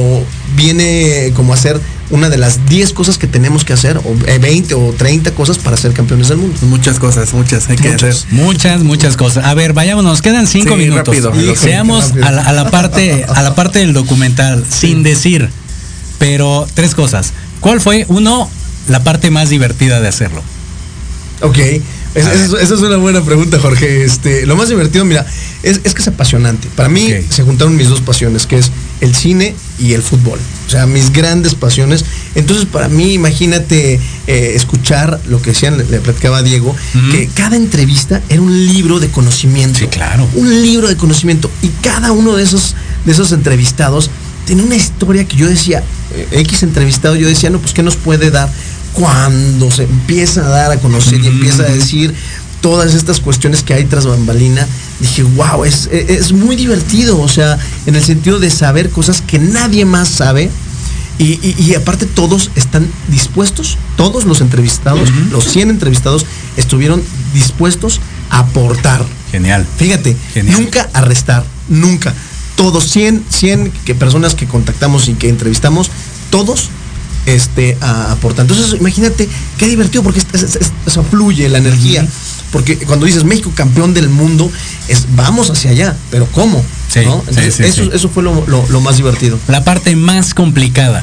viene 0.56 1.32
como 1.36 1.52
a 1.52 1.56
ser 1.56 1.78
una 2.08 2.28
de 2.30 2.36
las 2.38 2.66
10 2.66 2.92
cosas 2.92 3.16
que 3.18 3.26
tenemos 3.26 3.64
que 3.64 3.72
hacer, 3.74 3.98
o 3.98 4.14
eh, 4.26 4.38
20 4.38 4.74
o 4.74 4.92
30 4.96 5.30
cosas 5.32 5.58
para 5.58 5.76
ser 5.76 5.92
campeones 5.92 6.28
del 6.28 6.38
mundo. 6.38 6.56
Muchas 6.62 6.98
cosas, 6.98 7.32
muchas 7.34 7.68
hay 7.70 7.76
que 7.76 7.88
hacer. 7.88 8.14
Muchas, 8.30 8.82
muchas 8.82 9.16
cosas. 9.16 9.44
A 9.44 9.54
ver, 9.54 9.72
vayámonos, 9.74 10.20
quedan 10.22 10.46
cinco 10.46 10.70
Sí, 10.74 10.76
minutos. 10.80 11.06
rápido. 11.06 11.32
Y 11.52 11.54
Seamos 11.56 12.08
Rápido. 12.08 12.26
a 12.26 12.30
la, 12.32 12.42
a 12.42 12.52
la 12.52 12.70
parte, 12.70 13.24
a 13.28 13.42
la 13.42 13.54
parte 13.54 13.78
del 13.80 13.92
documental, 13.94 14.64
sin 14.68 15.02
decir, 15.02 15.48
pero 16.18 16.66
tres 16.74 16.94
cosas. 16.94 17.32
¿Cuál 17.60 17.80
fue, 17.80 18.04
uno, 18.08 18.50
la 18.88 19.02
parte 19.04 19.30
más 19.30 19.50
divertida 19.50 20.00
de 20.00 20.08
hacerlo? 20.08 20.42
Ok, 21.40 21.58
es- 21.58 21.82
es- 22.14 22.52
esa 22.52 22.74
es 22.74 22.80
una 22.80 22.96
buena 22.98 23.24
pregunta, 23.24 23.58
Jorge. 23.58 24.04
Este, 24.04 24.46
lo 24.46 24.54
más 24.54 24.68
divertido, 24.68 25.04
mira, 25.04 25.26
es, 25.64 25.80
es 25.82 25.94
que 25.94 26.02
es 26.02 26.08
apasionante. 26.08 26.68
Para 26.76 26.88
mí 26.88 27.08
se 27.30 27.42
juntaron 27.42 27.76
mis 27.76 27.88
dos 27.88 28.00
pasiones, 28.00 28.46
que 28.46 28.58
es 28.58 28.70
el 29.00 29.14
cine 29.16 29.56
y 29.80 29.94
el 29.94 30.02
fútbol. 30.02 30.38
O 30.68 30.70
sea, 30.70 30.86
mis 30.86 31.12
grandes 31.12 31.56
pasiones. 31.56 32.04
Entonces, 32.36 32.66
para 32.66 32.88
mí, 32.88 33.14
imagínate 33.14 33.98
eh, 34.28 34.52
escuchar 34.54 35.20
lo 35.28 35.42
que 35.42 35.50
decían, 35.50 35.78
le, 35.78 35.84
le 35.84 35.98
platicaba 36.00 36.38
a 36.38 36.42
Diego, 36.44 36.76
que 37.10 37.28
cada 37.34 37.56
entrevista 37.56 38.22
era 38.28 38.40
un 38.40 38.66
libro 38.66 39.00
de 39.00 39.08
conocimiento. 39.08 39.80
Sí, 39.80 39.86
claro. 39.88 40.28
Un 40.34 40.62
libro 40.62 40.86
de 40.86 40.96
conocimiento. 40.96 41.50
Y 41.62 41.68
cada 41.82 42.12
uno 42.12 42.36
de 42.36 42.44
esos, 42.44 42.76
de 43.04 43.10
esos 43.12 43.32
entrevistados 43.32 44.10
tiene 44.46 44.62
una 44.62 44.76
historia 44.76 45.24
que 45.24 45.36
yo 45.36 45.48
decía, 45.48 45.82
eh, 46.14 46.28
X 46.40 46.62
entrevistado, 46.62 47.16
yo 47.16 47.26
decía, 47.26 47.50
no, 47.50 47.58
pues, 47.58 47.72
¿qué 47.74 47.82
nos 47.82 47.96
puede 47.96 48.30
dar? 48.30 48.48
Cuando 48.92 49.70
se 49.70 49.84
empieza 49.84 50.44
a 50.46 50.48
dar 50.48 50.70
a 50.72 50.76
conocer 50.78 51.20
y 51.20 51.26
empieza 51.26 51.62
a 51.62 51.66
decir 51.70 52.14
todas 52.60 52.94
estas 52.94 53.18
cuestiones 53.20 53.62
que 53.62 53.74
hay 53.74 53.84
tras 53.86 54.06
bambalina, 54.06 54.66
dije, 55.00 55.22
wow, 55.22 55.64
es, 55.64 55.88
es 55.92 56.32
muy 56.32 56.54
divertido, 56.56 57.18
o 57.20 57.28
sea, 57.28 57.58
en 57.86 57.96
el 57.96 58.04
sentido 58.04 58.38
de 58.38 58.50
saber 58.50 58.90
cosas 58.90 59.20
que 59.22 59.38
nadie 59.38 59.84
más 59.84 60.08
sabe. 60.08 60.50
Y, 61.18 61.38
y- 61.42 61.54
y 61.58 61.74
aparte 61.74 62.06
todos 62.06 62.50
están 62.56 62.88
dispuestos, 63.08 63.76
todos 63.96 64.24
los 64.24 64.40
entrevistados, 64.40 65.08
los 65.30 65.44
100 65.44 65.70
entrevistados, 65.70 66.24
estuvieron 66.56 67.02
dispuestos 67.34 68.00
aportar. 68.30 69.04
Genial. 69.30 69.66
Fíjate, 69.76 70.16
nunca 70.58 70.88
arrestar, 70.94 71.44
nunca. 71.68 72.14
Todos, 72.56 72.84
100, 72.90 73.24
100 73.28 73.72
que 73.84 73.94
personas 73.94 74.34
que 74.34 74.46
contactamos 74.46 75.08
y 75.08 75.14
que 75.14 75.28
entrevistamos, 75.28 75.90
todos 76.30 76.70
este, 77.26 77.76
a- 77.80 78.12
aportan. 78.12 78.46
Entonces, 78.48 78.78
imagínate 78.80 79.28
qué 79.58 79.66
divertido, 79.68 80.02
porque 80.02 80.18
es- 80.20 80.42
es- 80.42 80.56
es- 80.56 80.72
eso 80.86 81.04
fluye 81.04 81.48
la 81.48 81.58
energía. 81.58 82.06
Porque 82.50 82.76
cuando 82.78 83.06
dices 83.06 83.24
México 83.24 83.50
campeón 83.54 83.94
del 83.94 84.08
mundo, 84.10 84.50
es 84.88 85.06
vamos 85.16 85.48
hacia 85.50 85.70
allá, 85.70 85.96
pero 86.10 86.26
¿cómo? 86.32 86.62
Sí, 86.92 87.00
¿No? 87.04 87.20
sí, 87.22 87.28
Entonces, 87.30 87.54
sí, 87.54 87.62
eso, 87.64 87.92
eso 87.92 88.08
fue 88.10 88.22
lo, 88.22 88.46
lo- 88.46 88.66
lo 88.68 88.80
más 88.82 88.96
divertido. 88.98 89.38
La 89.48 89.64
parte 89.64 89.96
más 89.96 90.34
complicada 90.34 91.02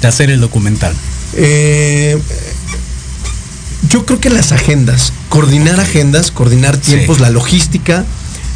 de 0.00 0.06
hacer 0.08 0.30
el 0.30 0.40
documental. 0.40 0.94
Eh, 1.34 2.16
yo 3.90 4.04
creo 4.06 4.20
que 4.20 4.30
las 4.30 4.52
agendas, 4.52 5.12
coordinar 5.28 5.80
agendas, 5.80 6.30
coordinar 6.30 6.76
tiempos, 6.76 7.20
la 7.20 7.30
logística 7.30 8.04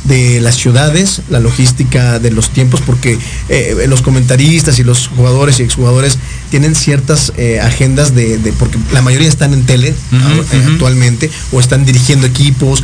de 0.04 0.40
las 0.40 0.56
ciudades, 0.56 1.22
la 1.30 1.38
logística 1.38 2.18
de 2.18 2.30
los 2.32 2.50
tiempos, 2.50 2.80
porque 2.84 3.18
eh, 3.48 3.84
los 3.88 4.02
comentaristas 4.02 4.78
y 4.78 4.84
los 4.84 5.06
jugadores 5.08 5.60
y 5.60 5.62
exjugadores 5.62 6.18
tienen 6.50 6.74
ciertas 6.74 7.32
eh, 7.36 7.60
agendas 7.60 8.14
de, 8.14 8.38
de- 8.38 8.52
porque 8.52 8.78
la 8.92 9.00
mayoría 9.02 9.28
están 9.28 9.52
en 9.54 9.64
tele 9.64 9.94
eh, 10.12 10.62
actualmente 10.72 11.30
o 11.52 11.60
están 11.60 11.84
dirigiendo 11.84 12.26
equipos. 12.26 12.82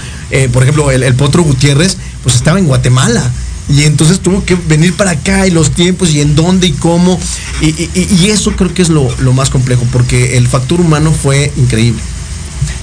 Por 0.53 0.63
ejemplo, 0.63 0.91
el, 0.91 1.03
el 1.03 1.15
Potro 1.15 1.43
Gutiérrez, 1.43 1.97
pues 2.23 2.37
estaba 2.37 2.59
en 2.59 2.67
Guatemala. 2.67 3.29
Y 3.71 3.83
entonces 3.83 4.21
tuvo 4.21 4.45
que 4.47 4.55
venir 4.55 4.95
para 4.95 5.11
acá 5.11 5.47
y 5.47 5.51
los 5.51 5.73
tiempos 5.73 6.11
y 6.11 6.21
en 6.23 6.35
dónde 6.35 6.69
y 6.69 6.73
cómo. 6.73 7.19
Y, 7.61 7.67
y- 7.67 8.09
y 8.23 8.31
eso 8.31 8.53
creo 8.57 8.73
que 8.73 8.81
es 8.83 8.89
lo, 8.91 9.15
lo 9.21 9.33
más 9.33 9.51
complejo, 9.51 9.85
porque 9.93 10.37
el 10.39 10.47
factor 10.49 10.81
humano 10.81 11.13
fue 11.13 11.53
increíble. 11.57 12.01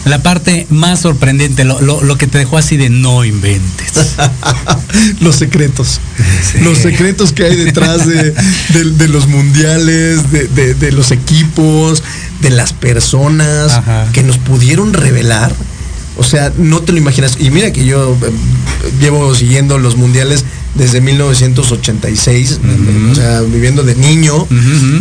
La 0.05 0.21
parte 0.21 0.67
más 0.69 0.99
sorprendente, 1.01 1.63
lo, 1.63 1.81
lo- 1.81 2.03
lo 2.03 2.17
que 2.17 2.27
te 2.27 2.37
dejó 2.37 2.57
así 2.57 2.77
de 2.77 2.89
no 2.89 3.25
inventes. 3.25 4.15
los 5.19 5.35
secretos. 5.35 5.99
Los 6.61 6.77
secretos 6.77 7.31
que 7.33 7.45
hay 7.45 7.55
detrás 7.55 8.05
de, 8.05 8.31
de- 8.31 8.91
de 8.97 9.07
los 9.07 9.27
mundiales, 9.27 10.31
de, 10.31 10.75
de- 10.75 10.91
los 10.91 11.11
equipos, 11.11 12.03
de 12.41 12.49
las 12.51 12.71
personas 12.73 13.71
que 14.13 14.21
nos 14.23 14.37
pudieron 14.37 14.93
revelar. 14.93 15.53
O 16.17 16.23
sea, 16.23 16.53
no 16.57 16.81
te 16.81 16.91
lo 16.91 16.97
imaginas. 16.99 17.37
Y 17.39 17.49
mira 17.49 17.73
que 17.73 17.83
yo 17.83 18.15
eh, 18.21 18.31
llevo 19.01 19.33
siguiendo 19.35 19.77
los 19.79 19.97
mundiales 19.97 20.45
desde 20.75 21.01
1986, 21.01 22.59
o 23.11 23.15
sea, 23.15 23.41
viviendo 23.41 23.83
de 23.83 23.95
niño, 23.95 24.47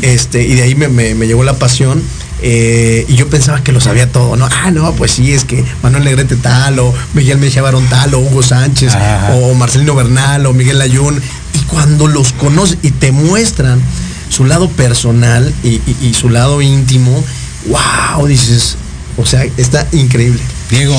este, 0.02 0.46
y 0.46 0.54
de 0.54 0.62
ahí 0.62 0.74
me, 0.74 0.88
me- 0.88 1.14
me 1.14 1.26
llegó 1.26 1.44
la 1.44 1.58
pasión. 1.58 2.02
Eh, 2.46 3.06
y 3.08 3.14
yo 3.16 3.28
pensaba 3.30 3.62
que 3.64 3.72
lo 3.72 3.80
sabía 3.80 4.12
todo, 4.12 4.36
¿no? 4.36 4.46
Ah, 4.46 4.70
no, 4.70 4.92
pues 4.92 5.12
sí, 5.12 5.32
es 5.32 5.44
que 5.46 5.64
Manuel 5.82 6.04
Negrete 6.04 6.36
tal, 6.36 6.78
o 6.78 6.92
Miguel 7.14 7.38
Mejía 7.38 7.62
Barón 7.62 7.86
tal, 7.88 8.12
o 8.14 8.18
Hugo 8.18 8.42
Sánchez, 8.42 8.92
o 9.32 9.54
Marcelino 9.54 9.94
Bernal, 9.94 10.44
o 10.44 10.52
Miguel 10.52 10.78
Ayun. 10.82 11.22
Y 11.54 11.58
cuando 11.66 12.06
los 12.06 12.32
conoces 12.34 12.76
y 12.82 12.90
te 12.90 13.12
muestran 13.12 13.80
su 14.28 14.44
lado 14.44 14.68
personal 14.68 15.54
y, 15.62 15.68
y- 15.86 15.96
y 16.02 16.12
su 16.14 16.28
lado 16.28 16.60
íntimo, 16.60 17.24
wow, 17.68 18.26
dices, 18.26 18.76
o 19.16 19.24
sea, 19.24 19.44
está 19.56 19.86
increíble. 19.92 20.40
Diego. 20.74 20.96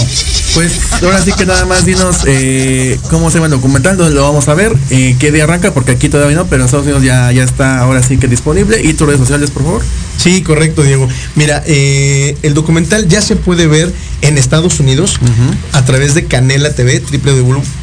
Pues 0.53 0.71
ahora 1.03 1.21
sí 1.21 1.34
que 1.34 1.45
nada 1.45 1.65
más 1.65 1.86
dinos 1.86 2.19
eh, 2.26 2.97
cómo 3.09 3.30
se 3.30 3.36
llama 3.36 3.47
el 3.47 3.51
documental, 3.51 3.97
dónde 3.97 4.15
lo 4.15 4.23
vamos 4.23 4.47
a 4.47 4.53
ver, 4.53 4.73
eh, 4.89 5.17
qué 5.19 5.34
día 5.34 5.43
arranca, 5.43 5.73
porque 5.73 5.91
aquí 5.91 6.07
todavía 6.07 6.38
no, 6.38 6.45
pero 6.45 6.61
en 6.61 6.65
Estados 6.67 6.86
Unidos 6.86 7.03
ya, 7.03 7.30
ya 7.34 7.43
está 7.43 7.80
ahora 7.80 8.01
sí 8.01 8.17
que 8.17 8.30
disponible. 8.30 8.82
Y 8.82 8.93
tus 8.93 9.05
redes 9.05 9.19
sociales, 9.19 9.51
por 9.51 9.63
favor. 9.63 9.82
Sí, 10.17 10.41
correcto, 10.43 10.82
Diego. 10.84 11.09
Mira, 11.36 11.61
eh, 11.65 12.38
el 12.41 12.53
documental 12.53 13.09
ya 13.09 13.21
se 13.21 13.36
puede 13.36 13.67
ver 13.67 13.93
en 14.21 14.38
Estados 14.38 14.80
Unidos 14.80 15.19
a 15.73 15.84
través 15.84 16.15
de 16.15 16.23
Canela 16.26 16.73
TV, 16.73 17.03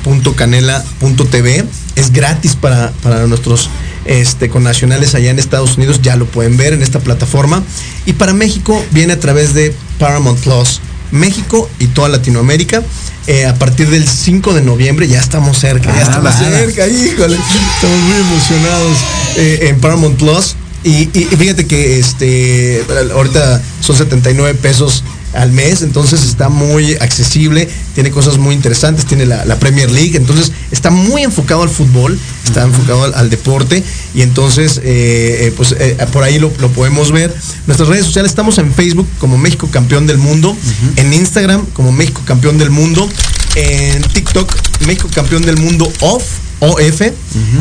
www.canela.tv. 0.05 1.64
Es 1.95 2.11
gratis 2.11 2.57
para, 2.57 2.90
para 3.03 3.26
nuestros 3.26 3.68
este, 4.07 4.49
connacionales 4.49 5.14
allá 5.14 5.30
en 5.30 5.38
Estados 5.38 5.76
Unidos, 5.76 6.01
ya 6.01 6.16
lo 6.16 6.24
pueden 6.24 6.57
ver 6.57 6.72
en 6.72 6.82
esta 6.82 7.01
plataforma. 7.01 7.62
Y 8.07 8.14
para 8.14 8.32
México 8.32 8.82
viene 8.93 9.12
a 9.12 9.20
través 9.20 9.53
de 9.53 9.74
Paramount 9.99 10.40
Plus. 10.40 10.80
México 11.12 11.70
y 11.78 11.86
toda 11.88 12.08
Latinoamérica. 12.08 12.82
eh, 13.28 13.46
a 13.46 13.54
partir 13.54 13.88
del 13.88 14.08
5 14.08 14.52
de 14.52 14.62
noviembre, 14.62 15.06
ya 15.06 15.20
estamos 15.20 15.56
cerca, 15.56 15.90
ya 15.94 15.98
Ah, 15.98 16.02
estamos 16.02 16.34
nada. 16.40 16.58
cerca, 16.58 16.88
híjole, 16.88 17.36
estamos 17.76 18.00
muy 18.00 18.16
emocionados 18.16 18.98
eh, 19.36 19.58
en 19.68 19.80
Paramount 19.80 20.18
Plus. 20.18 20.56
Y, 20.82 21.08
y- 21.16 21.28
y 21.30 21.36
fíjate 21.36 21.68
que 21.68 22.00
este 22.00 22.84
ahorita 23.14 23.62
son 23.80 23.96
79 23.96 24.58
pesos 24.60 25.04
al 25.35 25.53
mes, 25.53 25.83
entonces 25.83 26.22
está 26.24 26.49
muy 26.49 26.95
accesible, 26.95 27.68
tiene 27.95 28.11
cosas 28.11 28.39
muy 28.39 28.55
interesantes, 28.55 29.07
tiene 29.07 29.24
la, 29.26 29.45
la 29.45 29.59
Premier 29.59 29.91
League, 29.91 30.16
entonces 30.16 30.53
está 30.70 30.91
muy 30.91 31.22
enfocado 31.22 31.62
al 31.62 31.70
fútbol, 31.70 32.18
está 32.45 32.62
enfocado 32.64 33.05
al, 33.05 33.14
al 33.14 33.30
deporte 33.30 33.83
y 34.14 34.22
entonces 34.22 34.78
eh, 34.78 35.47
eh, 35.47 35.55
pues 35.57 35.74
eh, 35.78 35.97
por 36.12 36.22
ahí 36.22 36.39
lo, 36.39 36.53
lo 36.61 36.68
podemos 36.70 37.12
ver. 37.12 37.35
Nuestras 37.66 37.89
redes 37.89 38.05
sociales 38.05 38.30
estamos 38.30 38.59
en 38.59 38.72
Facebook 38.74 39.07
como 39.18 39.39
México 39.39 39.68
Campeón 39.70 40.07
del 40.07 40.18
Mundo, 40.18 40.57
en 40.97 41.12
Instagram 41.14 41.64
como 41.72 41.93
México 41.93 42.20
Campeón 42.26 42.59
del 42.59 42.70
Mundo, 42.70 43.09
en 43.55 44.03
TikTok 44.03 44.53
México 44.87 45.09
Campeón 45.14 45.43
del 45.43 45.57
Mundo 45.57 45.91
Off, 46.01 46.24
OF, 46.61 47.01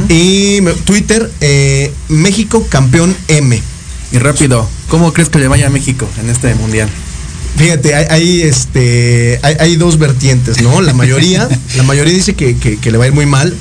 y 0.10 0.60
me- 0.62 0.74
Twitter 0.74 1.32
eh, 1.42 1.92
México 2.10 2.66
Campeón 2.70 3.16
M. 3.28 3.62
Y 4.12 4.18
rápido, 4.18 4.68
¿cómo 4.90 5.14
crees 5.14 5.30
que 5.30 5.40
le 5.40 5.48
vaya 5.48 5.68
a 5.68 5.70
México 5.70 6.06
en 6.22 6.30
este 6.30 6.54
mundial? 6.56 6.90
Fíjate, 7.58 7.94
hay, 7.96 8.06
hay, 8.10 8.42
este, 8.42 9.40
hay, 9.44 9.56
hay 9.60 9.76
dos 9.76 9.98
vertientes, 10.00 10.62
¿no? 10.62 10.82
La 10.82 10.94
mayoría, 10.94 11.48
la 11.78 11.84
mayoría 11.84 12.14
dice 12.14 12.34
que, 12.34 12.58
que- 12.58 12.78
que 12.78 12.92
le 12.92 12.98
va 12.98 13.04
a 13.06 13.08
ir 13.08 13.14
muy 13.14 13.26
mal. 13.26 13.56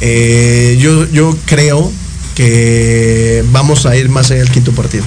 Eh, 0.00 0.78
yo, 0.80 1.06
yo 1.10 1.36
creo 1.46 1.90
que 2.34 3.44
vamos 3.52 3.86
a 3.86 3.96
ir 3.96 4.08
más 4.08 4.30
allá 4.30 4.40
del 4.40 4.50
quinto 4.50 4.72
partido. 4.72 5.04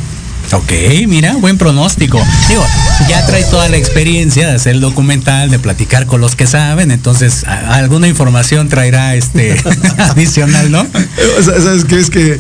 Ok, 0.53 0.71
mira, 1.07 1.33
buen 1.37 1.57
pronóstico. 1.57 2.21
Digo, 2.47 2.63
ya 3.09 3.25
trae 3.25 3.43
toda 3.45 3.67
la 3.69 3.77
experiencia 3.77 4.47
de 4.47 4.53
hacer 4.55 4.73
el 4.75 4.81
documental, 4.81 5.49
de 5.49 5.57
platicar 5.59 6.05
con 6.05 6.21
los 6.21 6.35
que 6.35 6.45
saben, 6.47 6.91
entonces 6.91 7.43
a- 7.45 7.75
alguna 7.75 8.07
información 8.07 8.69
traerá 8.69 9.15
este 9.15 9.59
adicional, 9.97 10.69
¿no? 10.71 10.81
O 11.39 11.43
sea, 11.43 11.59
¿Sabes 11.59 11.85
qué? 11.85 11.99
Es 11.99 12.09
que 12.09 12.39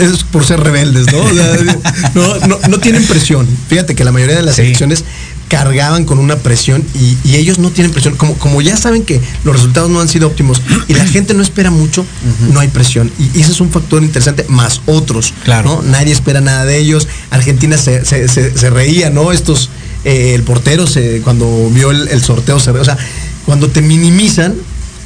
es 0.00 0.24
por 0.24 0.44
ser 0.44 0.60
rebeldes, 0.60 1.12
¿no? 1.12 1.18
O 1.18 1.34
sea, 1.34 1.56
no, 2.14 2.46
no, 2.46 2.58
no 2.68 2.78
tienen 2.78 3.04
presión. 3.06 3.46
Fíjate 3.68 3.94
que 3.94 4.04
la 4.04 4.12
mayoría 4.12 4.36
de 4.36 4.42
las 4.42 4.58
elecciones 4.58 5.04
cargaban 5.50 6.04
con 6.04 6.18
una 6.20 6.36
presión 6.36 6.82
y, 6.94 7.18
y 7.28 7.34
ellos 7.34 7.58
no 7.58 7.70
tienen 7.70 7.92
presión. 7.92 8.16
Como, 8.16 8.34
como 8.38 8.62
ya 8.62 8.76
saben 8.76 9.02
que 9.04 9.20
los 9.44 9.54
resultados 9.54 9.90
no 9.90 10.00
han 10.00 10.08
sido 10.08 10.28
óptimos 10.28 10.62
y 10.88 10.94
la 10.94 11.04
gente 11.04 11.34
no 11.34 11.42
espera 11.42 11.70
mucho, 11.70 12.06
no 12.52 12.60
hay 12.60 12.68
presión. 12.68 13.10
Y, 13.18 13.36
y 13.36 13.42
ese 13.42 13.50
es 13.52 13.60
un 13.60 13.70
factor 13.70 14.02
interesante, 14.02 14.46
más 14.48 14.80
otros. 14.86 15.34
Claro. 15.44 15.82
Nadie 15.84 16.12
espera 16.12 16.40
nada 16.40 16.64
de 16.64 16.78
ellos. 16.78 17.08
Argentina 17.30 17.76
se, 17.76 18.04
se- 18.04 18.28
se- 18.28 18.56
se 18.56 18.70
reía, 18.70 19.10
¿no? 19.10 19.32
Estos, 19.32 19.70
eh, 20.04 20.32
el 20.36 20.44
portero 20.44 20.86
se, 20.86 21.20
cuando 21.22 21.68
vio 21.70 21.90
el, 21.90 22.06
el 22.08 22.22
sorteo 22.22 22.60
se 22.60 22.70
reía. 22.70 22.82
O 22.82 22.84
sea, 22.84 22.96
cuando 23.44 23.68
te 23.68 23.82
minimizan, 23.82 24.54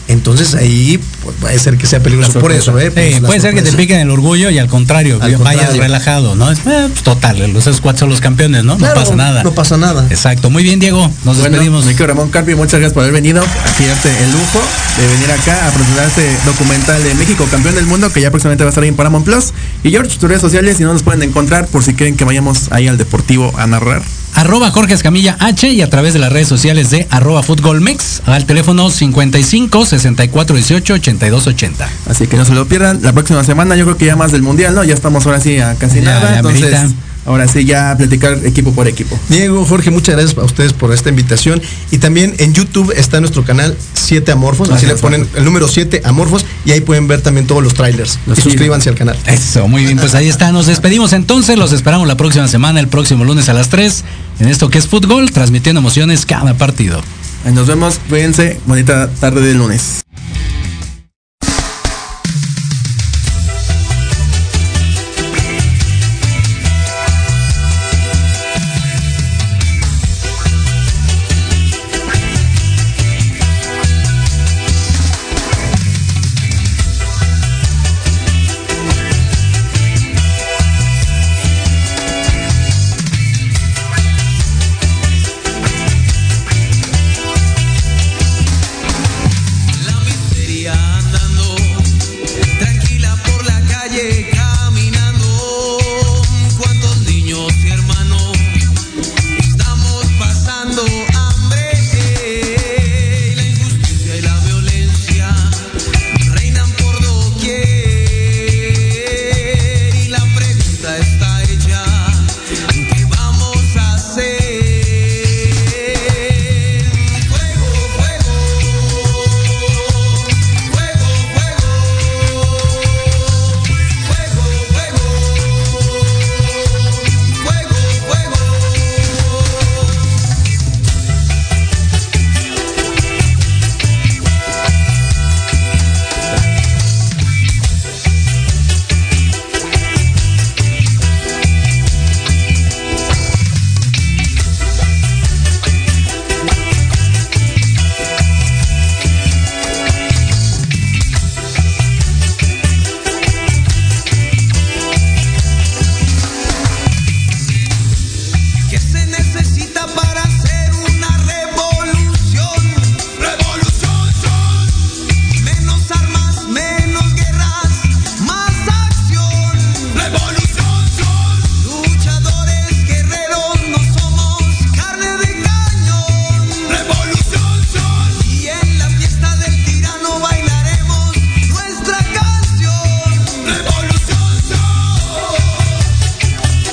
entonces 0.09 0.55
ahí 0.55 1.01
pues, 1.23 1.37
puede 1.41 1.59
ser 1.59 1.79
que 1.79 1.87
sea 1.87 2.01
peligroso. 2.01 2.39
Por 2.41 2.53
eso, 2.53 2.79
¿eh? 2.79 2.91
Pues, 2.91 3.21
puede 3.21 3.41
ser 3.41 3.55
que 3.55 3.63
te 3.63 3.73
piquen 3.73 4.01
el 4.01 4.11
orgullo 4.11 4.51
y 4.51 4.59
al 4.59 4.69
contrario, 4.69 5.19
Al 5.21 5.37
vayas 5.37 5.77
relajado, 5.77 6.35
¿no? 6.35 6.51
Es, 6.51 6.59
eh, 6.61 6.89
pues, 6.89 7.03
total, 7.03 7.39
los 7.53 7.67
esos 7.67 7.81
cuatro 7.81 8.01
son 8.01 8.11
los 8.11 8.21
campeones, 8.21 8.65
¿no? 8.65 8.77
Claro, 8.77 8.95
no 8.95 9.01
pasa 9.01 9.17
nada. 9.17 9.43
no 9.43 9.53
pasa 9.53 9.77
nada. 9.77 10.07
Exacto, 10.11 10.51
muy 10.51 10.63
bien, 10.63 10.79
Diego. 10.79 11.11
Nos 11.25 11.39
Bueno, 11.39 11.51
despedimos. 11.51 11.85
mi 11.87 11.93
querido 11.93 12.09
Ramón 12.09 12.31
Carpi, 12.31 12.55
muchas 12.55 12.81
gracias 12.81 12.93
por 12.93 13.03
haber 13.03 13.15
venido. 13.15 13.43
Aquí 13.43 13.85
darte 13.87 14.11
el 14.11 14.33
lujo 14.33 14.61
de 14.99 15.07
venir 15.09 15.31
acá 15.31 15.69
a 15.69 15.71
presentar 15.71 16.09
este 16.09 16.29
documental 16.45 17.03
de 17.03 17.15
México, 17.15 17.47
campeón 17.51 17.75
del 17.75 17.87
mundo, 17.87 18.13
que 18.13 18.21
ya 18.21 18.31
próximamente 18.31 18.65
va 18.65 18.69
a 18.69 18.71
estar 18.71 18.83
ahí 18.83 18.89
en 18.91 18.97
Paramount 18.97 19.25
Plus. 19.25 19.53
Y 19.83 19.91
George, 19.91 20.19
tus 20.19 20.29
redes 20.29 20.43
sociales, 20.43 20.77
si 20.77 20.83
no 20.83 20.93
nos 20.93 21.03
pueden 21.03 21.23
encontrar, 21.23 21.67
por 21.69 21.83
si 21.83 21.95
quieren 21.95 22.17
que 22.17 22.25
vayamos 22.25 22.71
ahí 22.71 22.89
al 22.89 22.99
Deportivo 22.99 23.53
a 23.57 23.67
narrar. 23.67 24.03
Arroba 24.35 24.71
Jorge 24.71 24.95
Escamilla 24.95 25.37
H 25.39 25.69
y 25.71 25.81
a 25.81 25.89
través 25.89 26.13
de 26.13 26.19
las 26.19 26.33
redes 26.33 26.49
sociales 26.49 26.91
de 26.91 27.07
arroba 27.11 27.43
Futbolmex 27.43 28.23
al 28.27 28.47
teléfono 28.47 28.91
55 28.91 29.87
64 29.87 30.57
18 30.57 30.95
82 30.95 31.47
80. 31.47 31.89
Así 32.09 32.27
que 32.27 32.37
no 32.37 32.45
se 32.45 32.53
lo 32.55 32.67
pierdan. 32.67 33.01
La 33.03 33.13
próxima 33.13 33.45
semana, 33.45 33.77
yo 33.77 33.85
creo 33.85 33.97
que 33.97 34.07
ya 34.07 34.17
más 34.17 34.33
del 34.33 34.43
mundial, 34.43 34.75
¿no? 34.75 34.83
Ya 34.85 34.95
estamos 34.95 35.25
ahora 35.27 35.41
sí 35.41 35.59
a 35.59 35.75
casi 35.77 35.99
Ya, 36.01 36.05
nada. 36.05 36.31
ya 36.33 36.37
entonces, 36.39 36.95
ahora 37.27 37.49
sí 37.49 37.65
ya 37.65 37.95
platicar 37.97 38.39
equipo 38.45 38.73
por 38.73 38.87
equipo. 38.89 39.19
Diego, 39.29 39.65
Jorge, 39.65 39.91
muchas 39.91 40.17
gracias 40.17 40.37
a 40.37 40.43
ustedes 40.45 40.73
por 40.73 40.93
esta 40.93 41.09
invitación. 41.09 41.63
Y 41.91 41.99
también 41.99 42.35
en 42.39 42.53
YouTube 42.55 42.93
está 42.97 43.21
nuestro 43.21 43.45
canal 43.45 43.77
7 43.95 44.33
Amorfos. 44.33 44.69
Así 44.71 44.85
le 44.87 44.97
ponen 44.97 45.27
el 45.37 45.45
número 45.45 45.69
7 45.69 46.03
Amorfos 46.05 46.45
y 46.67 46.73
ahí 46.73 46.81
pueden 46.81 47.07
ver 47.09 47.21
también 47.23 47.47
todos 47.47 47.63
los 47.63 47.75
trailers. 47.75 48.19
y 48.27 48.41
suscríbanse 48.41 48.89
al 48.91 48.97
canal. 48.97 49.17
Eso, 49.27 49.69
muy 49.69 49.85
bien, 49.85 49.97
pues 49.99 50.15
ahí 50.15 50.29
está. 50.29 50.51
Nos 50.53 50.67
despedimos 50.67 51.13
entonces. 51.13 51.57
Los 51.57 51.73
esperamos 51.73 52.07
la 52.09 52.17
próxima 52.17 52.49
semana, 52.49 52.81
el 52.81 52.89
próximo 52.89 53.25
lunes 53.25 53.49
a 53.49 53.55
las 53.55 53.69
3, 53.69 54.05
en 54.39 54.49
esto 54.49 54.71
que 54.71 54.79
es 54.79 54.87
fútbol, 54.87 55.31
transmitiendo 55.31 55.81
emociones 55.81 56.27
cada 56.27 56.55
partido. 56.55 57.01
Nos 57.53 57.67
vemos, 57.67 58.01
cuídense, 58.09 58.59
bonita 58.67 59.09
tarde 59.21 59.43
de 59.43 59.55
lunes. 59.55 60.05